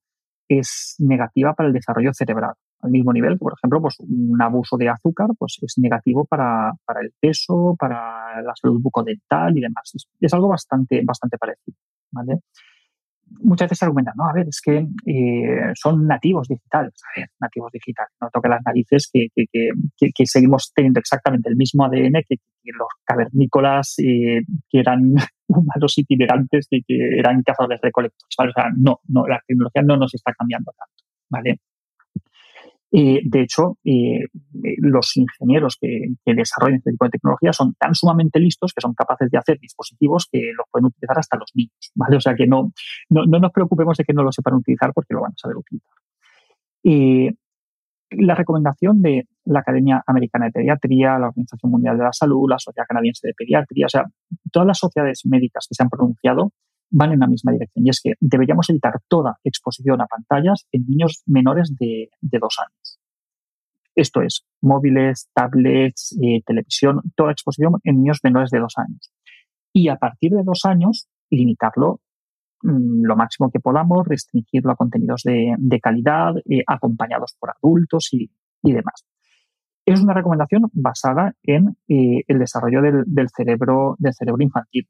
es 0.49 0.97
negativa 0.99 1.55
para 1.55 1.69
el 1.69 1.75
desarrollo 1.75 2.13
cerebral 2.13 2.55
al 2.83 2.91
mismo 2.91 3.13
nivel 3.13 3.35
que, 3.35 3.45
por 3.45 3.55
ejemplo, 3.55 3.81
pues 3.81 3.97
un 4.01 4.41
abuso 4.41 4.77
de 4.77 4.89
azúcar 4.89 5.29
pues 5.39 5.59
es 5.63 5.75
negativo 5.79 6.25
para, 6.25 6.73
para 6.85 7.01
el 7.01 7.13
peso, 7.19 7.75
para 7.79 8.43
la 8.43 8.53
salud 8.61 8.81
bucodental 8.81 9.57
y 9.57 9.61
demás. 9.61 9.91
Es, 9.95 10.09
es, 10.21 10.35
algo 10.35 10.49
bastante, 10.49 11.03
bastante 11.05 11.39
parecido. 11.39 11.77
¿vale? 12.11 12.41
Muchas 13.41 13.67
veces 13.67 13.79
se 13.79 13.85
argumenta, 13.85 14.13
no, 14.17 14.29
a 14.29 14.33
ver, 14.33 14.47
es 14.49 14.61
que 14.61 14.87
eh, 15.07 15.73
son 15.75 16.07
nativos 16.07 16.47
digitales. 16.49 16.93
A 17.05 17.21
ver, 17.21 17.31
nativos 17.41 17.73
digitales, 17.73 18.13
no 18.21 18.29
toque 18.33 18.49
las 18.49 18.63
narices 18.65 19.09
que, 19.13 19.27
que, 19.35 19.45
que, 19.53 20.11
que, 20.15 20.27
seguimos 20.27 20.73
teniendo 20.75 21.01
exactamente 21.01 21.49
el 21.49 21.57
mismo 21.57 21.85
ADN 21.85 22.23
que, 22.29 22.37
los 22.65 22.89
cavernícolas 23.05 23.95
eh, 23.99 24.43
que 24.69 24.81
eran 24.81 25.15
humanos 25.47 25.99
itinerantes 25.99 26.67
y 26.71 26.83
que 26.83 27.19
eran 27.19 27.43
cazadores 27.43 27.81
recolectores. 27.81 28.35
¿vale? 28.39 28.51
O 28.51 28.53
sea, 28.53 28.71
no, 28.77 29.01
no, 29.09 29.27
la 29.27 29.41
tecnología 29.47 29.83
no 29.83 29.97
nos 29.97 30.15
está 30.15 30.33
cambiando 30.33 30.73
tanto. 30.77 31.05
¿vale? 31.31 31.61
Eh, 32.99 33.21
de 33.25 33.43
hecho, 33.43 33.77
los 34.79 35.17
ingenieros 35.19 35.77
que, 35.79 36.15
que, 36.25 36.35
desarrollan 36.35 36.79
este 36.79 36.93
tipo 36.93 37.05
de 37.05 37.11
tecnología 37.11 37.53
son 37.53 37.75
tan 37.75 37.95
sumamente 37.95 38.41
listos 38.41 38.73
que 38.73 38.81
son 38.81 38.95
capaces 38.95 39.31
de 39.31 39.37
hacer 39.37 39.59
dispositivos 39.61 40.27
que 40.33 40.41
los 40.57 40.65
pueden 40.71 40.87
utilizar 40.87 41.19
hasta 41.19 41.37
los 41.37 41.51
niños, 41.55 41.93
¿vale? 41.95 42.17
O 42.17 42.21
sea 42.23 42.35
que 42.35 42.47
no, 42.47 42.73
no, 43.11 43.27
no 43.27 43.39
nos 43.39 43.53
preocupemos 43.53 43.99
de 43.99 44.05
que 44.05 44.15
no 44.15 44.23
lo 44.23 44.33
sepan 44.33 44.55
utilizar 44.55 44.95
porque 44.95 45.13
lo 45.13 45.21
van 45.21 45.33
a 45.33 45.37
saber 45.37 45.59
utilizar. 45.59 45.93
Eh, 46.85 47.35
la 48.13 48.35
recomendación 48.35 49.03
de 49.03 49.29
la 49.45 49.59
Academia 49.59 50.03
Americana 50.07 50.47
de 50.47 50.53
Pediatría, 50.53 51.19
la 51.19 51.29
Organización 51.29 51.73
Mundial 51.73 51.99
de 51.99 52.05
la 52.05 52.15
Salud, 52.15 52.49
la 52.49 52.59
Sociedad 52.59 52.87
Canadiense 52.89 53.29
de 53.29 53.35
Pediatría, 53.35 53.85
o 53.85 53.91
sea, 53.91 54.05
todas 54.51 54.67
las 54.67 54.79
sociedades 54.79 55.21
médicas 55.27 55.67
que 55.69 55.75
se 55.75 55.83
han 55.83 55.91
pronunciado 55.91 56.53
van 56.91 57.13
en 57.13 57.21
la 57.21 57.27
misma 57.27 57.53
dirección 57.53 57.87
y 57.87 57.91
es 57.91 58.01
que 58.03 58.13
deberíamos 58.21 58.71
evitar 58.71 58.95
toda 59.09 59.39
exposición 59.45 60.01
a 60.01 60.07
pantallas 60.07 60.67
en 60.73 60.87
niños 60.87 61.23
menores 61.27 61.75
de, 61.79 62.11
de 62.21 62.39
dos 62.39 62.57
años. 62.61 63.01
Esto 63.97 64.21
es, 64.21 64.45
móviles, 64.61 65.31
tablets, 65.33 66.17
eh, 66.23 66.43
televisión, 66.45 67.01
toda 67.17 67.33
exposición 67.33 67.81
en 67.83 67.97
niños 67.97 68.21
menores 68.23 68.51
de 68.51 68.59
dos 68.61 68.75
años. 68.77 69.11
Y 69.73 69.89
a 69.89 69.97
partir 69.97 70.33
de 70.33 70.43
dos 70.45 70.67
años, 70.67 71.09
limitarlo 71.31 72.01
mmm, 72.63 73.05
lo 73.05 73.17
máximo 73.17 73.51
que 73.51 73.59
podamos, 73.59 74.07
restringirlo 74.07 74.73
a 74.73 74.77
contenidos 74.77 75.23
de, 75.25 75.55
de 75.57 75.81
calidad, 75.81 76.35
eh, 76.45 76.63
acompañados 76.67 77.37
por 77.41 77.51
adultos 77.51 78.11
y, 78.13 78.31
y, 78.63 78.73
demás. 78.73 79.07
Es 79.87 80.03
una 80.03 80.13
recomendación 80.13 80.63
basada 80.73 81.35
en 81.43 81.77
eh, 81.89 82.23
el 82.29 82.39
desarrollo 82.39 82.83
del, 82.83 83.05
del, 83.07 83.29
cerebro, 83.31 83.97
del 83.99 84.13
cerebro 84.15 84.43
infantil. 84.43 84.89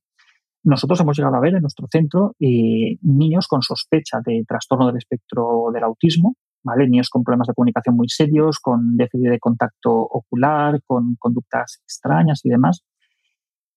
Nosotros 0.67 0.99
hemos 0.99 1.17
llegado 1.17 1.37
a 1.37 1.41
ver 1.41 1.55
en 1.55 1.61
nuestro 1.61 1.87
centro 1.89 2.35
eh, 2.41 2.99
niños 3.01 3.47
con 3.47 3.63
sospecha 3.63 4.19
de 4.27 4.45
trastorno 4.49 4.89
del 4.89 4.97
espectro 4.97 5.71
del 5.73 5.85
autismo, 5.85 6.35
¿vale? 6.65 6.89
Niños 6.89 7.09
con 7.09 7.23
problemas 7.23 7.47
de 7.47 7.55
comunicación 7.55 7.95
muy 7.95 8.09
serios, 8.09 8.59
con 8.59 8.97
déficit 8.97 9.31
de 9.31 9.39
contacto 9.39 9.93
ocular, 9.93 10.81
con 10.85 11.15
conductas 11.21 11.79
extrañas 11.85 12.41
y 12.43 12.49
demás. 12.49 12.83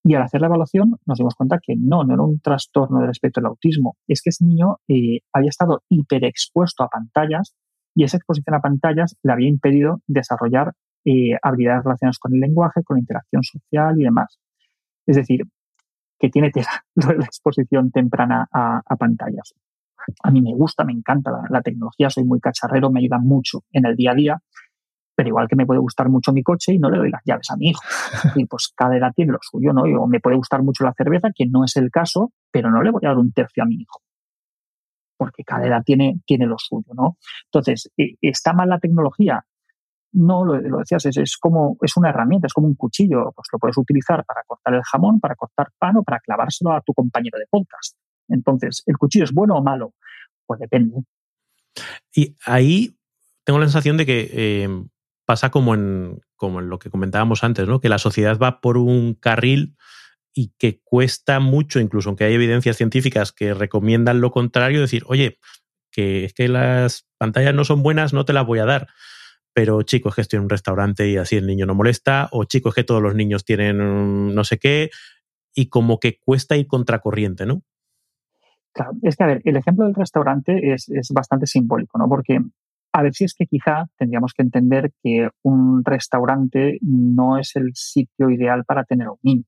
Y 0.04 0.16
al 0.16 0.24
hacer 0.24 0.42
la 0.42 0.48
evaluación 0.48 0.96
nos 1.06 1.20
dimos 1.20 1.36
cuenta 1.36 1.60
que 1.62 1.76
no, 1.78 2.04
no 2.06 2.16
era 2.16 2.24
un 2.24 2.40
trastorno 2.40 3.02
del 3.02 3.12
espectro 3.12 3.42
del 3.42 3.50
autismo, 3.50 3.96
es 4.08 4.24
que 4.24 4.32
ese 4.32 4.44
niño 4.44 4.78
eh, 4.88 5.20
había 5.32 5.50
estado 5.50 5.84
hiperexpuesto 5.90 6.84
a 6.84 6.88
pantallas 6.88 7.54
y 7.94 8.04
esa 8.04 8.18
exposición 8.18 8.56
a 8.56 8.62
pantallas 8.62 9.16
le 9.22 9.32
había 9.32 9.48
impedido 9.48 10.02
desarrollar 10.08 10.74
eh, 11.06 11.38
habilidades 11.44 11.84
relacionadas 11.84 12.18
con 12.18 12.34
el 12.34 12.40
lenguaje, 12.40 12.82
con 12.84 12.96
la 12.96 13.02
interacción 13.02 13.44
social 13.44 13.94
y 14.00 14.06
demás. 14.06 14.40
Es 15.06 15.18
decir, 15.18 15.46
que 16.20 16.30
tiene 16.30 16.52
tela 16.52 16.84
la 16.96 17.26
exposición 17.26 17.92
temprana 17.92 18.48
a, 18.52 18.96
pantallas. 18.98 19.54
A 20.24 20.32
mí 20.32 20.42
me 20.42 20.54
gusta, 20.54 20.84
me 20.84 20.94
encanta 20.94 21.32
la, 21.50 21.62
tecnología, 21.62 22.10
soy 22.10 22.26
muy 22.26 22.40
cacharrero, 22.40 22.92
me 22.92 23.00
ayuda 23.00 23.20
mucho 23.20 23.64
en 23.72 23.86
el 23.86 23.96
día 23.96 24.12
a 24.12 24.16
día, 24.16 24.42
pero 25.16 25.30
igual 25.30 25.48
que 25.48 25.56
me 25.56 25.66
puede 25.66 25.80
gustar 25.80 26.10
mucho 26.10 26.32
mi 26.32 26.44
coche 26.44 26.74
y 26.74 26.80
no 26.80 26.90
le 26.90 26.98
doy 26.98 27.10
las 27.12 27.22
llaves 27.26 27.50
a 27.52 27.58
mi 27.58 27.70
hijo. 27.70 27.82
Y 28.36 28.46
pues 28.46 28.72
cada 28.76 28.98
edad 28.98 29.12
tiene 29.16 29.34
lo 29.34 29.40
suyo, 29.42 29.74
¿no? 29.74 29.84
O 30.02 30.08
me 30.08 30.20
puede 30.20 30.38
gustar 30.38 30.64
mucho 30.64 30.84
la 30.84 30.94
cerveza, 30.94 31.30
que 31.36 31.46
no 31.46 31.64
es 31.66 31.76
el 31.76 31.92
caso, 31.92 32.32
pero 32.52 32.72
no 32.72 32.82
le 32.82 32.92
voy 32.92 33.02
a 33.04 33.10
dar 33.10 33.18
un 33.18 33.32
tercio 33.32 33.64
a 33.64 33.66
mi 33.66 33.76
hijo. 33.76 34.02
Porque 35.18 35.44
cada 35.44 35.68
edad 35.68 35.84
tiene, 35.84 36.22
tiene 36.26 36.46
lo 36.46 36.56
suyo, 36.58 36.94
¿no? 36.94 37.18
Entonces, 37.46 37.92
¿e, 37.98 38.16
¿está 38.22 38.54
mal 38.54 38.70
la 38.70 38.80
tecnología? 38.80 39.46
No, 40.12 40.44
lo, 40.44 40.60
decías, 40.80 41.06
es, 41.06 41.18
es, 41.18 41.38
como, 41.38 41.78
es 41.82 41.96
una 41.96 42.10
herramienta, 42.10 42.48
es 42.48 42.54
como 42.54 42.68
un 42.68 42.76
cuchillo. 42.76 43.32
Pues 43.36 43.48
lo 43.52 43.60
puedes 43.60 43.78
utilizar 43.78 44.26
para 44.26 44.42
cortar 44.48 44.74
el 44.74 44.84
jamón, 44.84 45.20
para 45.20 45.36
cortar 45.36 45.70
pan 45.78 45.98
o 45.98 46.04
para 46.04 46.20
clavárselo 46.20 46.74
a 46.74 46.82
tu 46.82 46.94
compañero 46.94 47.38
de 47.38 47.46
podcast. 47.50 47.96
Entonces, 48.28 48.84
¿el 48.86 48.98
cuchillo 48.98 49.26
es 49.26 49.32
bueno 49.32 49.56
o 49.56 49.64
malo? 49.64 49.94
Pues 50.46 50.60
depende. 50.60 51.04
Y 52.14 52.36
ahí 52.46 52.98
tengo 53.44 53.60
la 53.60 53.66
sensación 53.66 53.98
de 53.98 54.06
que 54.06 54.30
eh, 54.32 54.70
pasa 55.26 55.52
como 55.52 55.76
en, 55.76 56.22
como 56.36 56.60
en 56.60 56.70
lo 56.70 56.80
que 56.80 56.90
comentábamos 56.90 57.44
antes, 57.44 57.68
¿no? 57.68 57.80
Que 57.80 57.90
la 57.90 58.00
sociedad 58.00 58.40
va 58.40 58.62
por 58.62 58.78
un 58.78 59.14
carril 59.14 59.76
y 60.34 60.54
que 60.58 60.82
cuesta 60.84 61.40
mucho, 61.40 61.80
incluso 61.80 62.10
aunque 62.10 62.24
hay 62.24 62.34
evidencias 62.34 62.78
científicas 62.78 63.32
que 63.32 63.54
recomiendan 63.54 64.22
lo 64.22 64.32
contrario, 64.32 64.82
decir, 64.82 65.04
oye, 65.08 65.40
que 65.92 66.26
es 66.26 66.34
que 66.34 66.48
las 66.48 67.08
pantallas 67.18 67.54
no 67.54 67.66
son 67.66 67.84
buenas, 67.84 68.14
no 68.14 68.26
te 68.26 68.34
las 68.34 68.46
voy 68.46 68.60
a 68.60 68.66
dar. 68.66 68.88
Pero 69.54 69.82
chico, 69.84 70.10
es 70.10 70.16
que 70.16 70.22
estoy 70.22 70.38
en 70.38 70.44
un 70.44 70.50
restaurante 70.50 71.10
y 71.10 71.18
así 71.18 71.36
el 71.36 71.48
niño 71.48 71.66
no 71.66 71.76
molesta, 71.76 72.30
o 72.32 72.46
chico, 72.46 72.70
es 72.70 72.76
que 72.76 72.84
todos 72.84 73.02
los 73.02 73.16
niños 73.16 73.46
tienen 73.46 74.34
no 74.34 74.44
sé 74.44 74.58
qué, 74.58 74.90
y 75.54 75.70
como 75.70 76.00
que 76.00 76.20
cuesta 76.20 76.56
ir 76.56 76.68
contracorriente, 76.68 77.46
¿no? 77.46 77.64
Claro, 78.72 78.92
es 79.02 79.16
que 79.16 79.24
a 79.24 79.28
ver, 79.28 79.42
el 79.46 79.58
ejemplo 79.58 79.86
del 79.86 79.96
restaurante 79.96 80.74
es, 80.74 80.88
es 80.90 81.10
bastante 81.12 81.48
simbólico, 81.48 81.98
¿no? 81.98 82.08
Porque 82.08 82.40
a 82.94 83.04
ver 83.04 83.14
si 83.14 83.24
es 83.24 83.34
que 83.34 83.46
quizá 83.46 83.86
tendríamos 83.98 84.34
que 84.34 84.42
entender 84.42 84.92
que 85.04 85.30
un 85.44 85.84
restaurante 85.84 86.80
no 86.82 87.38
es 87.38 87.56
el 87.56 87.72
sitio 87.74 88.30
ideal 88.30 88.66
para 88.66 88.84
tener 88.84 89.10
un 89.10 89.20
niño. 89.22 89.44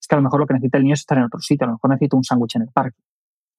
Es 0.00 0.06
que 0.06 0.14
a 0.14 0.18
lo 0.18 0.24
mejor 0.24 0.40
lo 0.40 0.46
que 0.46 0.54
necesita 0.54 0.78
el 0.78 0.84
niño 0.84 0.94
es 0.94 1.00
estar 1.00 1.18
en 1.18 1.24
otro 1.24 1.40
sitio, 1.40 1.64
a 1.64 1.68
lo 1.68 1.74
mejor 1.74 1.90
necesita 1.90 2.16
un 2.16 2.24
sándwich 2.24 2.56
en 2.56 2.62
el 2.62 2.68
parque. 2.68 2.98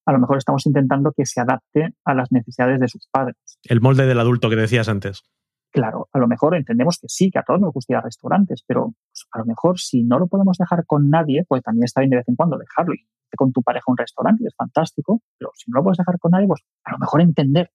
A 0.05 0.11
lo 0.11 0.19
mejor 0.19 0.37
estamos 0.37 0.65
intentando 0.65 1.11
que 1.15 1.25
se 1.25 1.39
adapte 1.39 1.93
a 2.03 2.13
las 2.13 2.31
necesidades 2.31 2.79
de 2.79 2.87
sus 2.87 3.07
padres. 3.07 3.37
El 3.63 3.81
molde 3.81 4.05
del 4.05 4.19
adulto 4.19 4.49
que 4.49 4.55
decías 4.55 4.89
antes. 4.89 5.23
Claro, 5.71 6.07
a 6.13 6.19
lo 6.19 6.27
mejor 6.27 6.55
entendemos 6.55 6.99
que 6.99 7.07
sí, 7.09 7.31
que 7.31 7.39
a 7.39 7.43
todos 7.43 7.59
nos 7.59 7.73
gusta 7.73 7.93
ir 7.93 7.97
a 7.97 8.01
restaurantes, 8.01 8.63
pero 8.67 8.93
pues, 9.09 9.25
a 9.31 9.39
lo 9.39 9.45
mejor 9.45 9.79
si 9.79 10.03
no 10.03 10.19
lo 10.19 10.27
podemos 10.27 10.57
dejar 10.57 10.85
con 10.85 11.09
nadie, 11.09 11.45
pues 11.47 11.63
también 11.63 11.85
está 11.85 12.01
bien 12.01 12.11
de 12.11 12.17
vez 12.17 12.27
en 12.27 12.35
cuando 12.35 12.57
dejarlo. 12.59 12.93
Y 12.93 13.07
con 13.35 13.51
tu 13.51 13.63
pareja 13.63 13.85
un 13.87 13.97
restaurante, 13.97 14.43
es 14.45 14.53
fantástico, 14.55 15.21
pero 15.39 15.49
si 15.55 15.71
no 15.71 15.79
lo 15.79 15.83
puedes 15.83 15.97
dejar 15.97 16.19
con 16.19 16.31
nadie, 16.31 16.47
pues 16.47 16.61
a 16.83 16.91
lo 16.91 16.99
mejor 16.99 17.21
entender 17.21 17.71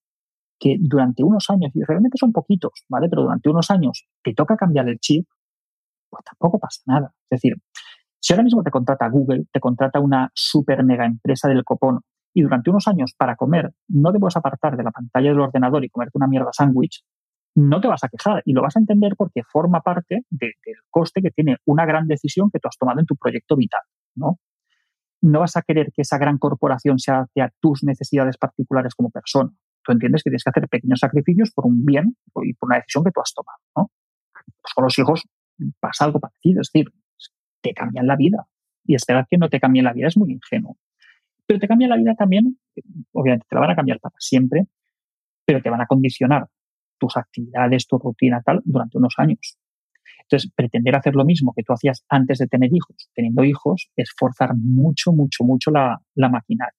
que 0.57 0.77
durante 0.79 1.23
unos 1.23 1.49
años, 1.49 1.71
y 1.73 1.83
realmente 1.83 2.17
son 2.17 2.31
poquitos, 2.31 2.71
¿vale? 2.87 3.09
Pero 3.09 3.23
durante 3.23 3.49
unos 3.49 3.69
años 3.69 4.07
te 4.23 4.33
toca 4.33 4.55
cambiar 4.55 4.87
el 4.87 4.99
chip, 4.99 5.27
pues 6.09 6.23
tampoco 6.23 6.59
pasa 6.59 6.81
nada. 6.85 7.13
Es 7.29 7.41
decir, 7.41 7.55
si 8.21 8.33
ahora 8.33 8.43
mismo 8.43 8.63
te 8.63 8.71
contrata 8.71 9.09
Google, 9.09 9.45
te 9.51 9.59
contrata 9.59 9.99
una 9.99 10.31
super 10.33 10.83
mega 10.83 11.05
empresa 11.05 11.47
del 11.47 11.63
copón 11.63 11.99
y 12.33 12.41
durante 12.41 12.69
unos 12.69 12.87
años 12.87 13.13
para 13.17 13.35
comer 13.35 13.71
no 13.87 14.11
te 14.11 14.19
puedes 14.19 14.37
apartar 14.37 14.77
de 14.77 14.83
la 14.83 14.91
pantalla 14.91 15.29
del 15.29 15.39
ordenador 15.39 15.83
y 15.83 15.89
comerte 15.89 16.17
una 16.17 16.27
mierda 16.27 16.51
sándwich, 16.51 17.03
no 17.55 17.81
te 17.81 17.87
vas 17.87 18.03
a 18.03 18.09
quejar 18.09 18.41
y 18.45 18.53
lo 18.53 18.61
vas 18.61 18.75
a 18.75 18.79
entender 18.79 19.15
porque 19.17 19.43
forma 19.43 19.81
parte 19.81 20.25
del 20.29 20.53
coste 20.89 21.21
que 21.21 21.31
tiene 21.31 21.57
una 21.65 21.85
gran 21.85 22.07
decisión 22.07 22.49
que 22.51 22.59
tú 22.59 22.67
has 22.67 22.77
tomado 22.77 22.99
en 22.99 23.05
tu 23.05 23.15
proyecto 23.15 23.55
vital, 23.55 23.81
¿no? 24.15 24.39
No 25.21 25.41
vas 25.41 25.57
a 25.57 25.61
querer 25.63 25.91
que 25.93 26.03
esa 26.03 26.17
gran 26.17 26.37
corporación 26.37 26.99
se 26.99 27.11
adapte 27.11 27.41
a 27.41 27.51
tus 27.59 27.83
necesidades 27.83 28.37
particulares 28.37 28.95
como 28.95 29.09
persona 29.09 29.51
tú 29.89 29.93
entiendes 29.93 30.23
que 30.23 30.29
tienes 30.29 30.43
que 30.43 30.49
hacer 30.49 30.67
pequeños 30.67 30.99
sacrificios 30.99 31.51
por 31.51 31.65
un 31.65 31.85
bien 31.85 32.15
y 32.43 32.53
por 32.53 32.67
una 32.67 32.77
decisión 32.77 33.03
que 33.03 33.11
tú 33.11 33.21
has 33.21 33.33
tomado. 33.33 33.89
Pues 34.61 34.73
con 34.75 34.83
los 34.83 34.99
hijos 34.99 35.27
pasa 35.79 36.05
algo 36.05 36.19
parecido, 36.19 36.61
es 36.61 36.69
decir, 36.71 36.91
te 37.61 37.73
cambian 37.73 38.07
la 38.07 38.15
vida. 38.15 38.47
Y 38.85 38.95
esperar 38.95 39.27
que 39.29 39.37
no 39.37 39.49
te 39.49 39.59
cambien 39.59 39.85
la 39.85 39.93
vida 39.93 40.07
es 40.07 40.17
muy 40.17 40.31
ingenuo. 40.31 40.77
Pero 41.49 41.59
te 41.59 41.67
cambian 41.67 41.89
la 41.89 41.97
vida 41.97 42.13
también, 42.13 42.59
obviamente 43.11 43.47
te 43.49 43.55
la 43.55 43.61
van 43.61 43.71
a 43.71 43.75
cambiar 43.75 43.99
para 43.99 44.13
siempre, 44.19 44.67
pero 45.43 45.63
te 45.63 45.71
van 45.71 45.81
a 45.81 45.87
condicionar 45.87 46.47
tus 46.99 47.17
actividades, 47.17 47.87
tu 47.87 47.97
rutina, 47.97 48.39
tal, 48.45 48.61
durante 48.63 48.99
unos 48.99 49.15
años. 49.17 49.57
Entonces, 50.21 50.51
pretender 50.55 50.95
hacer 50.95 51.15
lo 51.15 51.25
mismo 51.25 51.51
que 51.55 51.63
tú 51.63 51.73
hacías 51.73 52.05
antes 52.07 52.37
de 52.37 52.45
tener 52.45 52.69
hijos, 52.71 53.09
teniendo 53.15 53.43
hijos, 53.43 53.89
es 53.95 54.13
forzar 54.15 54.51
mucho, 54.55 55.11
mucho, 55.11 55.43
mucho 55.43 55.71
la, 55.71 55.99
la 56.13 56.29
maquinaria. 56.29 56.77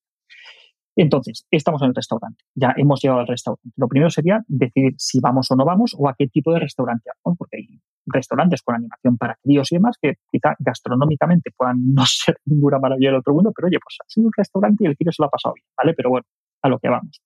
Entonces, 0.95 1.45
estamos 1.51 1.81
en 1.81 1.89
el 1.89 1.95
restaurante, 1.95 2.41
ya 2.55 2.73
hemos 2.77 3.01
llegado 3.01 3.19
al 3.19 3.27
restaurante. 3.27 3.71
Lo 3.75 3.89
primero 3.89 4.09
sería 4.09 4.39
decidir 4.47 4.93
si 4.97 5.19
vamos 5.19 5.51
o 5.51 5.57
no 5.57 5.65
vamos 5.65 5.93
o 5.99 6.07
a 6.07 6.15
qué 6.17 6.27
tipo 6.27 6.53
de 6.53 6.59
restaurante 6.59 7.09
vamos, 7.25 7.37
porque 7.37 7.57
hay 7.57 7.81
restaurantes 8.05 8.61
con 8.61 8.75
animación 8.75 9.17
para 9.17 9.35
críos 9.41 9.71
y 9.71 9.75
demás 9.75 9.97
que 10.01 10.15
quizá 10.31 10.55
gastronómicamente 10.59 11.51
puedan 11.55 11.77
no 11.93 12.05
ser 12.05 12.37
ninguna 12.45 12.79
maravilla 12.79 13.09
del 13.09 13.19
otro 13.19 13.33
mundo, 13.33 13.51
pero 13.55 13.67
oye, 13.67 13.77
pues 13.83 13.97
ha 14.01 14.09
sido 14.09 14.27
un 14.27 14.33
restaurante 14.35 14.83
y 14.83 14.87
el 14.87 14.97
crío 14.97 15.11
se 15.11 15.21
lo 15.21 15.27
ha 15.27 15.29
pasado 15.29 15.53
bien, 15.55 15.65
¿vale? 15.77 15.93
Pero 15.93 16.09
bueno, 16.09 16.25
a 16.61 16.69
lo 16.69 16.79
que 16.79 16.89
vamos. 16.89 17.21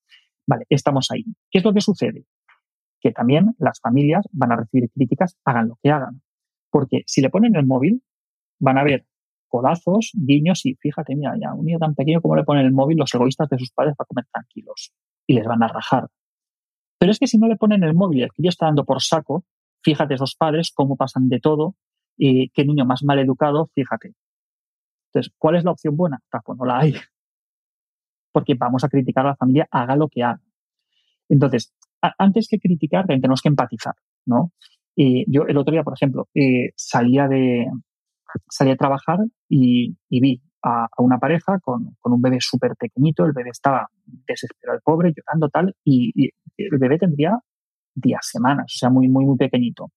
Vale, 0.48 0.66
estamos 0.70 1.10
ahí. 1.12 1.24
¿Qué 1.50 1.60
es 1.60 1.64
lo 1.64 1.74
que 1.74 1.82
sucede? 1.82 2.26
Que 3.00 3.12
también 3.12 3.56
las 3.58 3.80
familias 3.80 4.26
van 4.32 4.52
a 4.52 4.58
recibir 4.58 4.90
críticas, 4.92 5.38
hagan 5.44 5.70
lo 5.70 5.80
que 5.82 5.90
hagan. 5.90 6.22
Porque 6.70 7.04
si 7.08 7.22
le 7.22 7.30
ponen 7.30 7.56
el 7.56 7.66
móvil, 7.66 8.04
van 8.60 8.78
a 8.78 8.84
ver 8.84 9.06
codazos, 9.48 10.12
guiños 10.14 10.66
y 10.66 10.76
fíjate, 10.76 11.16
mira, 11.16 11.34
ya 11.40 11.54
un 11.54 11.66
niño 11.66 11.80
tan 11.80 11.96
pequeño 11.96 12.22
como 12.22 12.36
le 12.36 12.44
ponen 12.44 12.66
el 12.66 12.74
móvil 12.74 12.98
los 12.98 13.14
egoístas 13.14 13.48
de 13.50 13.58
sus 13.58 13.72
padres 13.72 13.96
para 13.96 14.08
comer 14.08 14.26
tranquilos 14.32 14.94
y 15.28 15.34
les 15.34 15.46
van 15.46 15.64
a 15.64 15.68
rajar. 15.68 16.10
Pero 17.00 17.12
es 17.12 17.20
que 17.20 17.28
si 17.28 17.38
no 17.38 17.48
le 17.48 17.56
ponen 17.56 17.84
el 17.84 17.94
móvil 17.94 18.24
el 18.24 18.32
crío 18.32 18.50
está 18.50 18.66
dando 18.66 18.86
por 18.86 19.02
saco, 19.02 19.46
fíjate 19.86 20.16
esos 20.16 20.36
padres 20.36 20.72
cómo 20.74 20.98
pasan 20.98 21.30
de 21.30 21.40
todo 21.40 21.76
y 22.18 22.50
qué 22.50 22.66
niño 22.66 22.86
más 22.86 23.04
mal 23.04 23.20
educado, 23.20 23.70
fíjate. 23.76 24.14
Entonces, 25.10 25.32
¿cuál 25.38 25.56
es 25.56 25.64
la 25.64 25.72
opción 25.72 25.96
buena? 25.96 26.20
Pues 26.30 26.58
no 26.58 26.66
la 26.66 26.80
hay. 26.80 26.96
Porque 28.34 28.56
vamos 28.56 28.84
a 28.84 28.90
criticar 28.90 29.26
a 29.26 29.30
la 29.30 29.36
familia, 29.36 29.68
haga 29.72 29.96
lo 29.96 30.10
que 30.10 30.24
haga. 30.24 30.42
Entonces, 31.30 31.74
antes 32.18 32.48
que 32.50 32.60
criticar, 32.60 33.06
tenemos 33.06 33.42
que 33.42 33.50
empatizar, 33.50 33.94
¿no? 34.26 34.52
Y 34.96 35.32
yo 35.32 35.44
el 35.48 35.58
otro 35.58 35.72
día, 35.72 35.84
por 35.84 35.94
ejemplo, 35.94 36.28
eh, 36.34 36.72
salía 36.76 37.28
de, 37.28 37.68
salí 38.50 38.72
a 38.72 38.76
trabajar 38.76 39.20
y, 39.50 39.96
vi 40.10 40.42
a, 40.64 40.88
una 40.98 41.20
pareja 41.20 41.60
con, 41.60 41.96
un 42.02 42.22
bebé 42.22 42.38
súper 42.40 42.76
pequeñito, 42.78 43.26
el 43.26 43.34
bebé 43.34 43.50
estaba 43.52 43.88
desesperado, 44.06 44.78
el 44.78 44.82
pobre, 44.84 45.14
llorando 45.16 45.50
tal, 45.50 45.76
y, 45.84 46.32
el 46.58 46.78
bebé 46.80 46.98
tendría 46.98 47.38
días, 47.96 48.28
semanas, 48.30 48.66
o 48.76 48.78
sea, 48.78 48.90
muy, 48.90 49.08
muy, 49.08 49.26
muy 49.26 49.38
pequeñito. 49.38 49.92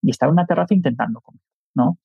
Y 0.00 0.10
estaba 0.10 0.30
en 0.30 0.34
una 0.34 0.46
terraza 0.46 0.74
intentando 0.74 1.20
comer, 1.20 1.42
¿no? 1.74 1.98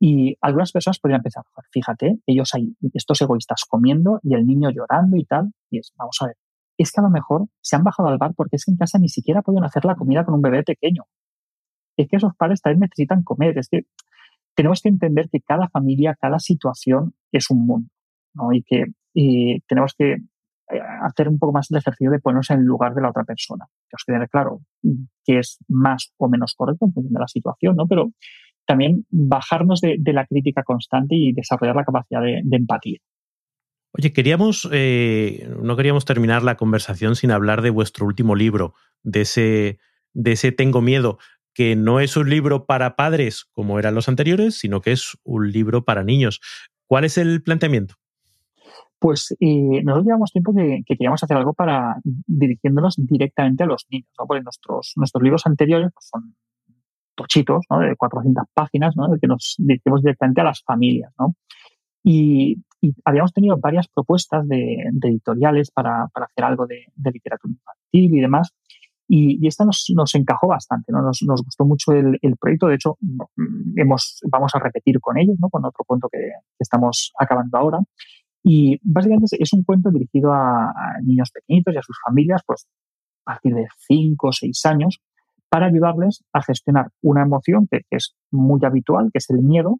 Y 0.00 0.36
algunas 0.40 0.70
personas 0.70 0.98
podrían 0.98 1.22
pensar, 1.22 1.44
fíjate, 1.72 2.18
ellos 2.26 2.54
ahí, 2.54 2.76
estos 2.92 3.20
egoístas 3.22 3.64
comiendo 3.68 4.20
y 4.22 4.34
el 4.34 4.46
niño 4.46 4.70
llorando 4.70 5.16
y 5.16 5.24
tal, 5.24 5.52
y 5.70 5.78
es, 5.78 5.92
vamos 5.96 6.16
a 6.20 6.26
ver, 6.26 6.36
es 6.76 6.92
que 6.92 7.00
a 7.00 7.02
lo 7.02 7.10
mejor 7.10 7.46
se 7.60 7.74
han 7.74 7.82
bajado 7.82 8.08
al 8.08 8.18
bar 8.18 8.34
porque 8.36 8.56
es 8.56 8.64
que 8.64 8.70
en 8.70 8.76
casa 8.76 8.98
ni 8.98 9.08
siquiera 9.08 9.42
pueden 9.42 9.64
hacer 9.64 9.84
la 9.84 9.96
comida 9.96 10.24
con 10.24 10.34
un 10.34 10.42
bebé 10.42 10.62
pequeño. 10.62 11.04
Es 11.96 12.08
que 12.08 12.16
esos 12.16 12.34
padres 12.36 12.62
también 12.62 12.80
necesitan 12.80 13.24
comer, 13.24 13.58
es 13.58 13.68
que 13.68 13.86
tenemos 14.54 14.80
que 14.82 14.88
entender 14.88 15.28
que 15.30 15.40
cada 15.40 15.68
familia, 15.68 16.16
cada 16.20 16.38
situación 16.38 17.14
es 17.32 17.50
un 17.50 17.66
mundo, 17.66 17.90
¿no? 18.34 18.52
Y 18.52 18.62
que 18.62 18.84
tenemos 19.66 19.94
que 19.98 20.18
hacer 21.02 21.28
un 21.28 21.38
poco 21.38 21.52
más 21.52 21.70
el 21.70 21.78
ejercicio 21.78 22.10
de 22.10 22.18
ponernos 22.18 22.50
en 22.50 22.58
el 22.58 22.64
lugar 22.64 22.94
de 22.94 23.02
la 23.02 23.10
otra 23.10 23.24
persona. 23.24 23.66
Que 23.88 23.96
tener 24.12 24.28
claro 24.28 24.60
qué 25.24 25.38
es 25.38 25.58
más 25.68 26.12
o 26.16 26.28
menos 26.28 26.54
correcto 26.54 26.86
en 26.86 26.92
función 26.92 27.12
de 27.12 27.20
la 27.20 27.28
situación, 27.28 27.76
¿no? 27.76 27.86
Pero 27.86 28.12
también 28.66 29.06
bajarnos 29.10 29.80
de, 29.80 29.98
la 30.04 30.26
crítica 30.26 30.62
constante 30.62 31.14
y 31.14 31.32
desarrollar 31.32 31.76
la 31.76 31.84
capacidad 31.84 32.20
de, 32.20 32.42
empatía. 32.50 32.98
Oye, 33.92 34.12
queríamos, 34.12 34.68
eh, 34.70 35.48
no 35.62 35.76
queríamos 35.76 36.04
terminar 36.04 36.42
la 36.42 36.56
conversación 36.56 37.16
sin 37.16 37.30
hablar 37.30 37.62
de 37.62 37.70
vuestro 37.70 38.04
último 38.04 38.36
libro, 38.36 38.74
de 39.02 39.22
ese, 39.22 39.78
de 40.12 40.32
ese 40.32 40.52
Tengo 40.52 40.82
Miedo 40.82 41.18
que 41.54 41.74
no 41.74 41.98
es 41.98 42.16
un 42.16 42.30
libro 42.30 42.66
para 42.66 42.94
padres 42.94 43.46
como 43.50 43.80
eran 43.80 43.96
los 43.96 44.08
anteriores, 44.08 44.56
sino 44.56 44.80
que 44.80 44.92
es 44.92 45.18
un 45.24 45.50
libro 45.50 45.84
para 45.84 46.04
niños. 46.04 46.40
¿Cuál 46.86 47.02
es 47.04 47.18
el 47.18 47.42
planteamiento? 47.42 47.96
Pues 48.98 49.36
eh, 49.38 49.82
nosotros 49.84 50.06
llevamos 50.06 50.32
tiempo 50.32 50.52
que, 50.54 50.82
queríamos 50.84 51.22
hacer 51.22 51.36
algo 51.36 51.52
para 51.52 51.96
dirigiéndonos 52.04 52.96
directamente 52.96 53.62
a 53.62 53.66
los 53.66 53.86
niños, 53.90 54.10
¿no? 54.18 54.26
porque 54.26 54.42
nuestros, 54.42 54.92
nuestros 54.96 55.22
libros 55.22 55.46
anteriores 55.46 55.90
pues, 55.94 56.08
son 56.10 56.34
tochitos, 57.14 57.64
¿no? 57.70 57.80
de 57.80 57.94
400 57.96 58.44
páginas, 58.52 58.96
¿no? 58.96 59.08
de 59.08 59.18
que 59.20 59.26
nos 59.28 59.54
dirigimos 59.58 60.02
directamente 60.02 60.40
a 60.40 60.44
las 60.44 60.62
familias. 60.64 61.12
¿no? 61.18 61.34
Y, 62.02 62.62
habíamos 63.04 63.32
tenido 63.32 63.56
varias 63.56 63.88
propuestas 63.88 64.46
de, 64.46 64.84
editoriales 65.02 65.72
para, 65.72 66.04
hacer 66.04 66.44
algo 66.44 66.64
de, 66.64 66.84
de, 66.94 67.10
literatura 67.10 67.52
infantil 67.52 68.16
y 68.16 68.20
demás, 68.20 68.52
y, 69.10 69.46
esta 69.46 69.64
nos, 69.64 69.86
nos, 69.94 70.14
encajó 70.14 70.48
bastante, 70.48 70.92
¿no? 70.92 71.00
nos, 71.00 71.22
nos 71.22 71.42
gustó 71.42 71.64
mucho 71.64 71.92
el, 71.92 72.18
el, 72.20 72.36
proyecto. 72.36 72.66
De 72.66 72.74
hecho, 72.74 72.98
hemos, 73.74 74.20
vamos 74.30 74.54
a 74.54 74.58
repetir 74.58 75.00
con 75.00 75.16
ellos, 75.16 75.36
¿no? 75.40 75.48
con 75.48 75.64
otro 75.64 75.82
cuento 75.86 76.10
que, 76.12 76.18
estamos 76.58 77.12
acabando 77.18 77.56
ahora. 77.56 77.78
Y 78.42 78.78
básicamente 78.82 79.36
es 79.38 79.52
un 79.52 79.64
cuento 79.64 79.90
dirigido 79.90 80.32
a, 80.32 80.72
niños 81.02 81.30
pequeñitos 81.30 81.74
y 81.74 81.78
a 81.78 81.82
sus 81.82 81.98
familias, 82.04 82.42
pues 82.46 82.66
a 83.26 83.32
partir 83.32 83.54
de 83.54 83.66
5 83.86 84.28
o 84.28 84.32
6 84.32 84.66
años, 84.66 85.00
para 85.48 85.66
ayudarles 85.66 86.24
a 86.32 86.42
gestionar 86.42 86.88
una 87.02 87.22
emoción 87.22 87.66
que, 87.70 87.82
es 87.90 88.14
muy 88.30 88.60
habitual, 88.64 89.10
que 89.12 89.18
es 89.18 89.30
el 89.30 89.42
miedo, 89.42 89.78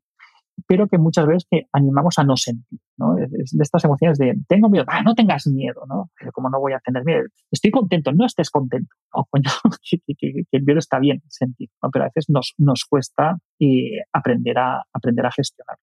pero 0.66 0.88
que 0.88 0.98
muchas 0.98 1.26
veces 1.26 1.46
que 1.48 1.66
animamos 1.72 2.18
a 2.18 2.24
no 2.24 2.36
sentir, 2.36 2.80
¿no? 2.96 3.14
de 3.14 3.28
estas 3.60 3.84
emociones 3.84 4.18
de 4.18 4.34
tengo 4.48 4.68
miedo, 4.68 4.84
ah, 4.88 5.02
no 5.02 5.14
tengas 5.14 5.46
miedo, 5.46 5.82
¿no? 5.86 6.10
Como 6.32 6.50
no 6.50 6.58
voy 6.58 6.72
a 6.72 6.80
tener 6.80 7.04
miedo, 7.04 7.22
estoy 7.50 7.70
contento, 7.70 8.12
no 8.12 8.26
estés 8.26 8.50
contento, 8.50 8.92
que, 10.18 10.44
el 10.50 10.62
miedo 10.64 10.78
está 10.78 10.98
bien 10.98 11.22
sentir, 11.28 11.68
pero 11.92 12.04
a 12.04 12.08
veces 12.08 12.26
nos, 12.28 12.84
cuesta 12.88 13.38
eh, 13.60 14.02
aprender, 14.12 14.58
a, 14.58 14.82
aprender 14.92 15.26
a 15.26 15.30
gestionar. 15.30 15.76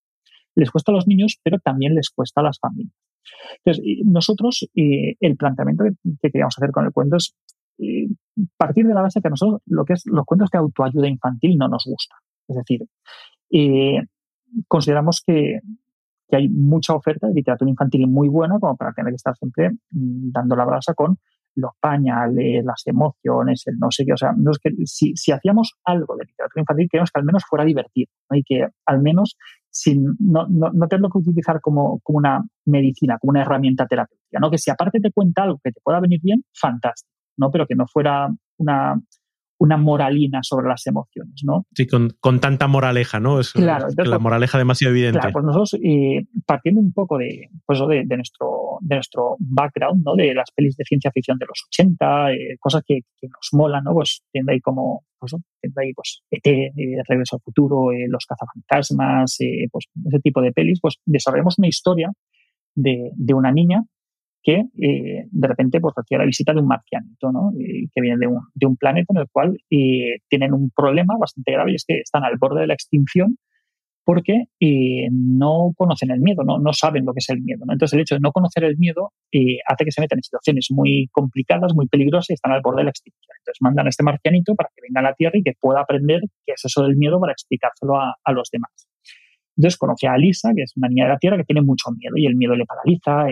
Les 0.56 0.72
cuesta 0.72 0.92
a 0.92 0.96
los 0.96 1.08
niños, 1.08 1.40
pero 1.44 1.60
también 1.60 1.94
les 1.94 2.10
cuesta 2.10 2.42
a 2.42 2.46
las 2.46 2.60
familias. 2.60 2.96
Entonces, 3.64 3.84
nosotros, 4.06 4.68
el 4.74 5.38
planteamiento 5.38 5.84
que, 5.84 6.30
queríamos 6.30 6.56
hacer 6.58 6.72
con 6.72 6.86
el 6.86 6.92
cuento 6.92 7.18
es 7.18 7.36
partir 8.58 8.88
de 8.88 8.94
la 8.94 9.02
base 9.02 9.22
que 9.22 9.28
a 9.28 9.32
nosotros 9.32 9.62
lo 9.66 9.86
que 9.86 9.94
es 9.94 10.06
los 10.06 10.26
cuentos 10.26 10.50
de 10.50 10.58
autoayuda 10.58 11.08
infantil 11.08 11.58
no 11.58 11.68
nos 11.68 11.86
gusta. 11.86 12.16
Es 12.48 12.56
decir, 12.56 12.88
consideramos 14.68 15.24
que, 15.26 15.60
hay 16.32 16.50
mucha 16.50 16.94
oferta 16.94 17.28
de 17.28 17.34
literatura 17.34 17.70
infantil 17.70 18.08
muy 18.08 18.28
buena 18.28 18.60
como 18.60 18.76
para 18.76 18.92
tener 18.92 19.12
que 19.12 19.16
estar 19.16 19.38
siempre 19.38 19.70
mm, 19.92 20.32
dando 20.32 20.56
la 20.56 20.66
brasa 20.66 20.94
con 20.94 21.18
los 21.54 21.72
pañales, 21.80 22.66
las 22.66 22.82
emociones, 22.88 23.64
el 23.68 23.78
no 23.78 23.90
sé 23.90 24.06
qué. 24.06 24.14
O 24.14 24.18
sea, 24.18 24.34
que, 24.62 24.72
si, 24.86 25.32
hacíamos 25.32 25.76
algo 25.86 26.18
de 26.18 26.26
literatura 26.26 26.62
infantil, 26.62 26.90
queríamos 26.90 27.12
que 27.12 27.20
al 27.20 27.26
menos 27.26 27.46
fuera 27.48 27.64
divertido 27.64 28.10
y 28.32 28.44
que 28.44 28.68
al 28.86 29.02
menos 29.02 29.38
sin, 29.76 30.16
no, 30.20 30.48
no, 30.48 30.72
no 30.74 30.88
tenerlo 30.88 31.10
que 31.10 31.18
utilizar 31.18 31.60
como, 31.60 32.00
como, 32.02 32.18
una 32.18 32.42
medicina, 32.66 33.18
como 33.20 33.32
una 33.32 33.42
herramienta 33.42 33.86
terapéutica. 33.86 34.40
¿no? 34.40 34.50
Que 34.50 34.58
si 34.58 34.72
aparte 34.72 35.02
te 35.02 35.12
cuenta 35.12 35.44
algo 35.44 35.60
que 35.62 35.72
te 35.74 35.82
pueda 35.84 36.00
venir 36.00 36.22
bien, 36.24 36.46
fantástico, 36.58 37.12
¿no? 37.38 37.52
pero 37.52 37.68
que 37.68 37.76
no 37.76 37.86
fuera 37.86 38.30
una, 38.58 38.96
una 39.58 39.78
moralina 39.78 40.40
sobre 40.44 40.68
las 40.68 40.86
emociones, 40.88 41.42
¿no? 41.44 41.66
Sí, 41.74 41.88
con, 41.88 42.40
tanta 42.40 42.68
moraleja, 42.68 43.20
¿no? 43.20 43.40
Es, 43.40 43.54
claro, 43.54 43.88
la 43.96 44.20
moraleja 44.20 44.58
demasiado 44.58 44.94
evidente. 44.94 45.20
Claro, 45.20 45.34
pues 45.34 45.46
nosotros, 45.46 45.80
eh, 45.82 46.26
partiendo 46.46 46.82
un 46.82 46.92
poco 46.92 47.18
de, 47.18 47.50
pues, 47.66 47.80
de, 47.80 48.18
nuestro, 48.18 48.78
de 48.82 48.96
nuestro 48.96 49.38
background, 49.40 50.04
¿no? 50.04 50.16
De 50.16 50.34
las 50.34 50.52
pelis 50.52 50.76
de 50.76 50.84
ciencia 50.84 51.12
ficción 51.12 51.38
de 51.38 51.46
los 51.46 51.64
80, 51.68 52.34
eh, 52.34 52.58
cosas 52.60 52.84
que, 52.86 53.02
nos 53.22 53.50
molan, 53.54 53.84
¿no? 53.84 53.94
Pues 53.94 54.24
tiene 54.32 54.54
ahí 54.54 54.60
como, 54.60 55.04
pues, 55.18 55.34
ahí, 55.78 55.94
pues, 55.94 56.22
ET, 56.32 56.46
eh, 56.48 56.72
Regreso 57.08 57.38
al 57.38 57.42
Futuro, 57.42 57.90
Los 58.10 58.26
Cazafantasmas, 58.26 59.38
pues 59.72 59.86
ese 60.06 60.20
tipo 60.20 60.42
de 60.42 60.52
pelis, 60.52 60.80
pues 60.82 60.96
desarrollamos 61.06 61.58
una 61.58 61.68
historia 61.68 62.12
de, 62.76 63.12
de 63.16 63.34
una 63.34 63.52
niña 63.52 63.84
que 64.46 64.64
eh, 64.80 65.28
de 65.32 65.48
repente 65.48 65.82
pues, 65.82 65.96
recibe 65.98 66.20
la 66.20 66.26
visita 66.26 66.54
de 66.54 66.60
un 66.60 66.68
marcianito, 66.68 67.32
¿no? 67.32 67.52
que 67.58 68.02
viene 68.02 68.18
de 68.20 68.28
un, 68.28 68.42
de 68.54 68.68
un, 68.68 68.78
planeta 68.78 69.12
en 69.16 69.22
el 69.22 69.28
cual 69.32 69.58
eh, 69.72 70.20
tienen 70.30 70.54
un 70.54 70.70
problema 70.70 71.16
bastante 71.20 71.52
grave 71.52 71.72
y 71.72 71.76
es 71.76 71.86
que 71.86 71.98
están 71.98 72.24
al 72.24 72.38
borde 72.38 72.62
de 72.62 72.68
la 72.68 72.76
extinción 72.76 73.38
porque 74.04 74.44
eh, 74.60 75.08
no 75.12 75.72
conocen 75.76 76.12
el 76.12 76.20
miedo, 76.20 76.44
¿no? 76.44 76.60
no 76.60 76.74
saben 76.74 77.06
lo 77.06 77.14
que 77.14 77.22
es 77.22 77.30
el 77.30 77.42
miedo. 77.42 77.66
¿no? 77.66 77.74
Entonces, 77.74 77.96
el 77.96 78.02
hecho 78.02 78.14
de 78.14 78.22
no 78.22 78.32
conocer 78.32 78.64
el 78.64 78.78
miedo 78.78 79.14
hace 79.68 79.84
que 79.84 79.92
se 79.92 80.00
metan 80.00 80.20
en 80.20 80.24
situaciones 80.24 80.68
muy 80.70 81.10
complicadas, 81.12 81.74
muy 81.74 81.88
peligrosas 81.88 82.30
y 82.30 82.34
están 82.34 82.52
al 82.52 82.62
borde 82.62 82.82
de 82.82 82.84
la 82.84 82.92
extinción. 82.92 83.36
Entonces, 83.40 83.60
mandan 83.62 83.88
a 83.88 83.90
este 83.90 84.04
marcianito 84.04 84.54
para 84.54 84.70
que 84.76 84.84
venga 84.84 85.00
a 85.00 85.10
la 85.10 85.16
Tierra 85.16 85.40
y 85.40 85.42
que 85.42 85.54
pueda 85.60 85.82
aprender 85.82 86.22
qué 86.46 86.54
es 86.54 86.64
eso 86.64 86.84
del 86.84 86.98
miedo 86.98 87.20
para 87.20 87.32
explicárselo 87.32 87.96
a, 87.96 88.14
a 88.24 88.32
los 88.32 88.52
demás. 88.52 88.70
Entonces, 89.58 89.76
conoce 89.80 90.08
a 90.08 90.16
Lisa, 90.18 90.52
que 90.56 90.62
es 90.62 90.74
una 90.78 90.88
niña 90.88 91.06
de 91.06 91.10
la 91.14 91.18
Tierra 91.18 91.38
que 91.38 91.46
tiene 91.46 91.64
mucho 91.64 91.90
miedo 91.98 92.14
y 92.16 92.28
el 92.28 92.36
miedo 92.36 92.56
le 92.56 92.66
paraliza, 92.66 93.26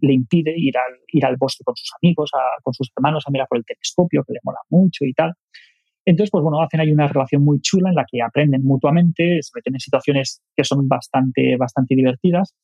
le 0.00 0.12
impide 0.12 0.54
ir 0.56 0.76
al, 0.78 1.00
ir 1.08 1.24
al 1.24 1.36
bosque 1.36 1.64
con 1.64 1.76
sus 1.76 1.90
amigos, 2.02 2.30
con 2.62 2.74
sus 2.74 2.90
hermanos, 2.96 3.24
a 3.26 3.30
mirar 3.30 3.46
por 3.48 3.58
el 3.58 3.64
telescopio, 3.64 4.24
que 4.24 4.32
le 4.32 4.40
mola 4.42 4.60
mucho 4.70 5.04
y 5.04 5.12
tal. 5.12 5.34
Entonces, 6.06 6.30
pues 6.30 6.42
bueno, 6.42 6.60
hacen 6.60 6.80
ahí 6.80 6.92
una 6.92 7.08
relación 7.08 7.42
muy 7.42 7.60
chula 7.60 7.88
en 7.88 7.94
la 7.94 8.04
que 8.10 8.20
aprenden 8.22 8.62
mutuamente, 8.62 9.38
se 9.42 9.50
meten 9.54 9.74
en 9.74 9.80
situaciones 9.80 10.42
que 10.54 10.64
son 10.64 10.86
bastante, 10.86 11.56
bastante 11.56 11.94
divertidas 11.94 12.54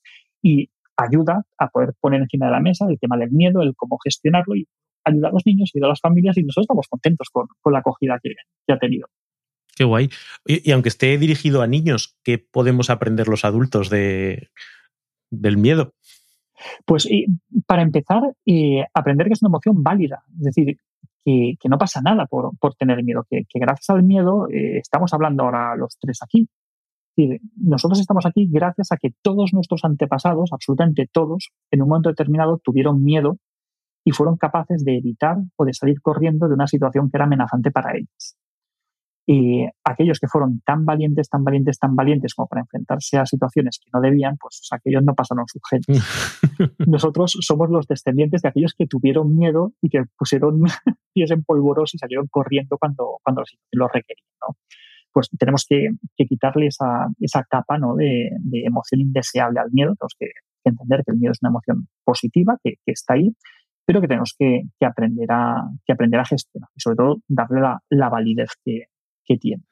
y 0.43 0.69
ayuda 0.97 1.43
a 1.59 1.69
poder 1.69 1.95
poner 2.01 2.21
encima 2.21 2.47
de 2.47 2.53
la 2.53 2.61
mesa 2.61 2.87
el 2.89 2.99
tema 2.99 3.17
del 3.17 3.31
miedo, 3.31 3.63
el 3.63 3.75
cómo 3.75 3.99
gestionarlo 4.05 4.57
y 4.57 4.67
ayudar 5.05 5.31
a 5.31 5.35
los 5.35 5.47
niños, 5.47 5.71
ayudar 5.75 5.89
a 5.89 5.93
las 5.93 6.01
familias 6.01 6.37
y 6.37 6.43
nosotros 6.43 6.65
estamos 6.65 6.87
contentos 6.89 7.29
con, 7.31 7.47
la 7.73 7.79
acogida 7.79 8.19
que, 8.23 8.35
ha 8.73 8.79
tenido. 8.79 9.09
Qué 9.75 9.85
guay. 9.85 10.11
Y, 10.47 10.69
y, 10.69 10.73
aunque 10.73 10.91
esté 10.91 11.17
dirigido 11.17 11.63
a 11.63 11.67
niños, 11.67 12.19
¿qué 12.23 12.39
podemos 12.39 12.91
aprender 12.91 13.29
los 13.29 13.47
adultos 13.47 13.89
de, 13.89 14.51
del 15.31 15.57
miedo? 15.57 15.95
Pues 16.85 17.09
para 17.67 17.83
empezar, 17.83 18.23
aprender 18.95 19.27
que 19.27 19.33
es 19.35 19.43
una 19.43 19.49
emoción 19.49 19.83
válida, 19.83 20.23
es 20.39 20.45
decir, 20.45 20.77
que, 21.25 21.69
no 21.69 21.79
pasa 21.79 22.01
nada 22.01 22.27
por, 22.27 22.75
tener 22.79 23.03
miedo, 23.03 23.27
que, 23.29 23.45
gracias 23.55 23.91
al 23.91 24.03
miedo 24.03 24.49
eh, 24.49 24.79
estamos 24.79 25.13
hablando 25.13 25.45
ahora 25.45 25.77
los 25.77 25.99
tres 25.99 26.19
aquí. 26.23 26.49
nosotros 27.57 28.01
estamos 28.01 28.27
aquí 28.27 28.49
gracias 28.51 28.93
a 28.93 28.97
que 28.97 29.11
todos 29.23 29.53
nuestros 29.53 29.85
antepasados, 29.85 30.51
absolutamente 30.53 31.09
todos, 31.13 31.51
en 31.71 31.83
un 31.83 31.89
momento 31.89 32.09
determinado 32.09 32.59
tuvieron 32.63 33.03
miedo 33.03 33.37
y 34.05 34.13
fueron 34.13 34.37
capaces 34.37 34.85
de 34.85 34.97
evitar 34.97 35.37
o 35.57 35.65
de 35.65 35.75
salir 35.75 36.01
corriendo 36.01 36.49
de 36.49 36.55
una 36.55 36.67
situación 36.67 37.11
que 37.11 37.19
era 37.19 37.27
amenazante 37.27 37.71
para 37.71 37.97
ellos. 37.97 38.37
Y 39.27 39.67
aquellos 39.85 40.19
que 40.19 40.27
fueron 40.27 40.61
tan 40.65 40.85
valientes, 40.85 41.29
tan 41.29 41.45
valientes, 41.45 41.79
tan 41.79 41.95
valientes 41.95 42.35
como 42.35 42.49
para 42.49 42.63
enfrentarse 42.63 43.19
a 43.19 43.27
situaciones 43.27 43.79
que 43.79 43.91
no 43.93 44.01
debían, 44.01 44.37
pues 44.39 44.67
aquellos 44.73 45.05
no 45.05 45.15
pasaron 45.15 45.45
sus 45.47 45.63
genes. 45.69 46.03
Nosotros 46.87 47.37
somos 47.41 47.71
los 47.71 47.87
descendientes 47.87 48.43
de 48.43 48.49
aquellos 48.49 48.75
que 48.75 48.87
tuvieron 48.87 49.37
miedo 49.37 49.73
y 49.83 49.89
que 49.89 50.03
pusieron 50.19 50.63
pies 51.15 51.31
en 51.31 51.45
polvoros 51.45 51.95
y 51.95 51.99
salieron 51.99 52.27
corriendo 52.31 52.77
cuando, 52.79 53.19
cuando 53.23 53.43
lo 53.73 53.89
requerían. 53.89 54.27
¿no? 54.41 54.57
Pues 55.13 55.29
tenemos 55.39 55.67
que, 55.69 55.91
quitarle 56.17 56.67
esa, 56.67 57.09
esa 57.21 57.45
capa 57.49 57.79
¿no? 57.79 57.95
de, 57.97 58.31
emoción 58.53 59.01
indeseable 59.01 59.61
al 59.61 59.71
miedo. 59.73 59.95
Tenemos 59.95 60.17
que, 60.19 60.31
entender 60.65 61.03
que 61.05 61.13
el 61.13 61.19
miedo 61.19 61.33
es 61.33 61.39
una 61.43 61.51
emoción 61.51 61.89
positiva, 62.05 62.59
que, 62.63 62.75
está 62.87 63.15
ahí, 63.15 63.35
pero 63.87 64.01
que 64.01 64.09
tenemos 64.09 64.35
que, 64.39 64.63
aprender, 64.85 65.31
a, 65.31 65.69
que 65.87 65.93
aprender 65.93 66.21
a 66.21 66.25
gestionar 66.25 66.69
y 66.77 66.81
sobre 66.81 66.97
todo 66.97 67.17
darle 67.29 67.61
la, 67.61 67.81
la 67.89 68.09
validez 68.09 68.51
que, 68.65 68.85
tiene. 69.37 69.65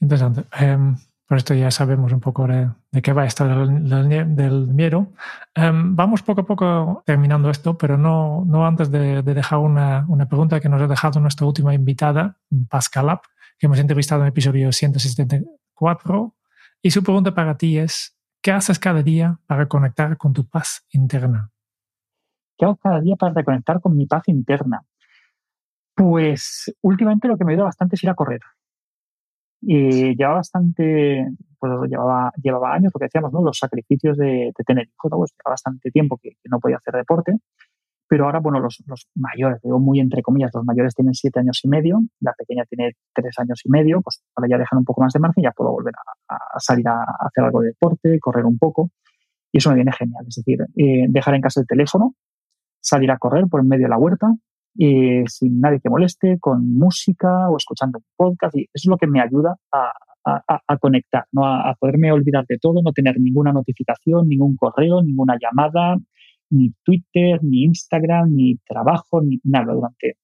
Interesante. 0.00 0.44
Em, 0.58 0.96
por 1.26 1.38
esto 1.38 1.54
ya 1.54 1.70
sabemos 1.70 2.12
un 2.12 2.20
poco 2.20 2.46
de, 2.46 2.70
qué 3.02 3.12
va 3.12 3.24
esto 3.24 3.46
del, 3.46 4.36
del, 4.36 4.66
miedo. 4.68 5.12
Em, 5.54 5.96
vamos 5.96 6.22
poco 6.22 6.42
a 6.42 6.46
poco 6.46 7.02
terminando 7.04 7.50
esto, 7.50 7.76
pero 7.76 7.98
no, 7.98 8.44
no 8.46 8.66
antes 8.66 8.90
de, 8.90 9.22
dejar 9.22 9.58
una, 9.58 10.04
una, 10.08 10.28
pregunta 10.28 10.60
que 10.60 10.68
nos 10.68 10.80
ha 10.80 10.86
dejado 10.86 11.18
nuestra 11.18 11.46
última 11.46 11.74
invitada, 11.74 12.36
Pascal 12.68 13.20
que 13.58 13.66
hemos 13.66 13.78
entrevistado 13.78 14.20
en 14.20 14.26
el 14.26 14.30
episodio 14.30 14.70
174. 14.70 16.34
Y 16.82 16.90
su 16.90 17.02
pregunta 17.02 17.34
para 17.34 17.56
ti 17.56 17.78
es, 17.78 18.16
¿qué 18.42 18.52
haces 18.52 18.78
cada 18.78 19.02
día 19.02 19.38
para 19.46 19.66
conectar 19.66 20.16
con 20.16 20.32
tu 20.32 20.46
paz 20.46 20.84
interna? 20.90 21.50
¿Qué 22.56 22.64
hago 22.64 22.76
cada 22.76 23.00
día 23.00 23.16
para 23.16 23.34
reconectar 23.34 23.80
con 23.80 23.96
mi 23.96 24.06
paz 24.06 24.22
interna? 24.28 24.82
Pues 25.94 26.72
últimamente 26.82 27.28
lo 27.28 27.36
que 27.36 27.44
me 27.44 27.52
ayuda 27.52 27.64
bastante 27.64 27.96
es 27.96 28.04
ir 28.04 28.10
a 28.10 28.14
correr. 28.14 28.40
Y 29.68 30.14
llevaba 30.14 30.36
bastante, 30.36 31.26
pues 31.58 31.72
llevaba, 31.90 32.32
llevaba 32.40 32.72
años, 32.72 32.92
porque 32.92 33.06
decíamos, 33.06 33.32
¿no? 33.32 33.42
Los 33.42 33.58
sacrificios 33.58 34.16
de, 34.16 34.52
tener 34.64 34.86
hijos, 34.86 35.10
pues 35.10 35.32
llevaba 35.32 35.54
bastante 35.54 35.90
tiempo 35.90 36.18
que, 36.22 36.36
no 36.48 36.60
podía 36.60 36.76
hacer 36.76 36.94
deporte. 36.94 37.32
Pero 38.06 38.26
ahora, 38.26 38.38
bueno, 38.38 38.60
los, 38.60 38.80
los, 38.86 39.08
mayores, 39.16 39.60
digo 39.62 39.80
muy 39.80 39.98
entre 39.98 40.22
comillas, 40.22 40.52
los 40.54 40.64
mayores 40.64 40.94
tienen 40.94 41.14
siete 41.14 41.40
años 41.40 41.60
y 41.64 41.68
medio, 41.68 41.98
la 42.20 42.32
pequeña 42.34 42.62
tiene 42.66 42.92
tres 43.12 43.36
años 43.40 43.60
y 43.64 43.68
medio, 43.68 44.00
pues 44.02 44.22
ahora 44.36 44.48
ya 44.48 44.58
dejan 44.58 44.78
un 44.78 44.84
poco 44.84 45.00
más 45.00 45.12
de 45.12 45.18
margen, 45.18 45.42
ya 45.42 45.50
puedo 45.50 45.72
volver 45.72 45.94
a, 46.28 46.60
salir 46.60 46.86
a, 46.86 47.02
hacer 47.18 47.42
algo 47.42 47.62
de 47.62 47.70
deporte, 47.70 48.20
correr 48.20 48.46
un 48.46 48.58
poco. 48.58 48.90
Y 49.50 49.58
eso 49.58 49.70
me 49.70 49.74
viene 49.74 49.90
genial. 49.90 50.24
Es 50.28 50.36
decir, 50.36 50.60
eh, 50.76 51.06
dejar 51.08 51.34
en 51.34 51.40
casa 51.40 51.60
el 51.60 51.66
teléfono, 51.66 52.14
salir 52.80 53.10
a 53.10 53.18
correr 53.18 53.46
por 53.50 53.60
en 53.60 53.66
medio 53.66 53.86
de 53.86 53.90
la 53.90 53.98
huerta, 53.98 54.32
y 54.76 55.24
sin 55.26 55.60
nadie 55.60 55.80
que 55.80 55.90
moleste, 55.90 56.38
con 56.38 56.74
música 56.74 57.48
o 57.48 57.56
escuchando 57.56 57.98
un 57.98 58.04
podcast. 58.16 58.56
Y 58.56 58.62
eso 58.62 58.70
es 58.74 58.86
lo 58.86 58.96
que 58.96 59.06
me 59.06 59.20
ayuda 59.20 59.56
a, 59.72 59.92
conectar, 60.80 61.24
¿no? 61.32 61.46
A, 61.46 61.74
poderme 61.78 62.10
olvidar 62.12 62.44
de 62.46 62.58
todo, 62.58 62.82
no 62.82 62.92
tener 62.92 63.18
ninguna 63.20 63.52
notificación, 63.52 64.28
ningún 64.28 64.56
correo, 64.56 65.02
ninguna 65.02 65.36
llamada, 65.40 65.96
ni 66.50 66.72
Twitter, 66.82 67.38
ni 67.42 67.64
Instagram, 67.64 68.34
ni 68.34 68.56
trabajo, 68.66 69.22
ni 69.22 69.38
nada 69.44 69.72
durante 69.72 70.16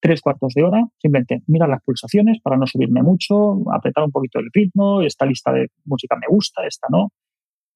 tres 0.00 0.22
cuartos 0.22 0.54
de 0.54 0.64
hora. 0.64 0.82
Simplemente 0.98 1.42
mirar 1.46 1.68
las 1.68 1.82
pulsaciones 1.82 2.40
para 2.42 2.56
no 2.56 2.66
subirme 2.66 3.02
mucho, 3.02 3.70
apretar 3.72 4.04
un 4.04 4.12
poquito 4.12 4.38
el 4.38 4.48
ritmo, 4.52 5.02
esta 5.02 5.26
lista 5.26 5.52
de 5.52 5.68
música 5.84 6.16
me 6.16 6.26
gusta, 6.28 6.66
esta 6.66 6.86
no. 6.90 7.10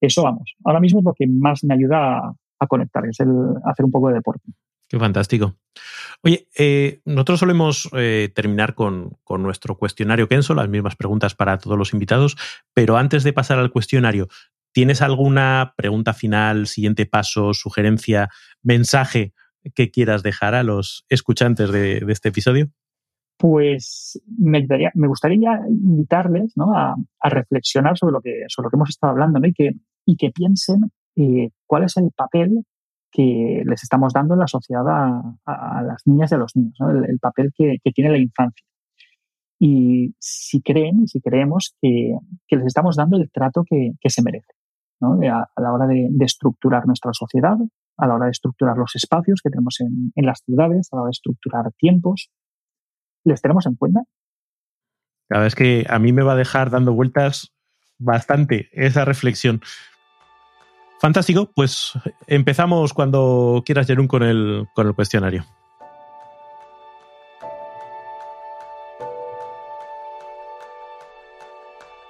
Eso 0.01 0.23
vamos. 0.23 0.55
Ahora 0.65 0.79
mismo 0.79 0.99
es 0.99 1.05
lo 1.05 1.13
que 1.13 1.27
más 1.27 1.63
me 1.63 1.75
ayuda 1.75 2.17
a, 2.17 2.33
a 2.59 2.67
conectar, 2.67 3.05
es 3.05 3.19
el 3.19 3.29
hacer 3.65 3.85
un 3.85 3.91
poco 3.91 4.09
de 4.09 4.15
deporte. 4.15 4.51
Qué 4.93 4.99
fantástico. 4.99 5.55
Oye, 6.21 6.47
eh, 6.55 7.01
nosotros 7.03 7.39
solemos 7.39 7.89
eh, 7.93 8.31
terminar 8.35 8.75
con, 8.75 9.17
nuestro 9.39 9.75
cuestionario 9.75 10.27
Kenzo, 10.27 10.53
las 10.53 10.69
mismas 10.69 10.95
preguntas 10.95 11.33
para 11.33 11.57
todos 11.57 11.79
los 11.79 11.93
invitados, 11.93 12.37
pero 12.75 12.95
antes 12.95 13.23
de 13.23 13.33
pasar 13.33 13.57
al 13.57 13.71
cuestionario, 13.71 14.27
¿tienes 14.71 15.01
alguna 15.01 15.73
pregunta 15.77 16.13
final, 16.13 16.67
siguiente 16.67 17.07
paso, 17.07 17.55
sugerencia, 17.55 18.29
mensaje 18.61 19.33
que 19.73 19.89
quieras 19.89 20.21
dejar 20.21 20.53
a 20.53 20.61
los 20.61 21.07
escuchantes 21.09 21.71
de, 21.71 22.05
este 22.09 22.29
episodio? 22.29 22.69
Pues 23.37 24.21
me, 24.37 24.63
gustaría 25.07 25.59
invitarles 25.67 26.53
a, 26.59 26.93
reflexionar 27.31 27.97
sobre 27.97 28.11
lo, 28.11 28.21
que, 28.21 28.43
sobre 28.47 28.67
lo 28.67 28.69
que 28.69 28.75
hemos 28.75 28.89
estado 28.89 29.09
hablando 29.09 29.39
¿no? 29.39 29.47
y, 29.47 29.53
que, 29.53 29.71
y 30.05 30.17
que 30.17 30.29
piensen 30.29 30.91
eh, 31.15 31.49
cuál 31.65 31.85
es 31.85 31.97
el 31.97 32.11
papel 32.15 32.63
que 33.13 33.61
les 33.63 33.83
estamos 33.83 34.11
dando 34.11 34.33
en 34.33 34.39
la 34.39 34.47
sociedad 34.47 34.83
a, 34.87 35.83
las 35.83 36.01
niñas 36.05 36.31
y 36.31 36.35
a 36.35 36.37
los 36.39 36.55
niños, 36.55 36.75
el, 37.07 37.19
papel 37.19 37.53
que, 37.55 37.77
tiene 37.93 38.09
la 38.09 38.17
infancia. 38.17 38.65
Y 39.59 40.15
si 40.19 40.61
creen, 40.61 41.07
si 41.07 41.21
creemos 41.21 41.75
que, 41.79 42.17
les 42.49 42.65
estamos 42.65 42.95
dando 42.95 43.17
el 43.17 43.29
trato 43.31 43.63
que, 43.63 43.93
se 44.09 44.23
merece 44.23 44.51
a, 45.01 45.61
la 45.61 45.73
hora 45.73 45.85
de, 45.85 46.09
estructurar 46.21 46.87
nuestra 46.87 47.13
sociedad, 47.13 47.55
a 47.97 48.07
la 48.07 48.15
hora 48.15 48.25
de 48.25 48.31
estructurar 48.31 48.77
los 48.77 48.95
espacios 48.95 49.41
que 49.43 49.51
tenemos 49.51 49.79
en, 49.79 50.11
en 50.15 50.25
las 50.25 50.41
ciudades, 50.43 50.89
a 50.91 50.95
la 50.95 51.01
hora 51.03 51.09
de 51.09 51.11
estructurar 51.11 51.71
tiempos, 51.77 52.31
¿les 53.23 53.41
tenemos 53.41 53.67
en 53.67 53.75
cuenta? 53.75 54.01
La 55.29 55.37
verdad 55.37 55.47
es 55.47 55.55
que 55.55 55.85
a 55.87 55.99
mí 55.99 56.11
me 56.13 56.23
va 56.23 56.33
a 56.33 56.37
dejar 56.37 56.71
dando 56.71 56.93
vueltas 56.93 57.53
bastante 57.99 58.69
esa 58.71 59.05
reflexión. 59.05 59.61
Fantástico, 61.03 61.51
pues 61.53 61.91
empezamos 62.27 62.93
cuando 62.93 63.61
quieras, 63.65 63.87
Jerún, 63.87 64.07
con 64.07 64.23
el, 64.23 64.69
con 64.73 64.87
el 64.87 64.95
cuestionario. 64.95 65.43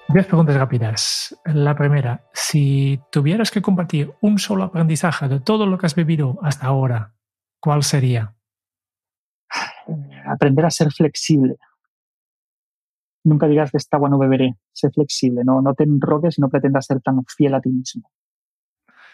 Diez 0.09 0.27
preguntas 0.27 0.55
rápidas. 0.57 1.35
La 1.43 1.75
primera, 1.75 2.29
si 2.33 3.01
tuvieras 3.11 3.49
que 3.49 3.63
compartir 3.63 4.13
un 4.21 4.37
solo 4.37 4.63
aprendizaje 4.63 5.27
de 5.27 5.39
todo 5.39 5.65
lo 5.65 5.79
que 5.79 5.87
has 5.87 5.95
vivido 5.95 6.37
hasta 6.43 6.67
ahora, 6.67 7.15
¿cuál 7.59 7.81
sería? 7.81 8.35
Aprender 10.27 10.65
a 10.65 10.69
ser 10.69 10.91
flexible. 10.91 11.55
Nunca 13.23 13.47
digas 13.47 13.71
de 13.71 13.79
esta 13.79 13.97
agua 13.97 14.09
no 14.09 14.19
beberé. 14.19 14.55
Sé 14.71 14.91
flexible, 14.91 15.41
no, 15.43 15.63
no 15.63 15.73
te 15.73 15.83
enroques 15.83 16.37
y 16.37 16.41
no 16.41 16.49
pretendas 16.49 16.85
ser 16.85 17.01
tan 17.01 17.25
fiel 17.25 17.55
a 17.55 17.59
ti 17.59 17.69
mismo. 17.69 18.12